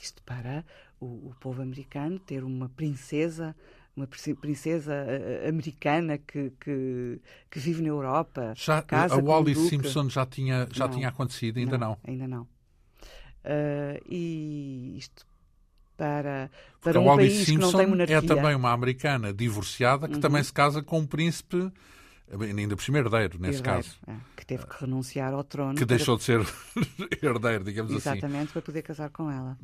isto 0.02 0.22
para 0.22 0.64
o, 1.00 1.06
o 1.30 1.34
povo 1.40 1.62
americano 1.62 2.18
ter 2.18 2.44
uma 2.44 2.68
princesa, 2.68 3.54
uma 3.96 4.06
prince- 4.06 4.34
princesa 4.34 4.92
ah, 4.94 5.48
americana 5.48 6.18
que, 6.18 6.50
que, 6.60 7.20
que 7.50 7.58
vive 7.58 7.82
na 7.82 7.88
Europa. 7.88 8.52
Já, 8.56 8.82
casa 8.82 9.14
a 9.16 9.20
com 9.22 9.28
Wally 9.28 9.52
um 9.52 9.54
duque. 9.54 9.68
Simpson 9.68 10.08
já 10.08 10.24
tinha, 10.26 10.68
já 10.72 10.86
Não. 10.86 10.94
tinha 10.94 11.08
acontecido, 11.08 11.58
ainda 11.58 11.78
não. 11.78 11.96
Ainda 12.06 12.26
não. 12.28 12.46
Ah, 13.44 14.00
e 14.08 14.94
isto 14.98 15.26
para, 15.96 16.50
Porque 16.80 16.90
para 16.92 16.98
a 16.98 17.02
um 17.02 17.16
país 17.16 17.44
que 17.46 17.52
não 17.52 17.68
Simpson 17.68 17.78
tem 17.78 17.86
monarquia. 17.86 18.16
é 18.16 18.20
também 18.22 18.54
uma 18.54 18.72
americana 18.72 19.32
divorciada 19.32 20.06
que 20.08 20.14
Uhum. 20.14 20.20
também 20.20 20.42
se 20.42 20.52
casa 20.52 20.82
com 20.82 20.98
um 21.00 21.06
príncipe, 21.06 21.70
ainda 22.32 22.74
por 22.76 22.82
cima 22.82 22.98
herdeiro, 22.98 23.38
nesse 23.38 23.58
herdeiro, 23.58 23.82
caso, 23.84 23.98
é, 24.06 24.14
que 24.36 24.44
teve 24.46 24.66
que 24.66 24.80
renunciar 24.80 25.32
ao 25.32 25.44
trono. 25.44 25.74
que 25.74 25.86
para- 25.86 25.96
deixou 25.96 26.16
de 26.16 26.24
ser 26.24 26.40
herdeiro, 27.22 27.64
digamos 27.64 27.92
assim. 27.92 28.10
Exatamente, 28.18 28.52
para 28.52 28.62
poder 28.62 28.82
casar 28.82 29.10
com 29.10 29.30
ela. 29.30 29.56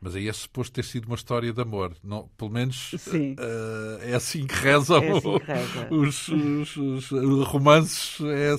Mas 0.00 0.14
aí 0.14 0.28
é 0.28 0.32
suposto 0.32 0.72
ter 0.74 0.84
sido 0.84 1.06
uma 1.06 1.16
história 1.16 1.52
de 1.52 1.60
amor. 1.60 1.92
Não, 2.04 2.28
pelo 2.36 2.50
menos 2.50 2.92
eh, 3.12 4.10
é 4.10 4.14
assim 4.14 4.46
que 4.46 4.54
rezam 4.54 5.02
É 5.02 5.10
assim 5.10 5.38
que 5.38 5.44
reza. 5.44 5.88
os, 5.94 6.28
os- 6.28 6.76
os- 6.76 7.10
os 7.12 7.46
romances. 7.48 8.18
É. 8.20 8.54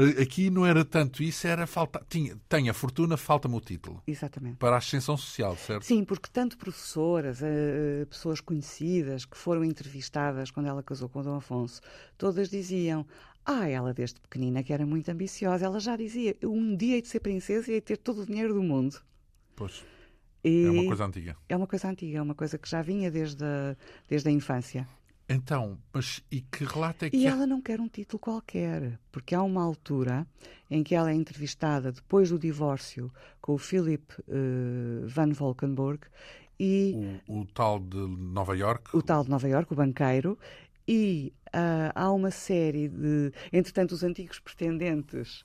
Eh, 0.00 0.22
Aqui 0.22 0.50
não 0.50 0.66
era 0.66 0.84
tanto 0.84 1.22
isso, 1.22 1.46
era 1.46 1.66
falta. 1.66 2.04
Tinha, 2.08 2.36
tem 2.48 2.68
a 2.68 2.74
fortuna, 2.74 3.16
falta-me 3.16 3.54
o 3.54 3.60
título. 3.60 4.02
Exatamente. 4.06 4.56
Para 4.56 4.74
a 4.74 4.78
ascensão 4.78 5.16
social, 5.16 5.56
certo? 5.56 5.84
Sim, 5.84 6.04
porque 6.04 6.28
tanto 6.32 6.58
professoras, 6.58 7.40
eh, 7.42 8.04
pessoas 8.10 8.40
conhecidas 8.40 9.24
que 9.24 9.36
foram 9.36 9.64
entrevistadas 9.64 10.50
quando 10.50 10.66
ela 10.66 10.82
casou 10.82 11.08
com 11.08 11.22
Dom 11.22 11.36
Afonso, 11.36 11.80
todas 12.18 12.48
diziam: 12.50 13.06
Ah, 13.44 13.68
ela 13.68 13.94
desde 13.94 14.20
pequenina 14.20 14.62
que 14.64 14.72
era 14.72 14.84
muito 14.84 15.08
ambiciosa. 15.08 15.66
Ela 15.66 15.78
já 15.78 15.96
dizia: 15.96 16.36
"Eu 16.40 16.52
Um 16.52 16.76
dia 16.76 16.96
hei 16.96 17.02
de 17.02 17.08
ser 17.08 17.20
princesa 17.20 17.70
e 17.70 17.74
hei 17.74 17.80
de 17.80 17.86
ter 17.86 17.96
todo 17.98 18.22
o 18.22 18.26
dinheiro 18.26 18.52
do 18.54 18.62
mundo. 18.62 18.96
Pois, 19.54 19.84
E 20.44 20.66
é 20.66 20.70
uma 20.70 20.86
coisa 20.86 21.04
antiga. 21.06 21.36
é 21.48 21.56
uma 21.56 21.66
coisa 21.66 21.88
antiga, 21.88 22.18
é 22.18 22.22
uma 22.22 22.34
coisa 22.34 22.58
que 22.58 22.68
já 22.68 22.82
vinha 22.82 23.10
desde 23.10 23.44
a, 23.44 23.76
desde 24.08 24.28
a 24.28 24.32
infância. 24.32 24.86
Então, 25.26 25.78
mas 25.90 26.22
e 26.30 26.42
que 26.42 26.64
relato 26.64 27.06
é 27.06 27.10
que 27.10 27.16
E 27.16 27.26
ela 27.26 27.46
não 27.46 27.62
quer 27.62 27.80
um 27.80 27.88
título 27.88 28.18
qualquer, 28.18 28.98
porque 29.10 29.34
há 29.34 29.42
uma 29.42 29.62
altura 29.62 30.26
em 30.70 30.82
que 30.82 30.94
ela 30.94 31.10
é 31.10 31.14
entrevistada 31.14 31.90
depois 31.90 32.28
do 32.28 32.38
divórcio 32.38 33.10
com 33.40 33.54
o 33.54 33.58
Philip 33.58 34.04
eh, 34.28 35.06
Van 35.06 35.32
Valkenburg 35.32 36.00
e 36.60 37.20
O, 37.26 37.40
o 37.40 37.46
tal 37.46 37.80
de 37.80 37.96
Nova 37.96 38.54
York, 38.54 38.94
o 38.94 39.02
tal 39.02 39.24
de 39.24 39.30
Nova 39.30 39.48
Iorque, 39.48 39.72
o 39.72 39.76
banqueiro, 39.76 40.38
e 40.86 41.32
ah, 41.52 41.92
há 41.94 42.12
uma 42.12 42.30
série 42.30 42.88
de. 42.88 43.32
Entretanto, 43.52 43.92
os 43.92 44.02
antigos 44.02 44.38
pretendentes 44.38 45.44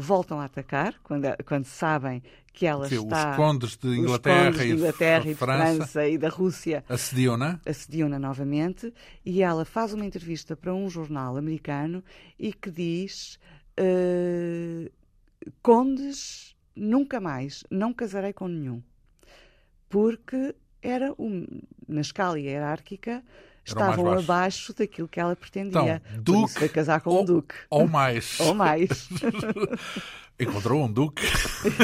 voltam 0.00 0.40
a 0.40 0.44
atacar 0.44 0.94
quando, 1.02 1.26
quando 1.44 1.64
sabem 1.66 2.22
que 2.52 2.66
ela 2.66 2.88
que 2.88 2.94
está. 2.94 3.30
os 3.30 3.36
condes 3.36 3.76
de 3.76 3.88
Inglaterra, 3.88 4.46
condes 4.46 4.60
de 4.60 4.66
e 4.66 4.68
de 4.68 4.78
Inglaterra 4.80 5.24
e 5.24 5.28
de 5.28 5.34
França, 5.34 5.74
França 5.74 6.08
e 6.08 6.18
da 6.18 6.28
Rússia 6.28 6.84
assediam-na. 6.88 7.60
assediam-na 7.64 8.18
novamente 8.18 8.92
e 9.24 9.42
ela 9.42 9.64
faz 9.64 9.92
uma 9.92 10.04
entrevista 10.04 10.56
para 10.56 10.74
um 10.74 10.88
jornal 10.90 11.36
americano 11.36 12.02
e 12.38 12.52
que 12.52 12.70
diz 12.70 13.38
eh, 13.76 14.90
Condes, 15.62 16.54
nunca 16.76 17.20
mais, 17.20 17.64
não 17.70 17.92
casarei 17.92 18.32
com 18.32 18.48
nenhum. 18.48 18.82
Porque 19.88 20.54
era 20.82 21.14
um, 21.18 21.46
na 21.88 22.00
escala 22.00 22.38
hierárquica 22.38 23.22
estavam 23.64 24.04
baixo. 24.04 24.18
abaixo 24.24 24.74
daquilo 24.74 25.08
que 25.08 25.20
ela 25.20 25.34
pretendia. 25.36 26.02
Então, 26.14 26.22
duque 26.42 26.54
foi 26.54 26.68
casar 26.68 27.00
com 27.00 27.10
ou- 27.10 27.22
um 27.22 27.24
duque. 27.24 27.54
Ou 27.70 27.86
mais. 27.88 28.38
Ou 28.40 28.54
mais. 28.54 29.08
Encontrou 30.40 30.82
um 30.84 30.90
duque. 30.90 31.22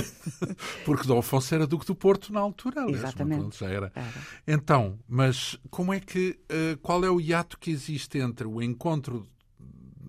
Porque 0.87 1.07
Dom 1.07 1.19
Afonso 1.19 1.55
era 1.55 1.67
duque 1.67 1.85
do 1.85 1.95
Porto 1.95 2.33
na 2.33 2.41
altura. 2.41 2.83
aliás, 2.83 3.01
Exatamente. 3.03 3.59
Já 3.59 3.69
era. 3.69 3.93
Era. 3.95 4.13
Então, 4.47 4.99
mas 5.07 5.59
como 5.71 5.93
é 5.93 6.01
que. 6.01 6.39
eh, 6.49 6.79
qual 6.81 7.05
é 7.05 7.11
o 7.11 7.21
hiato 7.21 7.59
que 7.59 7.71
existe 7.71 8.17
entre 8.19 8.47
o 8.47 8.63
encontro, 8.63 9.29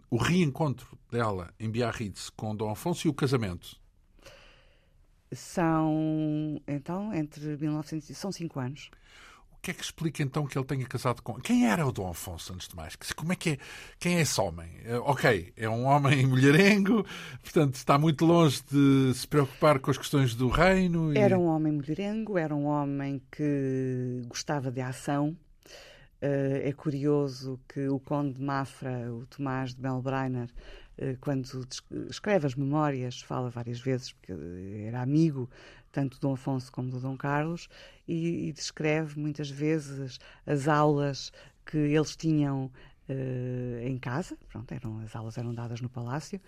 o 0.09 0.15
reencontro 0.15 0.97
dela 1.11 1.53
em 1.59 1.69
Biarritz 1.69 2.29
com 2.29 2.55
Dom 2.55 2.69
Afonso 2.69 3.05
e 3.05 3.09
o 3.09 3.13
casamento? 3.13 3.75
São, 5.33 6.61
então, 6.65 7.13
entre 7.13 7.57
1900 7.57 8.09
e- 8.09 8.15
são 8.15 8.31
cinco 8.31 8.59
anos. 8.61 8.89
Que 9.67 9.71
é 9.71 9.73
que 9.73 9.83
explica 9.83 10.23
então 10.23 10.47
que 10.47 10.57
ele 10.57 10.63
tenha 10.63 10.85
casado 10.85 11.21
com. 11.21 11.33
Quem 11.33 11.69
era 11.69 11.85
o 11.85 11.91
Dom 11.91 12.09
Afonso, 12.09 12.53
antes 12.53 12.69
de 12.69 12.75
mais? 12.77 12.95
Como 12.95 13.33
é 13.33 13.35
que 13.35 13.49
é? 13.49 13.57
Quem 13.99 14.15
é 14.15 14.21
esse 14.21 14.39
homem? 14.39 14.69
Eh, 14.85 14.97
Ok, 14.99 15.51
é 15.57 15.67
um 15.67 15.83
homem 15.83 16.23
mulherengo, 16.25 17.05
portanto 17.43 17.75
está 17.75 17.97
muito 17.97 18.25
longe 18.25 18.61
de 18.71 19.13
se 19.13 19.27
preocupar 19.27 19.79
com 19.79 19.91
as 19.91 19.97
questões 19.97 20.33
do 20.35 20.47
reino. 20.47 21.13
E... 21.13 21.17
Era 21.17 21.37
um 21.37 21.47
homem 21.47 21.73
mulherengo, 21.73 22.37
era 22.37 22.55
um 22.55 22.63
homem 22.63 23.21
que 23.29 24.21
gostava 24.29 24.71
de 24.71 24.79
ação, 24.79 25.35
Uh, 26.19 26.63
é 26.63 26.73
curioso 26.73 27.59
que 27.67 27.87
o 27.89 27.99
Conde 27.99 28.33
de 28.33 28.41
Mafra, 28.41 29.13
o 29.13 29.27
Tomás 29.27 29.75
de 29.75 29.79
Melbreiner, 29.79 30.49
uh, 30.97 31.15
quando 31.21 31.45
escreve 32.09 32.47
as 32.47 32.55
memórias, 32.55 33.21
fala 33.21 33.51
várias 33.51 33.79
vezes, 33.79 34.13
porque 34.13 34.33
era 34.87 34.99
amigo 34.99 35.47
tanto 35.97 36.19
do 36.19 36.21
Dom 36.21 36.33
Afonso 36.33 36.71
como 36.71 36.91
do 36.91 36.99
Dom 36.99 37.17
Carlos, 37.17 37.67
e, 38.07 38.49
e 38.49 38.53
descreve 38.53 39.19
muitas 39.19 39.49
vezes 39.49 40.19
as 40.45 40.67
aulas 40.67 41.31
que 41.65 41.75
eles 41.75 42.15
tinham 42.15 42.71
uh, 43.09 43.79
em 43.81 43.97
casa, 43.97 44.37
pronto, 44.47 44.71
eram, 44.71 44.99
as 44.99 45.15
aulas 45.15 45.39
eram 45.39 45.55
dadas 45.55 45.81
no 45.81 45.89
palácio, 45.89 46.39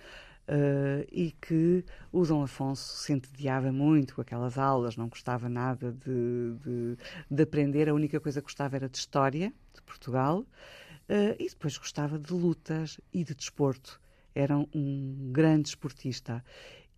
Uh, 0.52 1.06
e 1.12 1.32
que 1.40 1.86
o 2.12 2.26
Dom 2.26 2.42
Afonso 2.42 2.98
se 2.98 3.14
entediava 3.14 3.72
muito 3.72 4.16
com 4.16 4.22
aquelas 4.22 4.58
aulas, 4.58 4.98
não 4.98 5.08
gostava 5.08 5.48
nada 5.48 5.92
de, 5.92 6.56
de, 6.64 6.98
de, 7.30 7.44
aprender, 7.44 7.88
a 7.88 7.94
única 7.94 8.20
coisa 8.20 8.42
que 8.42 8.46
gostava 8.46 8.76
era 8.76 8.90
de 8.90 8.98
história 8.98 9.54
de 9.76 9.82
Portugal 9.84 10.40
uh, 10.40 11.36
e 11.38 11.48
depois 11.48 11.78
gostava 11.78 12.18
de 12.18 12.34
lutas 12.34 13.00
e 13.14 13.24
de 13.24 13.36
desporto. 13.36 14.02
Era 14.34 14.58
um 14.58 15.30
grande 15.32 15.70
esportista 15.70 16.44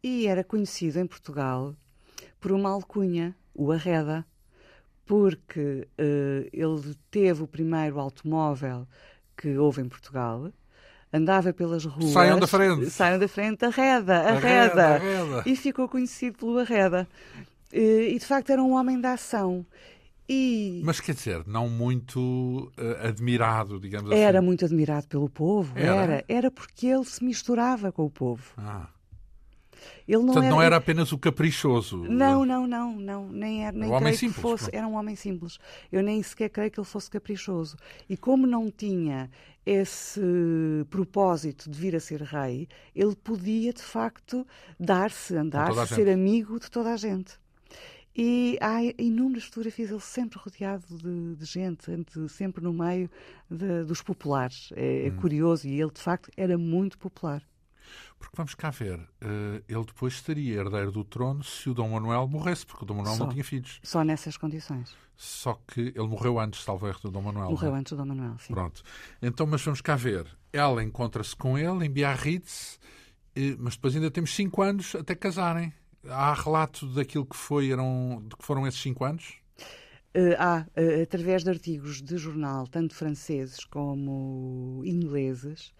e 0.01 0.27
era 0.27 0.45
conhecido 0.45 0.97
em 0.99 1.05
Portugal 1.05 1.75
por 2.41 2.51
uma 2.51 2.69
alcunha, 2.69 3.33
o 3.53 3.71
Arreda, 3.71 4.25
porque 5.05 5.87
uh, 5.97 6.49
ele 6.51 6.95
teve 7.09 7.43
o 7.43 7.47
primeiro 7.47 7.99
automóvel 7.99 8.85
que 9.37 9.57
houve 9.57 9.81
em 9.81 9.87
Portugal 9.87 10.51
andava 11.13 11.51
pelas 11.53 11.85
ruas. 11.85 12.11
Saiam 12.11 12.39
da 12.39 12.47
frente. 12.47 12.89
Saiam 12.89 13.19
da 13.19 13.27
frente, 13.27 13.65
arreda, 13.65 14.19
arreda. 14.19 14.85
arreda, 14.85 14.85
arreda. 14.95 15.43
E 15.45 15.55
ficou 15.55 15.87
conhecido 15.87 16.37
pelo 16.37 16.59
arreda. 16.59 17.07
E, 17.71 18.17
de 18.17 18.25
facto 18.25 18.49
era 18.49 18.61
um 18.61 18.73
homem 18.73 18.99
da 18.99 19.13
ação. 19.13 19.65
E... 20.27 20.81
Mas 20.85 21.01
quer 21.01 21.13
dizer, 21.13 21.45
não 21.45 21.67
muito 21.67 22.71
uh, 22.77 23.07
admirado, 23.07 23.79
digamos 23.79 24.11
assim. 24.11 24.21
Era 24.21 24.41
muito 24.41 24.63
admirado 24.63 25.07
pelo 25.07 25.29
povo, 25.29 25.73
era. 25.77 25.95
era. 25.95 26.25
Era 26.27 26.51
porque 26.51 26.87
ele 26.87 27.03
se 27.03 27.23
misturava 27.23 27.91
com 27.91 28.05
o 28.05 28.09
povo. 28.09 28.53
Ah. 28.57 28.87
Ele 30.07 30.17
não 30.17 30.25
Portanto, 30.27 30.43
era... 30.43 30.55
não 30.55 30.61
era 30.61 30.75
apenas 30.77 31.11
o 31.11 31.17
caprichoso. 31.17 31.97
Não, 31.97 32.45
não, 32.45 32.67
não, 32.67 32.95
não. 32.95 33.29
Nem 33.29 33.65
era, 33.65 33.77
nem 33.77 33.89
um 33.89 33.93
homem 33.93 34.13
simples. 34.13 34.41
Fosse, 34.41 34.69
era 34.73 34.87
um 34.87 34.95
homem 34.95 35.15
simples. 35.15 35.57
Eu 35.91 36.03
nem 36.03 36.21
sequer 36.21 36.49
creio 36.49 36.71
que 36.71 36.79
ele 36.79 36.87
fosse 36.87 37.09
caprichoso. 37.09 37.77
E 38.09 38.17
como 38.17 38.45
não 38.47 38.69
tinha 38.69 39.29
esse 39.65 40.21
propósito 40.89 41.69
de 41.69 41.79
vir 41.79 41.95
a 41.95 41.99
ser 41.99 42.21
rei, 42.21 42.67
ele 42.95 43.15
podia, 43.15 43.71
de 43.71 43.81
facto, 43.81 44.45
dar-se, 44.79 45.35
andar-se, 45.35 45.93
ser 45.93 46.09
amigo 46.09 46.59
de 46.59 46.69
toda 46.69 46.93
a 46.93 46.97
gente. 46.97 47.39
E 48.15 48.57
há 48.59 48.83
inúmeras 49.01 49.45
fotografias, 49.45 49.89
ele 49.89 49.99
sempre 50.01 50.37
rodeado 50.37 50.85
de, 50.89 51.35
de 51.35 51.45
gente, 51.45 51.85
sempre 52.27 52.61
no 52.61 52.73
meio 52.73 53.09
de, 53.49 53.85
dos 53.85 54.01
populares. 54.01 54.69
É, 54.75 55.07
é 55.07 55.09
hum. 55.09 55.15
curioso, 55.15 55.67
e 55.67 55.79
ele, 55.79 55.91
de 55.91 56.01
facto, 56.01 56.29
era 56.35 56.57
muito 56.57 56.97
popular. 56.97 57.41
Porque 58.21 58.37
vamos 58.37 58.53
cá 58.53 58.69
ver, 58.69 58.99
uh, 58.99 59.63
ele 59.67 59.83
depois 59.83 60.13
estaria 60.13 60.59
herdeiro 60.59 60.91
do 60.91 61.03
trono 61.03 61.43
se 61.43 61.67
o 61.71 61.73
Dom 61.73 61.89
Manuel 61.89 62.27
morresse, 62.27 62.63
porque 62.63 62.83
o 62.83 62.85
Dom 62.85 62.97
Manuel 62.97 63.15
só, 63.15 63.23
não 63.23 63.31
tinha 63.31 63.43
filhos. 63.43 63.79
Só 63.81 64.03
nessas 64.03 64.37
condições. 64.37 64.95
Só 65.17 65.59
que 65.67 65.81
ele 65.81 66.07
morreu 66.07 66.39
antes, 66.39 66.65
erro, 66.67 66.99
do 67.01 67.09
Dom 67.09 67.23
Manuel. 67.23 67.49
Morreu 67.49 67.71
não? 67.71 67.77
É? 67.77 67.79
antes 67.79 67.91
do 67.91 67.97
Dom 67.97 68.05
Manuel, 68.05 68.37
sim. 68.37 68.53
Pronto. 68.53 68.83
Então, 69.21 69.47
mas 69.47 69.63
vamos 69.63 69.81
cá 69.81 69.95
ver. 69.95 70.27
Ela 70.53 70.83
encontra-se 70.83 71.35
com 71.35 71.57
ele 71.57 71.85
em 71.85 71.89
Biarritz, 71.89 72.79
mas 73.57 73.75
depois 73.75 73.95
ainda 73.95 74.11
temos 74.11 74.35
cinco 74.35 74.61
anos 74.61 74.93
até 74.93 75.15
casarem. 75.15 75.73
Há 76.07 76.33
relato 76.35 76.85
daquilo 76.93 77.25
que, 77.25 77.35
foi, 77.35 77.71
eram, 77.71 78.23
que 78.37 78.45
foram 78.45 78.67
esses 78.67 78.79
cinco 78.79 79.03
anos? 79.03 79.33
Uh, 80.15 80.35
há, 80.37 80.67
uh, 80.77 81.01
através 81.01 81.43
de 81.43 81.49
artigos 81.49 82.01
de 82.01 82.17
jornal, 82.17 82.67
tanto 82.67 82.93
franceses 82.93 83.63
como 83.65 84.83
ingleses, 84.85 85.73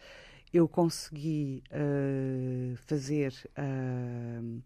eu 0.53 0.67
consegui 0.67 1.63
uh, 1.71 2.75
fazer 2.85 3.33
uh, 3.57 4.61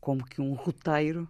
como 0.00 0.24
que 0.24 0.40
um 0.40 0.54
roteiro 0.54 1.28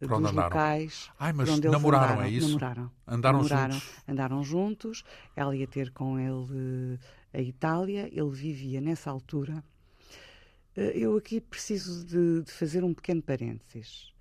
para 0.00 0.18
dos 0.18 0.32
locais. 0.32 1.10
Ai, 1.18 1.32
mas 1.32 1.48
namoraram, 1.60 2.14
andaram, 2.14 2.22
é 2.22 2.30
isso? 2.30 2.48
Namoraram. 2.48 2.90
Andaram 3.06 3.38
namoraram, 3.38 3.72
juntos? 3.72 4.02
Andaram 4.08 4.42
juntos. 4.42 5.04
Ela 5.36 5.54
ia 5.54 5.66
ter 5.66 5.92
com 5.92 6.18
ele 6.18 6.98
a 7.32 7.40
Itália. 7.40 8.08
Ele 8.12 8.30
vivia 8.30 8.80
nessa 8.80 9.10
altura. 9.10 9.62
Eh, 10.76 10.92
eu 10.96 11.16
aqui 11.16 11.40
preciso 11.40 12.04
de, 12.04 12.42
de 12.42 12.52
fazer 12.52 12.82
um 12.84 12.94
pequeno 12.94 13.22
parênteses. 13.22 14.12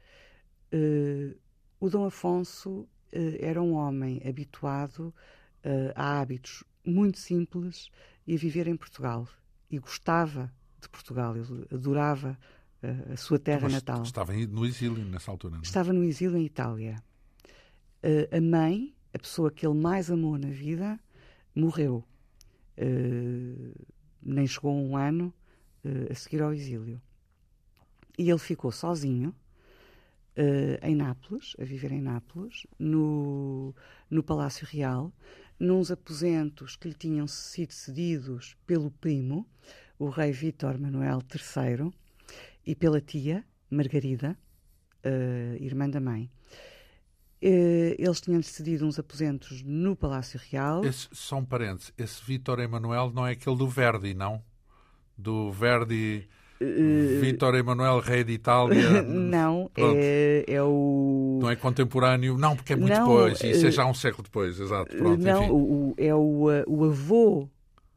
Uh, 0.74 1.38
o 1.82 1.89
Dom 1.89 2.06
Afonso 2.06 2.70
uh, 2.72 2.88
era 3.39 3.62
um 3.62 3.74
homem 3.74 4.22
habituado 4.26 5.14
uh, 5.66 5.91
a 5.95 6.22
hábitos 6.22 6.64
muito 6.86 7.19
simples 7.19 7.89
e 8.25 8.36
a 8.36 8.38
viver 8.38 8.67
em 8.67 8.75
Portugal. 8.75 9.27
E 9.69 9.79
gostava 9.79 10.51
de 10.82 10.89
Portugal, 10.89 11.36
ele 11.38 11.65
adorava 11.71 12.38
uh, 12.84 13.13
a 13.13 13.17
sua 13.17 13.39
terra 13.39 13.63
Mas 13.63 13.73
natal. 13.73 14.03
Estava 14.03 14.34
no 14.34 14.65
exílio 14.65 15.03
nessa 15.05 15.32
altura, 15.32 15.53
não 15.53 15.61
é? 15.61 15.63
Estava 15.63 15.93
no 15.93 16.03
exílio 16.03 16.38
em 16.38 16.45
Itália. 16.45 17.01
Uh, 18.03 18.36
a 18.36 18.41
mãe, 18.41 18.93
a 19.13 19.19
pessoa 19.19 19.51
que 19.51 19.65
ele 19.65 19.77
mais 19.77 20.09
amou 20.09 20.38
na 20.38 20.49
vida, 20.49 20.99
morreu. 21.55 22.03
Uh, 22.77 23.73
nem 24.23 24.47
chegou 24.47 24.73
um 24.73 24.95
ano 24.95 25.34
a 26.11 26.13
seguir 26.13 26.43
ao 26.43 26.53
exílio. 26.53 27.01
E 28.15 28.29
ele 28.29 28.38
ficou 28.38 28.71
sozinho 28.71 29.34
em 30.84 30.95
Nápoles, 30.95 31.55
a 31.59 31.63
viver 31.63 31.91
em 31.91 31.99
Nápoles, 31.99 32.67
no, 32.77 33.73
no 34.07 34.21
Palácio 34.21 34.67
Real, 34.67 35.11
nos 35.62 35.91
aposentos 35.91 36.76
que 36.76 36.88
lhe 36.88 36.95
tinham 36.95 37.28
sido 37.28 37.72
cedidos 37.72 38.57
pelo 38.66 38.89
primo, 38.89 39.47
o 39.99 40.09
rei 40.09 40.32
Vítor 40.32 40.80
Manuel 40.80 41.22
III, 41.32 41.93
e 42.66 42.76
pela 42.76 42.99
tia, 42.99 43.45
Margarida, 43.70 44.36
uh, 45.05 45.64
irmã 45.64 45.88
da 45.88 46.01
mãe. 46.01 46.32
Uh, 47.43 47.93
eles 47.95 48.20
tinham 48.20 48.41
cedido 48.41 48.88
uns 48.88 48.97
aposentos 48.97 49.62
no 49.62 49.95
Palácio 49.95 50.39
Real. 50.49 50.84
Esse, 50.84 51.07
só 51.12 51.38
um 51.38 51.45
parênteses, 51.45 51.93
esse 51.95 52.26
Vítor 52.26 52.59
Emanuel 52.59 53.12
não 53.12 53.28
é 53.28 53.34
aquele 53.34 53.55
do 53.55 53.68
Verdi, 53.68 54.16
não? 54.16 54.43
Do 55.16 55.51
Verdi... 55.51 56.28
Vítor 57.20 57.55
Emanuel, 57.55 57.99
rei 57.99 58.24
de 58.24 58.34
Itália. 58.34 59.01
Não, 59.03 59.70
é, 59.76 60.45
é, 60.47 60.62
o. 60.62 61.39
Não 61.41 61.49
é 61.49 61.55
contemporâneo, 61.55 62.38
não, 62.38 62.55
porque 62.55 62.74
é 62.74 62.76
muito 62.76 62.93
não, 62.93 63.07
depois, 63.07 63.43
isso 63.43 63.68
é 63.68 63.72
já 63.72 63.86
um 63.86 63.93
século 63.93 64.24
depois, 64.24 64.59
exato. 64.59 64.95
Pronto, 64.95 65.22
não, 65.22 65.51
o, 65.51 65.93
é 65.97 66.14
o, 66.14 66.47
o 66.68 66.86
avô 66.86 67.49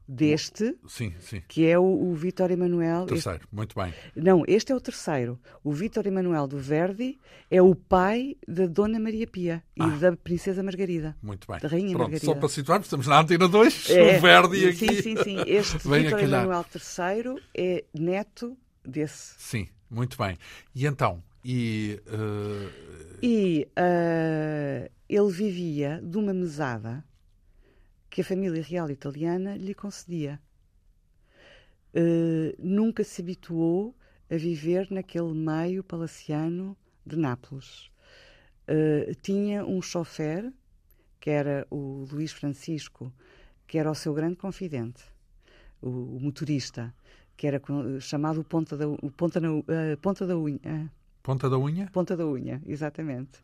deste, 0.07 0.77
sim, 0.87 1.13
sim. 1.19 1.41
que 1.47 1.65
é 1.65 1.77
o, 1.77 1.83
o 1.83 2.13
Vítor 2.13 2.51
Emanuel. 2.51 3.05
Terceiro, 3.05 3.39
este... 3.43 3.55
muito 3.55 3.75
bem. 3.75 3.93
Não, 4.15 4.43
este 4.47 4.71
é 4.71 4.75
o 4.75 4.79
terceiro. 4.79 5.39
O 5.63 5.71
Vítor 5.71 6.05
Emanuel 6.05 6.47
do 6.47 6.57
Verdi 6.57 7.19
é 7.49 7.61
o 7.61 7.73
pai 7.73 8.37
da 8.47 8.67
Dona 8.67 8.99
Maria 8.99 9.25
Pia 9.27 9.63
e 9.75 9.81
ah, 9.81 9.87
da 9.87 10.15
Princesa 10.15 10.61
Margarida. 10.61 11.15
Muito 11.21 11.47
bem. 11.47 11.59
Da 11.59 11.67
Rainha 11.67 11.89
Pronto, 11.89 12.11
Margarida. 12.11 12.25
Só 12.25 12.35
para 12.35 12.49
situarmos, 12.49 12.85
estamos 12.87 13.07
na 13.07 13.19
Antena 13.19 13.47
2, 13.47 13.89
é, 13.89 14.17
o 14.17 14.21
Verdi 14.21 14.67
aqui. 14.67 14.87
Sim, 14.87 15.01
sim, 15.01 15.23
sim. 15.23 15.37
Este 15.47 15.77
Vítor 15.87 16.19
Emanuel 16.19 16.65
III 16.73 17.41
é 17.55 17.83
neto 17.93 18.57
desse. 18.83 19.35
Sim, 19.37 19.67
muito 19.89 20.17
bem. 20.17 20.37
E 20.73 20.85
então? 20.85 21.23
E, 21.43 22.01
uh... 22.07 22.69
e 23.21 23.67
uh, 23.77 24.91
ele 25.07 25.31
vivia 25.31 26.01
de 26.03 26.17
uma 26.17 26.33
mesada 26.33 27.03
que 28.15 28.21
a 28.21 28.23
família 28.23 28.63
real 28.63 28.89
italiana 28.89 29.57
lhe 29.57 29.73
concedia. 29.73 30.39
Uh, 31.93 32.55
nunca 32.57 33.03
se 33.03 33.21
habituou 33.21 33.93
a 34.31 34.37
viver 34.37 34.89
naquele 34.89 35.33
meio 35.33 35.83
palaciano 35.83 36.77
de 37.05 37.17
Nápoles. 37.17 37.91
Uh, 38.69 39.13
tinha 39.21 39.65
um 39.65 39.81
chofer, 39.81 40.49
que 41.19 41.29
era 41.29 41.67
o 41.69 42.07
Luís 42.09 42.31
Francisco, 42.31 43.11
que 43.67 43.77
era 43.77 43.91
o 43.91 43.95
seu 43.95 44.13
grande 44.13 44.37
confidente, 44.37 45.03
o, 45.81 46.15
o 46.15 46.19
motorista, 46.21 46.95
que 47.35 47.47
era 47.47 47.61
chamado 47.99 48.45
Ponta 48.45 48.77
da, 48.77 48.87
o 48.87 49.11
ponta, 49.11 49.41
na, 49.41 49.51
uh, 49.51 49.63
ponta 50.01 50.25
da 50.25 50.37
Unha. 50.37 50.89
Ponta 51.21 51.49
da 51.49 51.57
Unha? 51.57 51.89
Ponta 51.91 52.15
da 52.15 52.25
Unha, 52.25 52.61
exatamente. 52.65 53.43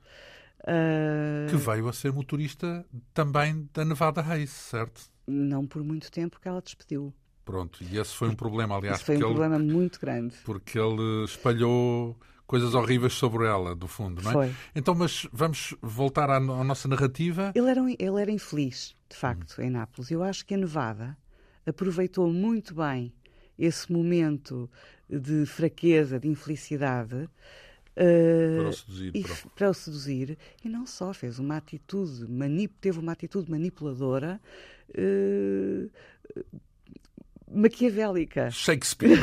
Uh... 0.62 1.49
Que 1.49 1.55
veio 1.55 1.88
a 1.88 1.93
ser 1.93 2.12
motorista 2.12 2.86
também 3.14 3.68
da 3.74 3.84
Nevada 3.84 4.22
Race, 4.22 4.47
certo? 4.47 5.01
Não 5.28 5.66
por 5.66 5.84
muito 5.84 6.12
tempo 6.12 6.39
que 6.39 6.47
ela 6.47 6.62
despediu. 6.62 7.14
Pronto, 7.43 7.84
e 7.84 7.97
esse 7.97 8.16
foi 8.16 8.30
um 8.30 8.36
problema, 8.36 8.78
aliás. 8.78 8.97
Esse 8.97 9.05
foi 9.05 9.16
um 9.16 9.20
ele, 9.20 9.28
problema 9.28 9.59
muito 9.59 9.99
grande. 9.99 10.36
Porque 10.45 10.78
ele 10.78 11.26
espalhou 11.26 12.16
coisas 12.45 12.74
horríveis 12.74 13.14
sobre 13.14 13.45
ela, 13.45 13.76
do 13.76 13.88
fundo, 13.88 14.22
não 14.22 14.30
é? 14.30 14.34
Foi. 14.34 14.55
Então, 14.76 14.93
mas 14.93 15.28
vamos 15.32 15.76
voltar 15.82 16.30
à, 16.30 16.36
à 16.36 16.64
nossa 16.64 16.88
narrativa. 16.88 17.51
Ele 17.55 17.70
era, 17.70 17.82
ele 17.82 18.22
era 18.22 18.32
infeliz, 18.32 18.95
de 19.09 19.16
facto, 19.16 19.59
hum. 19.59 19.64
em 19.64 19.70
Nápoles. 19.70 20.12
Eu 20.12 20.22
acho 20.22 20.45
que 20.45 20.53
a 20.53 20.57
Nevada 20.57 21.18
aproveitou 21.66 22.32
muito 22.32 22.76
bem 22.76 23.14
esse 23.57 23.91
momento 23.91 24.70
de 25.09 25.45
fraqueza, 25.45 26.20
de 26.20 26.28
infelicidade, 26.28 27.30
Uh, 27.97 28.61
para 28.61 28.69
o 28.69 28.73
seduzir. 28.73 29.11
E, 29.13 29.21
para... 29.21 29.35
para 29.55 29.69
o 29.69 29.73
seduzir. 29.73 30.37
E 30.63 30.69
não 30.69 30.85
só, 30.85 31.13
fez 31.13 31.39
uma 31.39 31.57
atitude, 31.57 32.25
teve 32.79 32.99
uma 32.99 33.11
atitude 33.11 33.49
manipuladora. 33.49 34.39
Uh, 34.89 35.89
maquiavélica. 37.53 38.49
Shakespeare. 38.49 39.17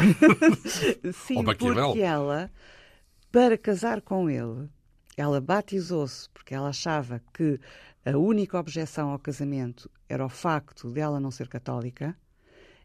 Sim, 1.12 1.44
porque 1.44 2.00
ela, 2.00 2.50
para 3.32 3.56
casar 3.56 4.00
com 4.02 4.28
ele, 4.28 4.68
ela 5.16 5.40
batizou-se 5.40 6.28
porque 6.30 6.54
ela 6.54 6.68
achava 6.68 7.22
que 7.32 7.58
a 8.04 8.16
única 8.16 8.58
objeção 8.58 9.10
ao 9.10 9.18
casamento 9.18 9.90
era 10.08 10.24
o 10.24 10.28
facto 10.28 10.90
dela 10.90 11.18
não 11.18 11.30
ser 11.30 11.48
católica. 11.48 12.16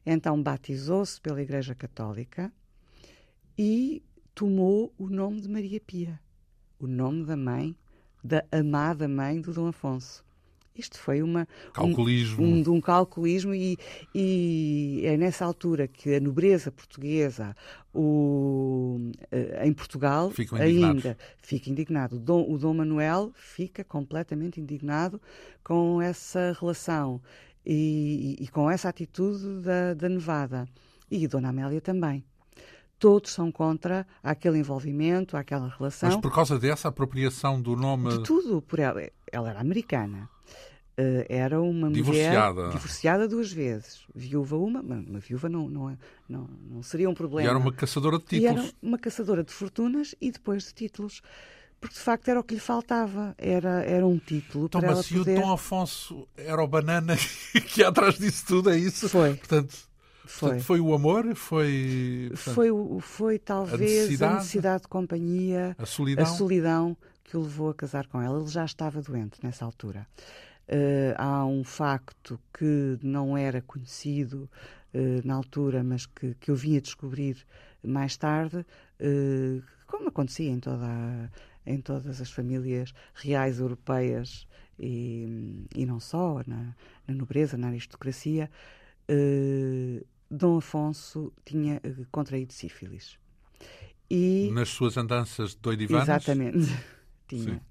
Então 0.05 0.41
batizou-se 0.41 1.19
pela 1.21 1.41
Igreja 1.41 1.75
Católica 1.75 2.51
e 3.57 4.03
tomou 4.33 4.93
o 4.97 5.07
nome 5.09 5.41
de 5.41 5.49
Maria 5.49 5.79
Pia, 5.79 6.19
o 6.79 6.87
nome 6.87 7.25
da 7.25 7.37
mãe, 7.37 7.75
da 8.23 8.43
amada 8.51 9.07
mãe 9.07 9.39
do 9.39 9.53
Dom 9.53 9.67
Afonso. 9.67 10.23
Isto 10.75 10.97
foi 10.97 11.21
uma, 11.21 11.47
calculismo. 11.71 12.43
Um, 12.43 12.63
um, 12.67 12.73
um 12.77 12.81
calculismo 12.81 13.53
e, 13.53 13.77
e, 14.13 15.01
é 15.03 15.15
nessa 15.15 15.45
altura 15.45 15.87
que 15.87 16.15
a 16.15 16.19
nobreza 16.19 16.71
portuguesa 16.71 17.55
o, 17.93 19.11
eh, 19.31 19.67
em 19.67 19.71
Portugal 19.71 20.33
ainda 20.59 21.15
fica 21.37 21.69
indignado. 21.69 22.15
O 22.15 22.19
Dom, 22.19 22.51
o 22.51 22.57
Dom 22.57 22.73
Manuel 22.73 23.31
fica 23.35 23.83
completamente 23.83 24.59
indignado 24.59 25.21
com 25.63 26.01
essa 26.01 26.57
relação 26.59 27.21
e, 27.63 28.37
e, 28.39 28.43
e 28.45 28.47
com 28.47 28.67
essa 28.67 28.89
atitude 28.89 29.61
da, 29.61 29.93
da 29.93 30.09
Nevada. 30.09 30.67
E 31.11 31.27
Dona 31.27 31.49
Amélia 31.49 31.81
também 31.81 32.25
todos 33.03 33.33
são 33.33 33.51
contra 33.51 34.07
aquele 34.23 34.59
envolvimento, 34.59 35.35
aquela 35.35 35.67
relação. 35.67 36.09
Mas 36.09 36.21
por 36.21 36.33
causa 36.33 36.57
dessa 36.57 36.87
apropriação 36.87 37.61
do 37.61 37.75
nome. 37.75 38.17
De 38.17 38.23
tudo, 38.23 38.61
por 38.61 38.79
ela. 38.79 39.01
Ela 39.29 39.49
era 39.49 39.59
americana. 39.59 40.29
Uh, 40.97 41.25
era 41.27 41.59
uma 41.59 41.91
divorciada. 41.91 42.61
mulher 42.61 42.71
divorciada 42.71 43.27
duas 43.27 43.51
vezes. 43.51 44.05
Viúva 44.15 44.55
uma, 44.55 44.79
uma 44.79 45.19
viúva 45.19 45.49
não, 45.49 45.67
não, 45.67 45.97
não, 46.29 46.49
não 46.71 46.81
seria 46.81 47.09
um 47.09 47.13
problema. 47.13 47.45
E 47.45 47.49
era 47.49 47.59
uma 47.59 47.73
caçadora 47.73 48.17
de 48.17 48.23
títulos. 48.23 48.63
E 48.63 48.65
era 48.65 48.73
uma 48.81 48.97
caçadora 48.97 49.43
de 49.43 49.51
fortunas 49.51 50.15
e 50.21 50.31
depois 50.31 50.63
de 50.63 50.73
títulos. 50.73 51.21
Porque 51.81 51.95
de 51.95 52.01
facto 52.01 52.29
era 52.29 52.39
o 52.39 52.43
que 52.43 52.53
lhe 52.53 52.61
faltava. 52.61 53.35
Era, 53.37 53.83
era 53.83 54.07
um 54.07 54.17
título 54.17 54.67
então, 54.67 54.79
para 54.79 54.91
mas 54.91 54.99
ela 54.99 55.03
se 55.03 55.13
poder... 55.15 55.39
o 55.39 55.41
Dom 55.41 55.51
Afonso 55.51 56.25
era 56.37 56.63
o 56.63 56.67
banana 56.67 57.17
que 57.67 57.83
atrás 57.83 58.17
disso 58.17 58.45
tudo, 58.45 58.69
é 58.69 58.77
isso? 58.77 59.09
Foi. 59.09 59.33
Portanto, 59.33 59.75
foi. 60.25 60.49
Portanto, 60.49 60.65
foi 60.65 60.79
o 60.79 60.93
amor, 60.93 61.35
foi. 61.35 62.27
Portanto, 62.29 62.53
foi, 62.53 62.69
foi 63.01 63.39
talvez 63.39 63.73
a 63.73 63.77
necessidade, 63.77 64.31
a 64.31 64.35
necessidade, 64.35 64.81
de 64.83 64.87
companhia, 64.87 65.75
a 65.77 65.85
solidão. 65.85 66.23
a 66.23 66.27
solidão 66.27 66.97
que 67.23 67.37
o 67.37 67.41
levou 67.41 67.69
a 67.69 67.73
casar 67.73 68.07
com 68.07 68.21
ela. 68.21 68.39
Ele 68.39 68.49
já 68.49 68.63
estava 68.65 69.01
doente 69.01 69.39
nessa 69.43 69.65
altura. 69.65 70.07
Uh, 70.67 71.13
há 71.17 71.45
um 71.45 71.63
facto 71.63 72.39
que 72.57 72.97
não 73.01 73.37
era 73.37 73.61
conhecido 73.61 74.49
uh, 74.93 75.27
na 75.27 75.35
altura, 75.35 75.83
mas 75.83 76.05
que, 76.05 76.35
que 76.35 76.49
eu 76.49 76.55
vim 76.55 76.77
a 76.77 76.79
descobrir 76.79 77.45
mais 77.83 78.15
tarde, 78.15 78.57
uh, 78.57 79.63
como 79.85 80.07
acontecia 80.07 80.49
em, 80.49 80.59
toda 80.59 80.85
a, 80.85 81.29
em 81.65 81.81
todas 81.81 82.21
as 82.21 82.31
famílias 82.31 82.93
reais 83.13 83.59
europeias 83.59 84.47
e, 84.79 85.65
e 85.75 85.85
não 85.85 85.99
só, 85.99 86.41
na, 86.47 86.73
na 87.05 87.13
nobreza, 87.13 87.57
na 87.57 87.67
aristocracia, 87.67 88.49
Dom 90.33 90.57
Afonso 90.57 91.31
tinha 91.45 91.79
contraído 92.11 92.51
sífilis. 92.53 93.17
E, 94.09 94.49
Nas 94.51 94.69
suas 94.69 94.97
andanças 94.97 95.51
de 95.51 95.57
doidivanas? 95.57 96.07
Exatamente, 96.07 96.69
tinha. 97.27 97.61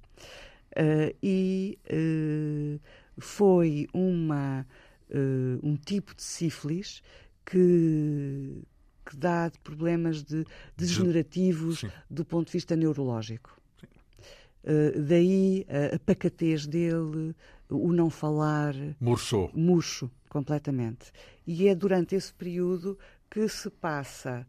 Uh, 0.72 1.14
e 1.22 1.78
uh, 1.90 2.80
foi 3.18 3.86
uma, 3.92 4.66
uh, 5.10 5.60
um 5.62 5.76
tipo 5.76 6.14
de 6.14 6.22
sífilis 6.22 7.02
que, 7.44 8.62
que 9.04 9.16
dá 9.16 9.50
problemas 9.62 10.22
de, 10.22 10.46
degenerativos 10.76 11.80
Sim. 11.80 11.90
do 12.08 12.24
ponto 12.24 12.46
de 12.46 12.52
vista 12.52 12.74
neurológico. 12.74 13.60
daí 15.06 15.66
a, 15.68 15.96
a 15.96 15.98
pacatez 15.98 16.66
dele, 16.66 17.34
o 17.68 17.92
não 17.92 18.08
falar. 18.08 18.74
Murchou. 19.00 19.50
Murcho, 19.52 20.10
completamente. 20.32 21.12
E 21.46 21.68
é 21.68 21.74
durante 21.74 22.14
esse 22.14 22.32
período 22.32 22.98
que 23.30 23.46
se 23.48 23.68
passa 23.68 24.46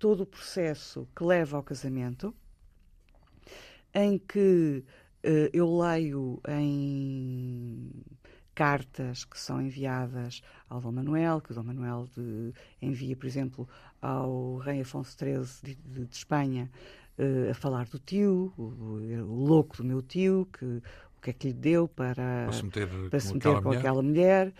todo 0.00 0.22
o 0.22 0.26
processo 0.26 1.06
que 1.14 1.22
leva 1.22 1.56
ao 1.56 1.62
casamento 1.62 2.34
em 3.94 4.18
que 4.18 4.84
uh, 5.24 5.48
eu 5.52 5.78
leio 5.78 6.40
em 6.48 7.90
cartas 8.54 9.24
que 9.24 9.38
são 9.38 9.60
enviadas 9.60 10.42
ao 10.68 10.80
Dom 10.80 10.92
Manuel, 10.92 11.40
que 11.40 11.52
o 11.52 11.54
Dom 11.54 11.62
Manuel 11.62 12.08
de, 12.14 12.52
envia, 12.80 13.16
por 13.16 13.26
exemplo, 13.26 13.68
ao 14.00 14.56
rei 14.56 14.82
Afonso 14.82 15.16
XIII 15.18 15.44
de, 15.62 15.74
de, 15.76 16.06
de 16.06 16.14
Espanha, 16.14 16.70
uh, 17.18 17.50
a 17.50 17.54
falar 17.54 17.86
do 17.86 17.98
tio, 17.98 18.52
o, 18.56 18.62
o, 18.62 19.46
louco 19.46 19.78
do 19.78 19.84
meu 19.84 20.02
tio, 20.02 20.46
que 20.52 20.82
o 21.18 21.20
que 21.22 21.30
é 21.30 21.32
que 21.32 21.48
lhe 21.48 21.54
deu 21.54 21.88
para, 21.88 22.44
para 22.44 22.52
se 22.52 22.64
meter, 22.64 22.88
para 23.10 23.20
se 23.20 23.34
meter 23.34 23.62
com 23.62 23.70
aquela 23.70 24.02
mulher. 24.02 24.52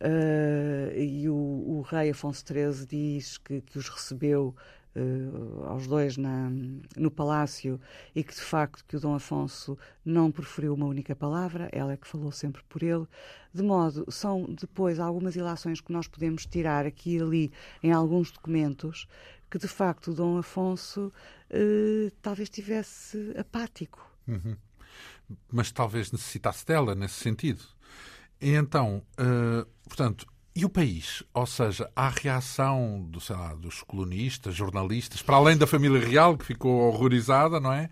Uh, 0.00 0.98
e 0.98 1.28
o, 1.28 1.34
o, 1.34 1.80
rei 1.82 2.10
Afonso 2.10 2.44
XIII 2.46 2.86
diz 2.86 3.38
que, 3.38 3.60
que 3.60 3.78
os 3.78 3.88
recebeu 3.88 4.54
uh, 4.96 5.64
aos 5.64 5.86
dois 5.86 6.16
na, 6.16 6.50
no 6.96 7.10
palácio 7.10 7.80
e 8.14 8.22
que 8.22 8.34
de 8.34 8.40
facto 8.40 8.84
que 8.86 8.96
o 8.96 9.00
Dom 9.00 9.14
Afonso 9.14 9.78
não 10.04 10.30
proferiu 10.30 10.74
uma 10.74 10.86
única 10.86 11.14
palavra, 11.14 11.68
ela 11.72 11.92
é 11.92 11.96
que 11.96 12.06
falou 12.06 12.32
sempre 12.32 12.62
por 12.68 12.82
ele, 12.82 13.06
de 13.52 13.62
modo 13.62 14.04
são 14.10 14.44
depois 14.44 14.98
algumas 14.98 15.36
ilações 15.36 15.80
que 15.80 15.92
nós 15.92 16.08
podemos 16.08 16.44
tirar 16.44 16.86
aqui 16.86 17.16
e 17.16 17.22
ali 17.22 17.52
em 17.82 17.92
alguns 17.92 18.30
documentos 18.30 19.06
que 19.50 19.58
de 19.58 19.68
facto 19.68 20.10
o 20.10 20.14
Dom 20.14 20.38
Afonso 20.38 21.12
uh, 21.50 22.10
talvez 22.20 22.48
estivesse 22.48 23.32
apático. 23.38 24.10
Uhum. 24.26 24.56
Mas 25.50 25.72
talvez 25.72 26.12
necessitasse 26.12 26.66
dela 26.66 26.94
nesse 26.94 27.14
sentido. 27.14 27.62
E 28.40 28.50
então, 28.50 29.02
uh, 29.18 29.66
portanto, 29.84 30.26
e 30.56 30.64
o 30.64 30.68
país? 30.68 31.22
Ou 31.32 31.46
seja, 31.46 31.90
há 31.96 32.08
reação 32.08 33.04
do, 33.08 33.18
lá, 33.30 33.54
dos 33.54 33.82
colonistas, 33.82 34.54
jornalistas, 34.54 35.20
para 35.20 35.36
além 35.36 35.56
da 35.56 35.66
família 35.66 35.98
real, 35.98 36.36
que 36.36 36.44
ficou 36.44 36.88
horrorizada, 36.88 37.58
não 37.58 37.72
é? 37.72 37.90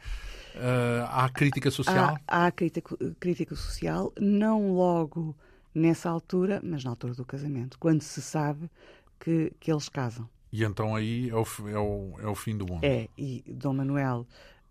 Uh, 0.55 1.07
há 1.09 1.29
crítica 1.29 1.71
social? 1.71 2.17
Há, 2.29 2.47
há 2.47 2.53
crítica, 2.53 2.97
crítica 3.19 3.57
social, 3.57 4.13
não 4.21 4.75
logo 4.75 5.35
nessa 5.75 6.11
altura, 6.11 6.61
mas 6.63 6.85
na 6.85 6.91
altura 6.91 7.15
do 7.15 7.25
casamento, 7.25 7.79
quando 7.79 8.03
se 8.03 8.21
sabe 8.21 8.71
que, 9.19 9.53
que 9.59 9.73
eles 9.73 9.89
casam. 9.89 10.29
E 10.53 10.63
então 10.63 10.95
aí 10.95 11.31
é 11.31 11.35
o, 11.35 11.47
é 11.69 11.79
o, 11.79 12.21
é 12.21 12.27
o 12.29 12.35
fim 12.35 12.57
do 12.57 12.67
mundo. 12.67 12.85
É, 12.85 13.09
e 13.17 13.43
Dom 13.49 13.73
Manuel 13.73 14.27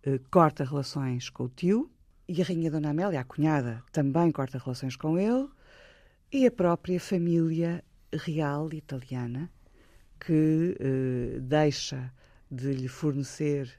uh, 0.05 0.19
corta 0.29 0.63
relações 0.63 1.29
com 1.29 1.45
o 1.45 1.49
tio, 1.49 1.89
e 2.31 2.41
a 2.41 2.45
Rainha 2.45 2.71
Dona 2.71 2.91
Amélia, 2.91 3.19
a 3.19 3.23
cunhada, 3.25 3.83
também 3.91 4.31
corta 4.31 4.57
relações 4.57 4.95
com 4.95 5.19
ele 5.19 5.49
e 6.31 6.47
a 6.47 6.51
própria 6.51 6.99
família 6.99 7.83
real 8.13 8.71
italiana 8.71 9.51
que 10.17 10.77
eh, 10.79 11.39
deixa 11.41 12.13
de 12.49 12.71
lhe 12.71 12.87
fornecer 12.87 13.69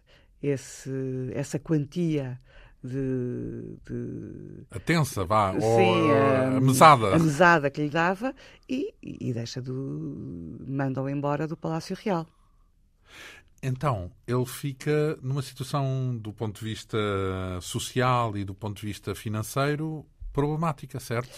esse, 0.43 1.31
essa 1.35 1.59
quantia 1.59 2.39
de, 2.85 3.79
de... 3.87 4.67
A 4.71 4.79
tensa, 4.81 5.25
vá, 5.25 5.53
Sim, 5.53 5.65
ou 5.65 6.13
a, 6.15 6.57
a, 6.57 6.61
mesada. 6.61 7.15
A 7.15 7.19
mesada 7.19 7.71
que 7.71 7.81
lhe 7.81 7.89
dava 7.89 8.35
e, 8.69 8.93
e 9.03 9.33
deixa 9.33 9.63
do. 9.63 10.59
manda-o 10.67 11.09
embora 11.09 11.47
do 11.47 11.57
Palácio 11.57 11.97
Real. 11.97 12.27
Então, 13.63 14.11
ele 14.27 14.45
fica 14.45 15.17
numa 15.23 15.41
situação, 15.41 16.17
do 16.19 16.33
ponto 16.33 16.59
de 16.59 16.65
vista 16.65 16.99
social 17.61 18.37
e 18.37 18.45
do 18.45 18.55
ponto 18.55 18.81
de 18.81 18.87
vista 18.87 19.15
financeiro, 19.15 20.05
problemática, 20.33 20.99
certo? 20.99 21.31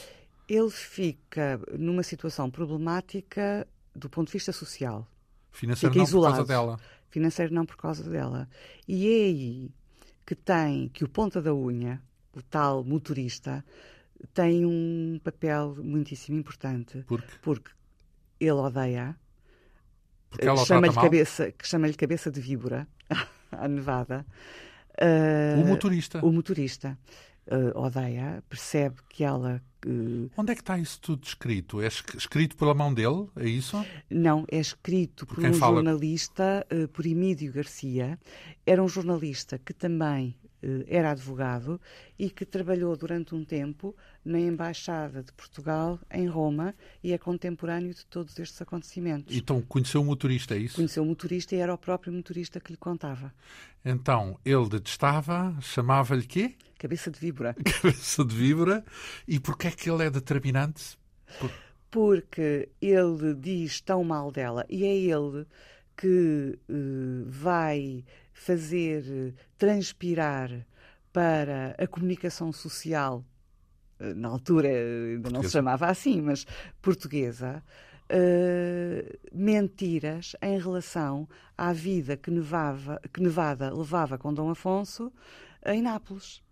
ele 0.49 0.70
fica 0.70 1.61
numa 1.79 2.03
situação 2.03 2.51
problemática 2.51 3.66
do 3.95 4.09
ponto 4.09 4.29
de 4.29 4.35
vista 4.35 4.53
social. 4.53 5.07
Financeiro 5.51 5.93
fica 5.93 5.99
não 5.99 6.09
isolado. 6.09 6.35
por 6.35 6.37
causa 6.39 6.49
dela. 6.49 6.81
Financeiro 7.11 7.55
não 7.55 7.66
por 7.66 7.77
causa 7.77 8.11
dela. 8.11 8.49
E 8.87 9.07
é 9.07 9.25
aí 9.25 9.70
que 10.27 10.35
tem 10.35 10.89
que 10.89 11.05
o 11.05 11.09
ponta 11.09 11.41
da 11.41 11.55
unha, 11.55 12.03
o 12.35 12.43
tal 12.43 12.85
motorista, 12.85 13.64
tem 14.33 14.64
um 14.66 15.20
papel 15.22 15.77
muitíssimo 15.77 16.39
importante. 16.39 17.03
Por 17.07 17.22
quê? 17.22 17.37
Porque 17.43 17.70
ele 18.41 18.53
odeia, 18.53 19.16
porque 19.16 19.24
chama-lhe 20.66 20.95
cabeça, 20.95 21.53
que 21.53 21.66
chama-lhe 21.66 21.95
cabeça 21.95 22.30
de 22.30 22.41
víbora, 22.41 22.87
a 23.53 23.68
nevada. 23.68 24.26
Uh, 25.01 25.61
o 25.61 25.66
motorista. 25.66 26.24
O 26.24 26.32
motorista 26.32 26.99
uh, 27.47 27.78
odeia, 27.78 28.43
percebe 28.49 28.97
que 29.09 29.24
ela 29.24 29.62
Onde 30.37 30.53
é 30.53 30.55
que 30.55 30.62
está 30.62 30.78
isso 30.78 30.99
tudo 31.01 31.24
escrito? 31.24 31.80
É 31.80 31.87
escrito 31.87 32.57
pela 32.57 32.72
mão 32.74 32.93
dele? 32.93 33.28
É 33.37 33.47
isso? 33.47 33.85
Não, 34.09 34.47
é 34.51 34.59
escrito 34.59 35.26
por, 35.26 35.37
por 35.37 35.45
um 35.45 35.55
fala... 35.55 35.74
jornalista, 35.74 36.66
uh, 36.72 36.89
por 36.89 37.05
Emílio 37.05 37.53
Garcia. 37.53 38.18
Era 38.66 38.82
um 38.82 38.89
jornalista 38.89 39.59
que 39.59 39.74
também 39.74 40.35
uh, 40.43 40.43
era 40.86 41.10
advogado 41.10 41.80
e 42.18 42.30
que 42.30 42.44
trabalhou 42.44 42.96
durante 42.96 43.34
um 43.34 43.44
tempo 43.44 43.94
na 44.24 44.38
Embaixada 44.38 45.22
de 45.22 45.32
Portugal 45.32 45.98
em 46.10 46.26
Roma 46.26 46.74
e 47.02 47.12
é 47.12 47.18
contemporâneo 47.18 47.92
de 47.92 48.04
todos 48.06 48.38
estes 48.38 48.60
acontecimentos. 48.62 49.36
Então 49.36 49.60
conheceu 49.62 50.00
o 50.00 50.04
motorista, 50.04 50.54
é 50.54 50.58
isso? 50.58 50.76
Conheceu 50.76 51.02
o 51.02 51.06
motorista 51.06 51.54
e 51.54 51.58
era 51.58 51.74
o 51.74 51.78
próprio 51.78 52.12
motorista 52.12 52.60
que 52.60 52.72
lhe 52.72 52.78
contava. 52.78 53.32
Então, 53.84 54.38
ele 54.44 54.68
detestava, 54.68 55.54
chamava-lhe 55.60 56.26
quê? 56.26 56.54
Cabeça 56.78 57.10
de 57.10 57.18
víbora. 57.18 57.54
Cabeça 57.82 58.24
de 58.24 58.34
víbora. 58.34 58.84
E 59.28 59.38
porquê 59.38 59.68
é 59.68 59.70
que 59.70 59.90
ele 59.90 60.04
é 60.04 60.10
determinante? 60.10 60.98
Por... 61.38 61.50
Porque 61.90 62.68
ele 62.80 63.34
diz 63.34 63.80
tão 63.80 64.02
mal 64.02 64.32
dela 64.32 64.64
e 64.68 64.84
é 64.84 64.96
ele 64.96 65.46
que 65.96 66.58
uh, 66.68 67.24
vai 67.26 68.04
fazer 68.35 69.35
transpirar 69.57 70.66
para 71.12 71.74
a 71.78 71.87
comunicação 71.87 72.53
social, 72.53 73.24
eh, 74.01 74.12
na 74.14 74.28
altura 74.28 74.68
ainda 74.68 75.30
não 75.30 75.43
se 75.43 75.51
chamava 75.51 75.87
assim, 75.87 76.20
mas 76.20 76.45
portuguesa, 76.82 77.62
uh, 78.11 79.18
mentiras 79.32 80.35
em 80.43 80.59
relação 80.59 81.28
à 81.57 81.72
vida 81.72 82.16
que, 82.16 82.30
Nevava, 82.30 83.01
que 83.12 83.22
Nevada 83.22 83.72
levava 83.72 84.18
com 84.18 84.35
Dom 84.35 84.51
Afonso 84.51 85.12
em 85.64 85.80
Nápoles. 85.80 86.43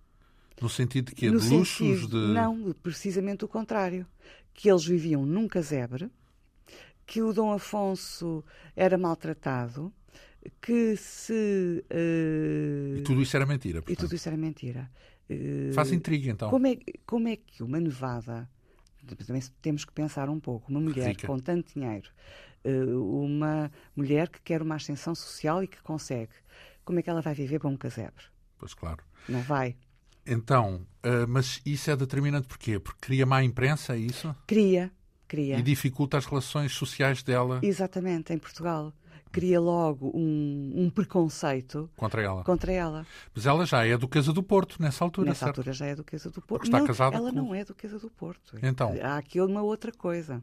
No 0.61 0.69
sentido 0.69 1.07
de 1.07 1.15
que 1.17 1.29
de 1.29 1.49
luxos? 1.49 2.09
De... 2.09 2.17
Não, 2.17 2.73
precisamente 2.73 3.45
o 3.45 3.49
contrário. 3.49 4.07
Que 4.55 4.71
eles 4.71 4.85
viviam 4.85 5.25
num 5.25 5.49
casebre, 5.49 6.11
que 7.07 7.23
o 7.23 7.33
Dom 7.33 7.53
Afonso 7.53 8.45
era 8.77 8.99
maltratado, 8.99 9.93
que 10.61 10.97
se. 10.97 11.85
Uh... 11.91 12.99
E 12.99 13.03
tudo 13.03 13.23
isso 13.23 13.37
era 13.37 13.47
mentira. 13.47 13.83
Portanto. 13.83 13.99
E 13.99 14.01
tudo 14.01 14.15
isso 14.15 14.29
era 14.29 14.37
mentira. 14.37 14.91
Uh... 15.31 15.73
Faz 15.73 15.93
intriga, 15.93 16.31
então. 16.31 16.51
Como 16.51 16.67
é, 16.67 16.79
como 17.07 17.29
é 17.29 17.37
que 17.37 17.63
uma 17.63 17.81
nevada. 17.81 18.49
Também 19.27 19.43
temos 19.61 19.85
que 19.85 19.93
pensar 19.93 20.29
um 20.29 20.39
pouco. 20.39 20.71
Uma 20.71 20.81
mulher 20.81 21.09
Rica. 21.09 21.27
com 21.27 21.37
tanto 21.39 21.75
dinheiro, 21.75 22.09
uh, 22.65 23.25
uma 23.25 23.71
mulher 23.97 24.29
que 24.29 24.41
quer 24.41 24.63
uma 24.63 24.77
ascensão 24.77 25.13
social 25.13 25.63
e 25.65 25.67
que 25.67 25.83
consegue, 25.83 26.33
como 26.85 27.01
é 27.01 27.03
que 27.03 27.11
ela 27.11 27.21
vai 27.21 27.35
viver 27.35 27.59
para 27.59 27.69
um 27.69 27.77
casebre? 27.77 28.25
Pois 28.57 28.75
claro. 28.75 29.03
Não 29.29 29.41
vai. 29.41 29.77
Então, 30.25 30.87
mas 31.29 31.61
isso 31.67 31.91
é 31.91 31.97
determinante 31.97 32.47
porquê? 32.47 32.79
Porque 32.79 33.01
cria 33.01 33.27
má 33.27 33.43
imprensa, 33.43 33.97
é 33.97 33.99
isso? 33.99 34.33
Cria, 34.47 34.93
cria. 35.27 35.59
E 35.59 35.63
dificulta 35.63 36.17
as 36.17 36.27
relações 36.27 36.71
sociais 36.71 37.25
dela. 37.25 37.59
Exatamente, 37.61 38.33
em 38.33 38.39
Portugal 38.39 38.95
cria 39.33 39.59
logo 39.59 40.13
um, 40.15 40.73
um, 40.77 40.91
preconceito 40.91 41.91
contra 41.97 42.23
ela. 42.23 42.45
contra 42.45 42.71
ela. 42.71 43.07
Mas 43.35 43.47
ela 43.47 43.65
já 43.65 43.85
é 43.85 43.97
duquesa 43.97 44.33
do 44.33 44.43
Porto 44.43 44.81
nessa 44.81 45.03
altura, 45.03 45.31
Nessa 45.31 45.47
certo? 45.47 45.59
altura 45.59 45.73
já 45.73 45.87
é 45.87 45.97
duquesa 45.97 46.31
do 46.31 46.43
Porto. 46.43 46.61
Porque 46.61 46.69
está 46.69 46.79
não, 46.79 46.87
casada 46.87 47.17
ela 47.17 47.31
com... 47.31 47.37
não 47.37 47.55
é 47.55 47.65
duquesa 47.65 47.99
do 47.99 48.11
Porto. 48.11 48.59
Então. 48.63 48.95
Há 49.03 49.17
aqui 49.17 49.41
uma 49.41 49.63
outra 49.63 49.91
coisa. 49.91 50.43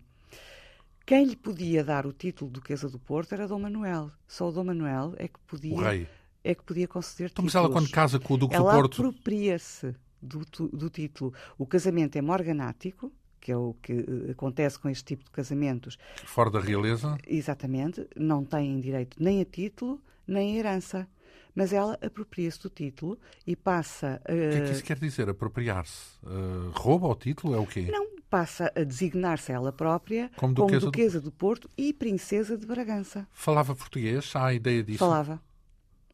Quem 1.06 1.26
lhe 1.26 1.36
podia 1.36 1.84
dar 1.84 2.06
o 2.06 2.12
título 2.12 2.50
de 2.50 2.56
duquesa 2.56 2.90
do 2.90 3.00
Porto 3.00 3.34
era 3.34 3.48
Dom 3.48 3.60
Manuel. 3.60 4.12
Só 4.28 4.50
o 4.50 4.52
Dom 4.52 4.66
Manuel 4.66 5.14
é 5.18 5.28
que 5.28 5.40
podia... 5.48 5.76
O 5.76 5.82
rei. 5.82 6.08
É 6.44 6.56
que 6.56 6.64
podia 6.64 6.88
conceder 6.88 7.30
então, 7.32 7.44
títulos. 7.44 7.54
Mas 7.54 7.56
ela 7.56 7.70
quando 7.72 7.92
casa 7.92 8.20
com 8.20 8.34
o 8.34 8.38
Duque 8.38 8.56
ela 8.56 8.72
do 8.72 8.80
Porto... 8.80 9.02
Ela 9.02 9.10
apropria-se 9.10 9.96
do, 10.22 10.42
do 10.70 10.90
título. 10.90 11.34
O 11.58 11.66
casamento 11.66 12.16
é 12.18 12.22
morganático, 12.22 13.12
que 13.40 13.52
é 13.52 13.58
o 13.58 13.76
que 13.82 13.94
eh, 13.94 14.32
acontece 14.32 14.78
com 14.80 14.90
este 14.90 15.04
tipo 15.04 15.24
de 15.24 15.32
casamentos. 15.32 15.98
Fora 16.26 16.50
da 16.50 16.60
realeza? 16.60 17.18
Exatamente. 17.28 18.08
Não 18.16 18.44
têm 18.44 18.80
direito 18.80 19.22
nem 19.22 19.42
a 19.42 19.46
título, 19.46 20.02
nem 20.28 20.56
a 20.56 20.60
herança. 20.60 21.08
Mas 21.56 21.74
ela 21.74 21.98
apropria-se 22.02 22.62
do 22.62 22.70
título 22.70 23.18
e 23.46 23.56
passa 23.56 24.22
a. 24.26 24.34
O 24.34 24.36
que 24.36 24.58
é 24.58 24.62
que 24.62 24.72
isso 24.72 24.84
quer 24.84 25.00
dizer, 25.00 25.30
apropriar-se? 25.30 26.18
Uh, 26.24 26.70
rouba 26.74 27.08
o 27.08 27.16
título? 27.16 27.56
É 27.56 27.58
o 27.58 27.66
quê? 27.66 27.88
Não, 27.92 28.08
passa 28.30 28.72
a 28.76 28.84
designar-se 28.84 29.52
ela 29.52 29.74
própria 29.74 30.30
como 30.36 30.54
duquesa, 30.54 30.80
como 30.80 30.92
duquesa 30.92 31.20
do... 31.20 31.26
do 31.26 31.32
Porto 31.32 31.70
e 31.78 31.92
princesa 31.92 32.58
de 32.58 32.66
Bragança. 32.66 33.28
Falava 33.32 33.76
português? 33.76 34.32
Há 34.36 34.48
a 34.48 34.54
ideia 34.54 34.84
disso? 34.84 35.00
Falava 35.00 35.42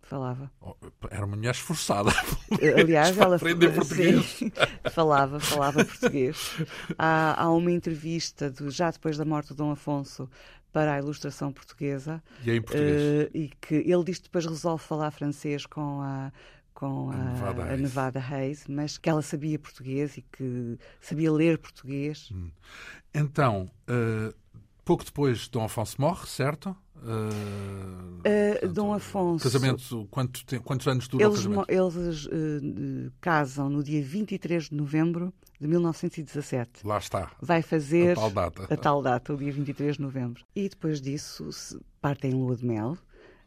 falava. 0.06 0.52
Oh, 0.62 0.76
era 1.10 1.26
uma 1.26 1.36
mulher 1.36 1.52
esforçada. 1.52 2.12
Aliás, 2.80 3.18
ela 3.18 3.36
aprender 3.36 3.74
português. 3.74 4.26
Sim, 4.26 4.52
falava, 4.92 5.40
falava 5.40 5.84
português. 5.84 6.56
Há, 6.98 7.44
há 7.44 7.52
uma 7.52 7.72
entrevista 7.72 8.50
do, 8.50 8.70
já 8.70 8.92
depois 8.92 9.18
da 9.18 9.26
morte 9.26 9.50
de 9.50 9.56
Dom 9.56 9.72
Afonso 9.72 10.30
para 10.72 10.94
a 10.94 11.00
ilustração 11.00 11.52
portuguesa. 11.52 12.22
E 12.44 12.52
é 12.52 12.56
em 12.56 12.62
português. 12.62 13.02
Uh, 13.02 13.32
e 13.34 13.52
que 13.62 13.76
ele 13.76 14.04
diz 14.04 14.18
que 14.20 14.26
depois 14.26 14.46
resolve 14.46 14.84
falar 14.84 15.12
francês 15.12 15.66
com 15.66 16.02
a 16.02 16.32
com 16.74 17.10
a, 17.10 17.14
a, 17.14 17.32
Nevada, 17.32 17.64
a 17.64 17.78
Nevada 17.78 18.20
Reis, 18.20 18.66
mas 18.68 18.98
que 18.98 19.10
ela 19.10 19.22
sabia 19.22 19.58
português 19.58 20.18
e 20.18 20.22
que 20.22 20.78
sabia 21.00 21.32
ler 21.32 21.58
português. 21.58 22.30
Hum. 22.34 22.52
Então, 23.14 23.72
uh, 23.90 24.36
pouco 24.86 25.04
depois 25.04 25.48
Dom 25.48 25.64
Afonso 25.64 26.00
morre, 26.00 26.28
certo? 26.28 26.76
Uh, 26.96 28.66
uh, 28.66 28.68
Dom 28.70 28.94
Afonso. 28.94 29.44
Casamento, 29.44 30.08
quanto, 30.10 30.62
quantos 30.62 30.88
anos 30.88 31.08
dura 31.08 31.26
eles, 31.26 31.46
o 31.46 31.50
casamento? 31.50 31.72
Eles 31.72 32.26
uh, 32.28 33.12
casam 33.20 33.70
no 33.70 33.84
dia 33.84 34.02
23 34.02 34.70
de 34.70 34.76
novembro 34.76 35.34
de 35.60 35.68
1917. 35.68 36.86
Lá 36.86 37.00
está. 37.00 37.32
Vai 37.42 37.62
fazer 37.62 38.12
a 38.12 38.16
tal 38.16 38.32
data, 38.32 38.74
a 38.74 38.78
tal 38.78 39.02
data 39.02 39.34
o 39.34 39.38
dia 39.38 39.52
23 39.52 39.98
de 39.98 40.02
novembro. 40.02 40.44
E 40.56 40.70
depois 40.70 41.02
disso 41.02 41.50
partem 42.00 42.32
em 42.32 42.36
lua 42.36 42.56
de 42.56 42.66
mel, 42.66 42.98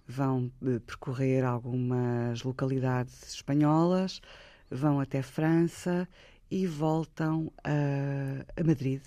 vão 0.06 0.50
percorrer 0.86 1.44
algumas 1.44 2.42
localidades 2.42 3.34
espanholas, 3.34 4.20
vão 4.70 5.00
até 5.00 5.22
França 5.22 6.08
e 6.50 6.66
voltam 6.66 7.52
a, 7.62 8.60
a 8.60 8.64
Madrid, 8.64 9.02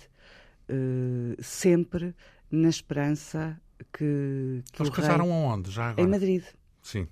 sempre 1.40 2.14
na 2.50 2.68
esperança 2.68 3.60
que, 3.92 4.62
que 4.72 4.82
Eles 4.82 4.94
casaram 4.94 5.24
rei... 5.24 5.34
aonde, 5.34 5.70
já 5.70 5.90
agora? 5.90 6.06
Em 6.06 6.10
Madrid. 6.10 6.44
Sim. 6.82 7.08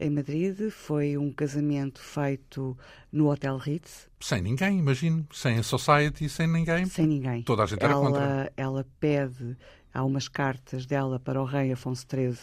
Em 0.00 0.10
Madrid 0.10 0.70
foi 0.70 1.18
um 1.18 1.32
casamento 1.32 2.00
feito 2.00 2.78
no 3.10 3.30
Hotel 3.30 3.56
Ritz. 3.56 4.08
Sem 4.20 4.40
ninguém, 4.40 4.78
imagino. 4.78 5.26
Sem 5.32 5.58
a 5.58 5.62
Society, 5.62 6.28
sem 6.28 6.46
ninguém. 6.46 6.86
Sem 6.86 7.06
ninguém. 7.06 7.42
Toda 7.42 7.64
a 7.64 7.66
gente 7.66 7.82
era 7.82 7.94
ela, 7.94 8.06
contra. 8.06 8.52
Ela 8.56 8.86
pede, 9.00 9.56
há 9.92 10.04
umas 10.04 10.28
cartas 10.28 10.86
dela 10.86 11.18
para 11.18 11.42
o 11.42 11.44
rei 11.44 11.72
Afonso 11.72 12.06
XIII 12.08 12.38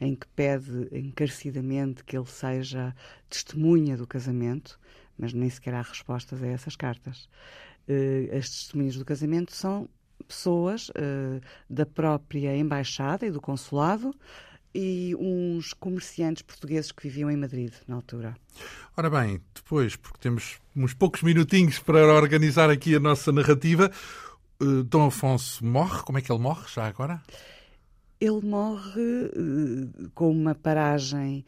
em 0.00 0.14
que 0.14 0.26
pede 0.28 0.88
encarecidamente 0.92 2.04
que 2.04 2.16
ele 2.16 2.26
seja 2.26 2.94
testemunha 3.28 3.96
do 3.96 4.06
casamento, 4.06 4.78
mas 5.16 5.32
nem 5.32 5.50
sequer 5.50 5.74
há 5.74 5.82
respostas 5.82 6.42
a 6.42 6.46
essas 6.46 6.76
cartas. 6.76 7.28
Uh, 7.88 8.36
as 8.36 8.50
testemunhas 8.50 8.96
do 8.96 9.04
casamento 9.04 9.52
são 9.52 9.88
pessoas 10.26 10.90
uh, 10.90 11.40
da 11.70 11.86
própria 11.86 12.54
embaixada 12.54 13.26
e 13.26 13.30
do 13.30 13.40
consulado 13.40 14.14
e 14.74 15.16
uns 15.18 15.72
comerciantes 15.72 16.42
portugueses 16.42 16.92
que 16.92 17.04
viviam 17.04 17.30
em 17.30 17.36
Madrid 17.36 17.72
na 17.86 17.96
altura. 17.96 18.36
Ora 18.96 19.08
bem, 19.08 19.40
depois, 19.54 19.96
porque 19.96 20.18
temos 20.18 20.58
uns 20.76 20.92
poucos 20.92 21.22
minutinhos 21.22 21.78
para 21.78 22.06
organizar 22.12 22.68
aqui 22.68 22.94
a 22.94 23.00
nossa 23.00 23.32
narrativa, 23.32 23.90
uh, 24.60 24.82
Dom 24.84 25.06
Afonso 25.06 25.64
morre. 25.64 26.02
Como 26.02 26.18
é 26.18 26.20
que 26.20 26.30
ele 26.30 26.42
morre 26.42 26.66
já 26.72 26.86
agora? 26.86 27.22
Ele 28.20 28.42
morre 28.42 29.00
uh, 29.00 30.10
com 30.14 30.30
uma 30.30 30.54
paragem 30.54 31.44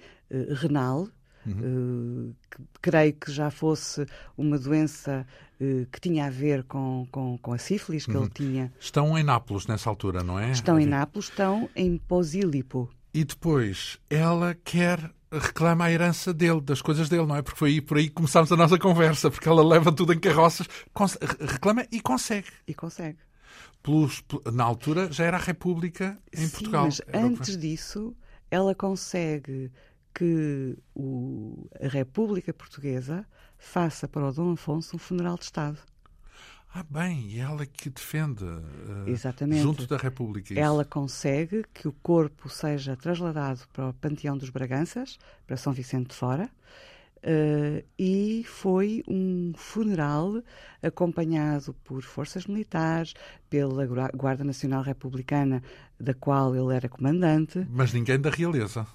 renal 0.62 1.08
Uhum. 1.46 2.32
Uh, 2.32 2.36
creio 2.82 3.14
que 3.14 3.32
já 3.32 3.50
fosse 3.50 4.06
uma 4.36 4.58
doença 4.58 5.26
uh, 5.60 5.86
que 5.90 6.00
tinha 6.00 6.26
a 6.26 6.30
ver 6.30 6.64
com, 6.64 7.06
com, 7.10 7.38
com 7.38 7.52
a 7.52 7.58
sífilis 7.58 8.04
que 8.04 8.16
uhum. 8.16 8.24
ele 8.24 8.30
tinha. 8.30 8.72
Estão 8.78 9.16
em 9.16 9.22
Nápoles 9.22 9.66
nessa 9.66 9.88
altura, 9.88 10.22
não 10.22 10.38
é? 10.38 10.50
Estão 10.50 10.78
em 10.78 10.86
Nápoles, 10.86 11.28
estão 11.28 11.68
em 11.74 11.96
Posílipo. 11.96 12.90
E 13.12 13.24
depois 13.24 13.98
ela 14.08 14.54
quer 14.64 15.12
reclama 15.32 15.84
a 15.84 15.92
herança 15.92 16.34
dele, 16.34 16.60
das 16.60 16.82
coisas 16.82 17.08
dele, 17.08 17.26
não 17.26 17.36
é? 17.36 17.42
Porque 17.42 17.58
foi 17.58 17.70
aí, 17.70 17.80
por 17.80 17.96
aí 17.96 18.08
que 18.08 18.14
começámos 18.14 18.50
a 18.50 18.56
nossa 18.56 18.78
conversa, 18.78 19.30
porque 19.30 19.48
ela 19.48 19.64
leva 19.64 19.92
tudo 19.92 20.12
em 20.12 20.18
carroças, 20.18 20.66
reclama 21.40 21.86
e 21.90 22.00
consegue. 22.00 22.48
E 22.66 22.74
consegue. 22.74 23.18
Pelos, 23.82 24.22
na 24.52 24.64
altura 24.64 25.10
já 25.10 25.24
era 25.24 25.36
a 25.36 25.40
República 25.40 26.18
em 26.32 26.46
Sim, 26.46 26.50
Portugal. 26.50 26.84
Mas 26.84 27.00
antes 27.14 27.56
disso, 27.56 28.14
ela 28.50 28.74
consegue 28.74 29.70
que 30.14 30.76
o, 30.94 31.68
a 31.80 31.88
República 31.88 32.52
Portuguesa 32.52 33.26
faça 33.58 34.08
para 34.08 34.28
o 34.28 34.32
Dom 34.32 34.52
Afonso 34.52 34.96
um 34.96 34.98
funeral 34.98 35.36
de 35.36 35.44
Estado. 35.44 35.78
Ah, 36.72 36.84
bem, 36.88 37.26
e 37.26 37.40
ela 37.40 37.66
que 37.66 37.90
defende 37.90 38.44
uh, 38.44 39.08
Exatamente. 39.08 39.60
junto 39.60 39.86
da 39.88 39.96
República. 39.96 40.52
Isso. 40.52 40.62
Ela 40.62 40.84
consegue 40.84 41.64
que 41.74 41.88
o 41.88 41.92
corpo 41.92 42.48
seja 42.48 42.96
trasladado 42.96 43.62
para 43.72 43.88
o 43.88 43.94
Panteão 43.94 44.38
dos 44.38 44.50
Braganças, 44.50 45.18
para 45.46 45.56
São 45.56 45.72
Vicente 45.72 46.10
de 46.10 46.14
Fora, 46.14 46.48
Uh, 47.22 47.84
e 47.98 48.42
foi 48.46 49.04
um 49.06 49.52
funeral 49.54 50.42
acompanhado 50.82 51.74
por 51.84 52.02
forças 52.02 52.46
militares, 52.46 53.12
pela 53.50 53.86
Guarda 54.14 54.42
Nacional 54.42 54.82
Republicana, 54.82 55.62
da 55.98 56.14
qual 56.14 56.56
ele 56.56 56.74
era 56.74 56.88
comandante. 56.88 57.66
Mas 57.70 57.92
ninguém 57.92 58.18
da 58.18 58.30
realeza. 58.30 58.86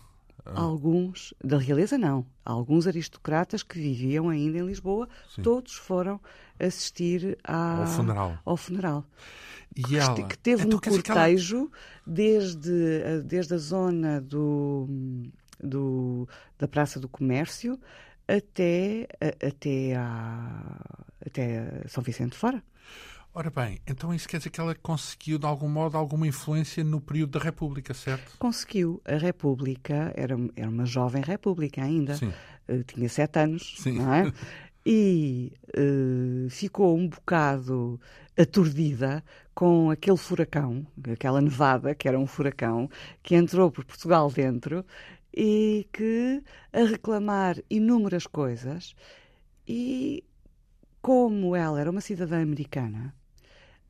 Ah. 0.43 0.61
Alguns, 0.61 1.33
da 1.43 1.57
realeza 1.57 1.97
não, 1.97 2.25
alguns 2.43 2.87
aristocratas 2.87 3.63
que 3.63 3.79
viviam 3.79 4.29
ainda 4.29 4.59
em 4.59 4.65
Lisboa, 4.65 5.07
Sim. 5.33 5.41
todos 5.41 5.73
foram 5.73 6.19
assistir 6.59 7.37
à, 7.43 7.81
ao 7.81 7.87
funeral. 7.87 8.37
Ao 8.45 8.57
funeral. 8.57 9.05
E 9.75 9.83
que, 9.83 9.97
ela? 9.97 10.27
que 10.27 10.37
teve 10.37 10.63
então, 10.65 10.77
um 10.77 10.81
cortejo 10.81 11.57
ela... 11.57 11.69
desde, 12.05 13.21
desde 13.25 13.53
a 13.55 13.57
zona 13.57 14.21
do, 14.21 14.87
do, 15.61 16.29
da 16.57 16.67
Praça 16.67 16.99
do 16.99 17.09
Comércio 17.09 17.79
até, 18.27 19.07
até, 19.45 19.95
a, 19.95 20.79
até 21.25 21.81
São 21.87 22.03
Vicente 22.03 22.35
Fora. 22.35 22.63
Ora 23.37 23.49
bem, 23.49 23.81
então 23.85 24.13
isso 24.13 24.29
quer 24.29 24.37
dizer 24.37 24.49
que 24.49 24.61
ela 24.61 24.73
conseguiu, 24.75 25.37
de 25.37 25.45
algum 25.45 25.67
modo, 25.67 25.97
alguma 25.97 26.25
influência 26.25 26.85
no 26.85 27.01
período 27.01 27.37
da 27.37 27.43
República, 27.43 27.93
certo? 27.93 28.37
Conseguiu. 28.39 29.01
A 29.03 29.17
República 29.17 30.13
era, 30.15 30.37
era 30.55 30.69
uma 30.69 30.85
jovem 30.85 31.21
República 31.21 31.83
ainda. 31.83 32.15
Sim. 32.15 32.31
Uh, 32.69 32.81
tinha 32.85 33.09
sete 33.09 33.37
anos, 33.39 33.75
Sim. 33.77 33.99
não 33.99 34.13
é? 34.13 34.31
E 34.87 35.51
uh, 35.75 36.47
ficou 36.49 36.95
um 36.95 37.09
bocado 37.09 37.99
aturdida 38.37 39.23
com 39.53 39.89
aquele 39.89 40.15
furacão, 40.15 40.85
aquela 41.11 41.41
nevada, 41.41 41.95
que 41.95 42.07
era 42.07 42.19
um 42.19 42.27
furacão, 42.27 42.87
que 43.23 43.35
entrou 43.35 43.71
por 43.71 43.83
Portugal 43.83 44.29
dentro 44.29 44.85
e 45.35 45.87
que 45.91 46.43
a 46.71 46.85
reclamar 46.85 47.57
inúmeras 47.67 48.27
coisas 48.27 48.95
e 49.67 50.23
como 51.01 51.55
ela 51.55 51.81
era 51.81 51.89
uma 51.89 51.99
cidadã 51.99 52.43
americana 52.43 53.11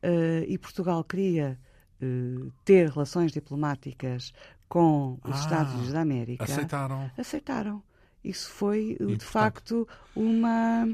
uh, 0.04 0.44
e 0.48 0.58
Portugal 0.58 1.04
queria 1.04 1.60
uh, 2.02 2.52
ter 2.64 2.90
relações 2.90 3.32
diplomáticas 3.32 4.34
com 4.68 5.20
os 5.24 5.36
ah, 5.36 5.40
Estados 5.40 5.74
Unidos 5.74 5.94
da 5.94 6.02
América. 6.02 6.44
Aceitaram. 6.44 7.12
Aceitaram. 7.18 7.84
Isso 8.24 8.50
foi, 8.50 8.98
de 9.00 9.24
facto, 9.24 9.88
uma, 10.16 10.88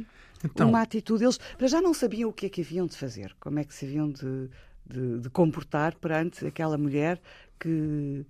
então, 0.43 0.67
uma 0.69 0.81
atitude. 0.81 1.23
Eles 1.23 1.71
já 1.71 1.81
não 1.81 1.93
sabiam 1.93 2.29
o 2.29 2.33
que 2.33 2.47
é 2.47 2.49
que 2.49 2.61
haviam 2.61 2.85
de 2.85 2.97
fazer, 2.97 3.33
como 3.39 3.59
é 3.59 3.63
que 3.63 3.73
se 3.73 3.85
haviam 3.85 4.11
de, 4.11 4.49
de, 4.85 5.19
de 5.19 5.29
comportar 5.29 5.95
perante 5.95 6.45
aquela 6.45 6.77
mulher 6.77 7.21
que, 7.57 8.25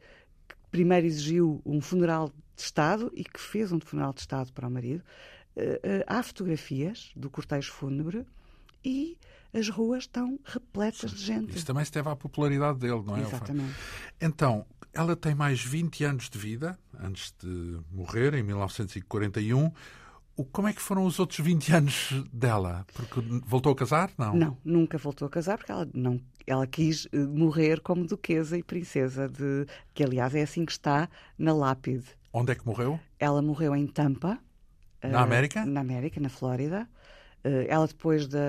que, 0.48 0.56
primeiro 0.70 1.08
exigiu 1.08 1.62
um 1.66 1.82
funeral 1.82 2.30
de 2.56 2.62
Estado 2.62 3.12
e 3.16 3.24
que 3.24 3.40
fez 3.40 3.72
um 3.72 3.80
funeral 3.80 4.14
de 4.14 4.20
Estado 4.20 4.54
para 4.54 4.68
o 4.68 4.72
marido. 4.72 5.04
Uh, 5.56 5.62
uh, 5.62 6.04
há 6.08 6.22
fotografias 6.22 7.12
do 7.16 7.30
cortejo 7.30 7.72
fúnebre 7.72 8.26
e 8.86 9.18
as 9.54 9.70
ruas 9.70 10.04
estão 10.04 10.40
repletas 10.46 11.12
de 11.12 11.24
gente. 11.24 11.56
Isso 11.56 11.66
também 11.66 11.84
se 11.84 11.92
deve 11.92 12.10
à 12.10 12.16
popularidade 12.16 12.80
dele, 12.80 13.02
não 13.06 13.18
é? 13.18 13.22
Exatamente. 13.22 13.76
Então, 14.20 14.66
ela 14.94 15.16
tem 15.16 15.34
mais 15.36 15.64
20 15.64 16.04
anos 16.04 16.30
de 16.30 16.38
vida, 16.38 16.78
antes 17.00 17.34
de 17.42 17.80
morrer, 17.92 18.34
em 18.34 18.44
1941. 18.44 19.72
Como 20.52 20.68
é 20.68 20.74
que 20.74 20.82
foram 20.82 21.06
os 21.06 21.20
outros 21.20 21.40
20 21.40 21.74
anos 21.74 22.10
dela? 22.32 22.86
Porque 22.94 23.22
voltou 23.46 23.74
a 23.74 23.76
casar? 23.76 24.12
Não. 24.18 24.34
Não, 24.34 24.58
nunca 24.64 24.98
voltou 24.98 25.28
a 25.28 25.30
casar 25.30 25.58
porque 25.58 25.72
ela 25.72 25.88
não 25.94 26.20
ela 26.48 26.66
quis 26.66 27.08
eh, 27.12 27.18
morrer 27.18 27.80
como 27.82 28.06
duquesa 28.06 28.58
e 28.58 28.64
princesa 28.64 29.30
de 29.30 29.66
que 29.94 30.04
aliás 30.04 30.34
é 30.34 30.42
assim 30.42 30.66
que 30.66 30.72
está 30.72 31.08
na 31.38 31.54
lápide. 31.54 32.06
Onde 32.34 32.52
é 32.52 32.56
que 32.56 32.66
morreu? 32.66 33.00
Ela 33.20 33.42
morreu 33.42 33.76
em 33.76 33.86
Tampa. 33.86 34.40
Na 35.04 35.22
América? 35.22 35.66
Na 35.66 35.82
América, 35.82 36.20
na 36.20 36.30
Flórida. 36.30 36.88
Uh, 37.44 37.66
ela 37.68 37.88
depois 37.88 38.28
da 38.28 38.40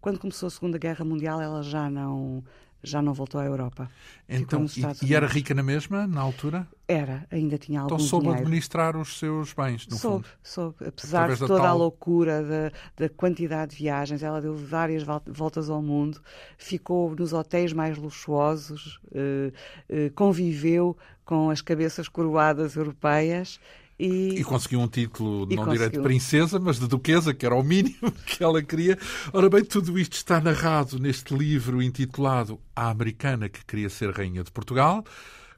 quando 0.00 0.18
começou 0.18 0.46
a 0.46 0.50
Segunda 0.50 0.78
Guerra 0.78 1.04
Mundial, 1.04 1.40
ela 1.40 1.62
já 1.62 1.90
não 1.90 2.44
já 2.84 3.00
não 3.00 3.14
voltou 3.14 3.40
à 3.40 3.44
Europa. 3.44 3.90
Então, 4.28 4.66
e, 4.66 5.06
e, 5.06 5.14
era 5.14 5.26
rica 5.26 5.54
na 5.54 5.62
mesma, 5.62 6.06
na 6.06 6.20
altura? 6.20 6.68
Era, 6.86 7.26
ainda 7.30 7.56
tinha 7.56 7.80
algum 7.80 7.94
Então 7.94 8.06
soube 8.06 8.24
dinheiro. 8.24 8.42
administrar 8.42 8.96
os 8.96 9.18
seus 9.18 9.54
bens, 9.54 9.86
no 9.86 9.96
soube, 9.96 10.26
fundo? 10.26 10.38
Soube, 10.42 10.76
apesar 10.86 11.18
Através 11.20 11.38
de 11.38 11.46
toda 11.46 11.60
tal... 11.60 11.70
a 11.70 11.72
loucura, 11.72 12.42
da, 12.42 12.72
da 12.96 13.08
quantidade 13.08 13.72
de 13.72 13.78
viagens, 13.78 14.22
ela 14.22 14.40
deu 14.40 14.54
várias 14.54 15.02
voltas 15.26 15.70
ao 15.70 15.82
mundo, 15.82 16.20
ficou 16.58 17.14
nos 17.16 17.32
hotéis 17.32 17.72
mais 17.72 17.96
luxuosos, 17.96 19.00
eh, 19.14 19.50
eh, 19.88 20.10
conviveu 20.10 20.96
com 21.24 21.48
as 21.48 21.62
cabeças 21.62 22.06
coroadas 22.06 22.76
europeias 22.76 23.58
e, 23.98 24.40
e, 24.40 24.44
conseguiu 24.44 24.80
um 24.80 24.88
título, 24.88 25.46
não 25.46 25.68
direi 25.68 25.88
de 25.88 26.00
princesa, 26.00 26.58
mas 26.58 26.78
de 26.78 26.88
duquesa, 26.88 27.32
que 27.32 27.46
era 27.46 27.54
o 27.54 27.62
mínimo 27.62 28.10
que 28.26 28.42
ela 28.42 28.62
queria. 28.62 28.98
Ora 29.32 29.48
bem, 29.48 29.64
tudo 29.64 29.98
isto 29.98 30.14
está 30.14 30.40
narrado 30.40 30.98
neste 30.98 31.34
livro 31.34 31.80
intitulado 31.80 32.60
A 32.74 32.90
Americana 32.90 33.48
que 33.48 33.64
Queria 33.64 33.88
Ser 33.88 34.10
Rainha 34.10 34.42
de 34.42 34.50
Portugal, 34.50 35.04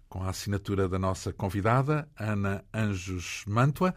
com 0.09 0.23
a 0.23 0.29
assinatura 0.29 0.89
da 0.89 0.99
nossa 0.99 1.33
convidada, 1.33 2.09
Ana 2.19 2.63
Anjos 2.73 3.43
Mantua. 3.47 3.95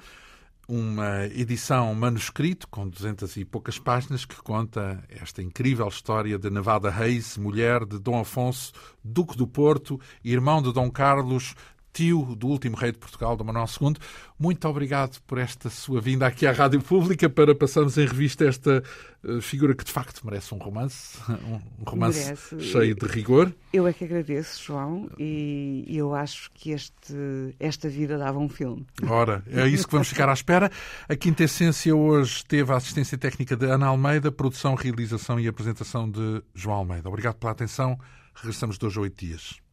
Uma 0.67 1.25
edição 1.25 1.93
manuscrito 1.95 2.67
com 2.67 2.87
duzentas 2.87 3.35
e 3.35 3.43
poucas 3.43 3.79
páginas 3.79 4.23
que 4.23 4.35
conta 4.35 5.03
esta 5.09 5.41
incrível 5.41 5.87
história 5.87 6.37
de 6.37 6.47
Nevada 6.51 6.91
Reis, 6.91 7.37
mulher 7.37 7.83
de 7.85 7.97
Dom 7.97 8.19
Afonso, 8.19 8.71
Duque 9.03 9.35
do 9.35 9.47
Porto, 9.47 9.99
irmão 10.23 10.61
de 10.61 10.71
Dom 10.71 10.91
Carlos, 10.91 11.55
tio 11.93 12.35
do 12.35 12.47
último 12.47 12.75
rei 12.75 12.91
de 12.91 12.97
Portugal, 12.97 13.35
do 13.35 13.43
Manuel 13.43 13.65
II. 13.81 13.95
Muito 14.37 14.67
obrigado 14.67 15.19
por 15.27 15.37
esta 15.37 15.69
sua 15.69 15.99
vinda 15.99 16.25
aqui 16.25 16.47
à 16.47 16.51
Rádio 16.51 16.81
Pública 16.81 17.29
para 17.29 17.53
passarmos 17.53 17.97
em 17.97 18.05
revista 18.05 18.45
esta 18.45 18.83
uh, 19.23 19.41
figura 19.41 19.75
que 19.75 19.83
de 19.83 19.91
facto 19.91 20.25
merece 20.25 20.53
um 20.53 20.57
romance, 20.57 21.17
um 21.79 21.83
romance 21.83 22.23
merece. 22.23 22.59
cheio 22.61 22.95
de 22.95 23.05
rigor. 23.05 23.53
Eu 23.73 23.87
é 23.87 23.93
que 23.93 24.05
agradeço, 24.05 24.63
João, 24.63 25.09
e 25.17 25.85
eu 25.89 26.13
acho 26.13 26.49
que 26.53 26.71
este, 26.71 27.13
esta 27.59 27.89
vida 27.89 28.17
dava 28.17 28.39
um 28.39 28.49
filme. 28.49 28.85
Ora, 29.07 29.43
é 29.47 29.67
isso 29.67 29.85
que 29.85 29.91
vamos 29.91 30.07
ficar 30.07 30.29
à 30.29 30.33
espera. 30.33 30.71
A 31.07 31.15
Quinta 31.15 31.43
Essência 31.43 31.95
hoje 31.95 32.43
teve 32.45 32.71
a 32.71 32.77
assistência 32.77 33.17
técnica 33.17 33.55
de 33.55 33.65
Ana 33.65 33.87
Almeida, 33.87 34.31
produção, 34.31 34.75
realização 34.75 35.39
e 35.39 35.47
apresentação 35.47 36.09
de 36.09 36.41
João 36.53 36.77
Almeida. 36.77 37.09
Obrigado 37.09 37.35
pela 37.35 37.51
atenção. 37.51 37.99
Regressamos 38.33 38.77
de 38.77 38.85
hoje 38.85 38.97
a 38.97 39.01
oito 39.01 39.25
dias. 39.25 39.68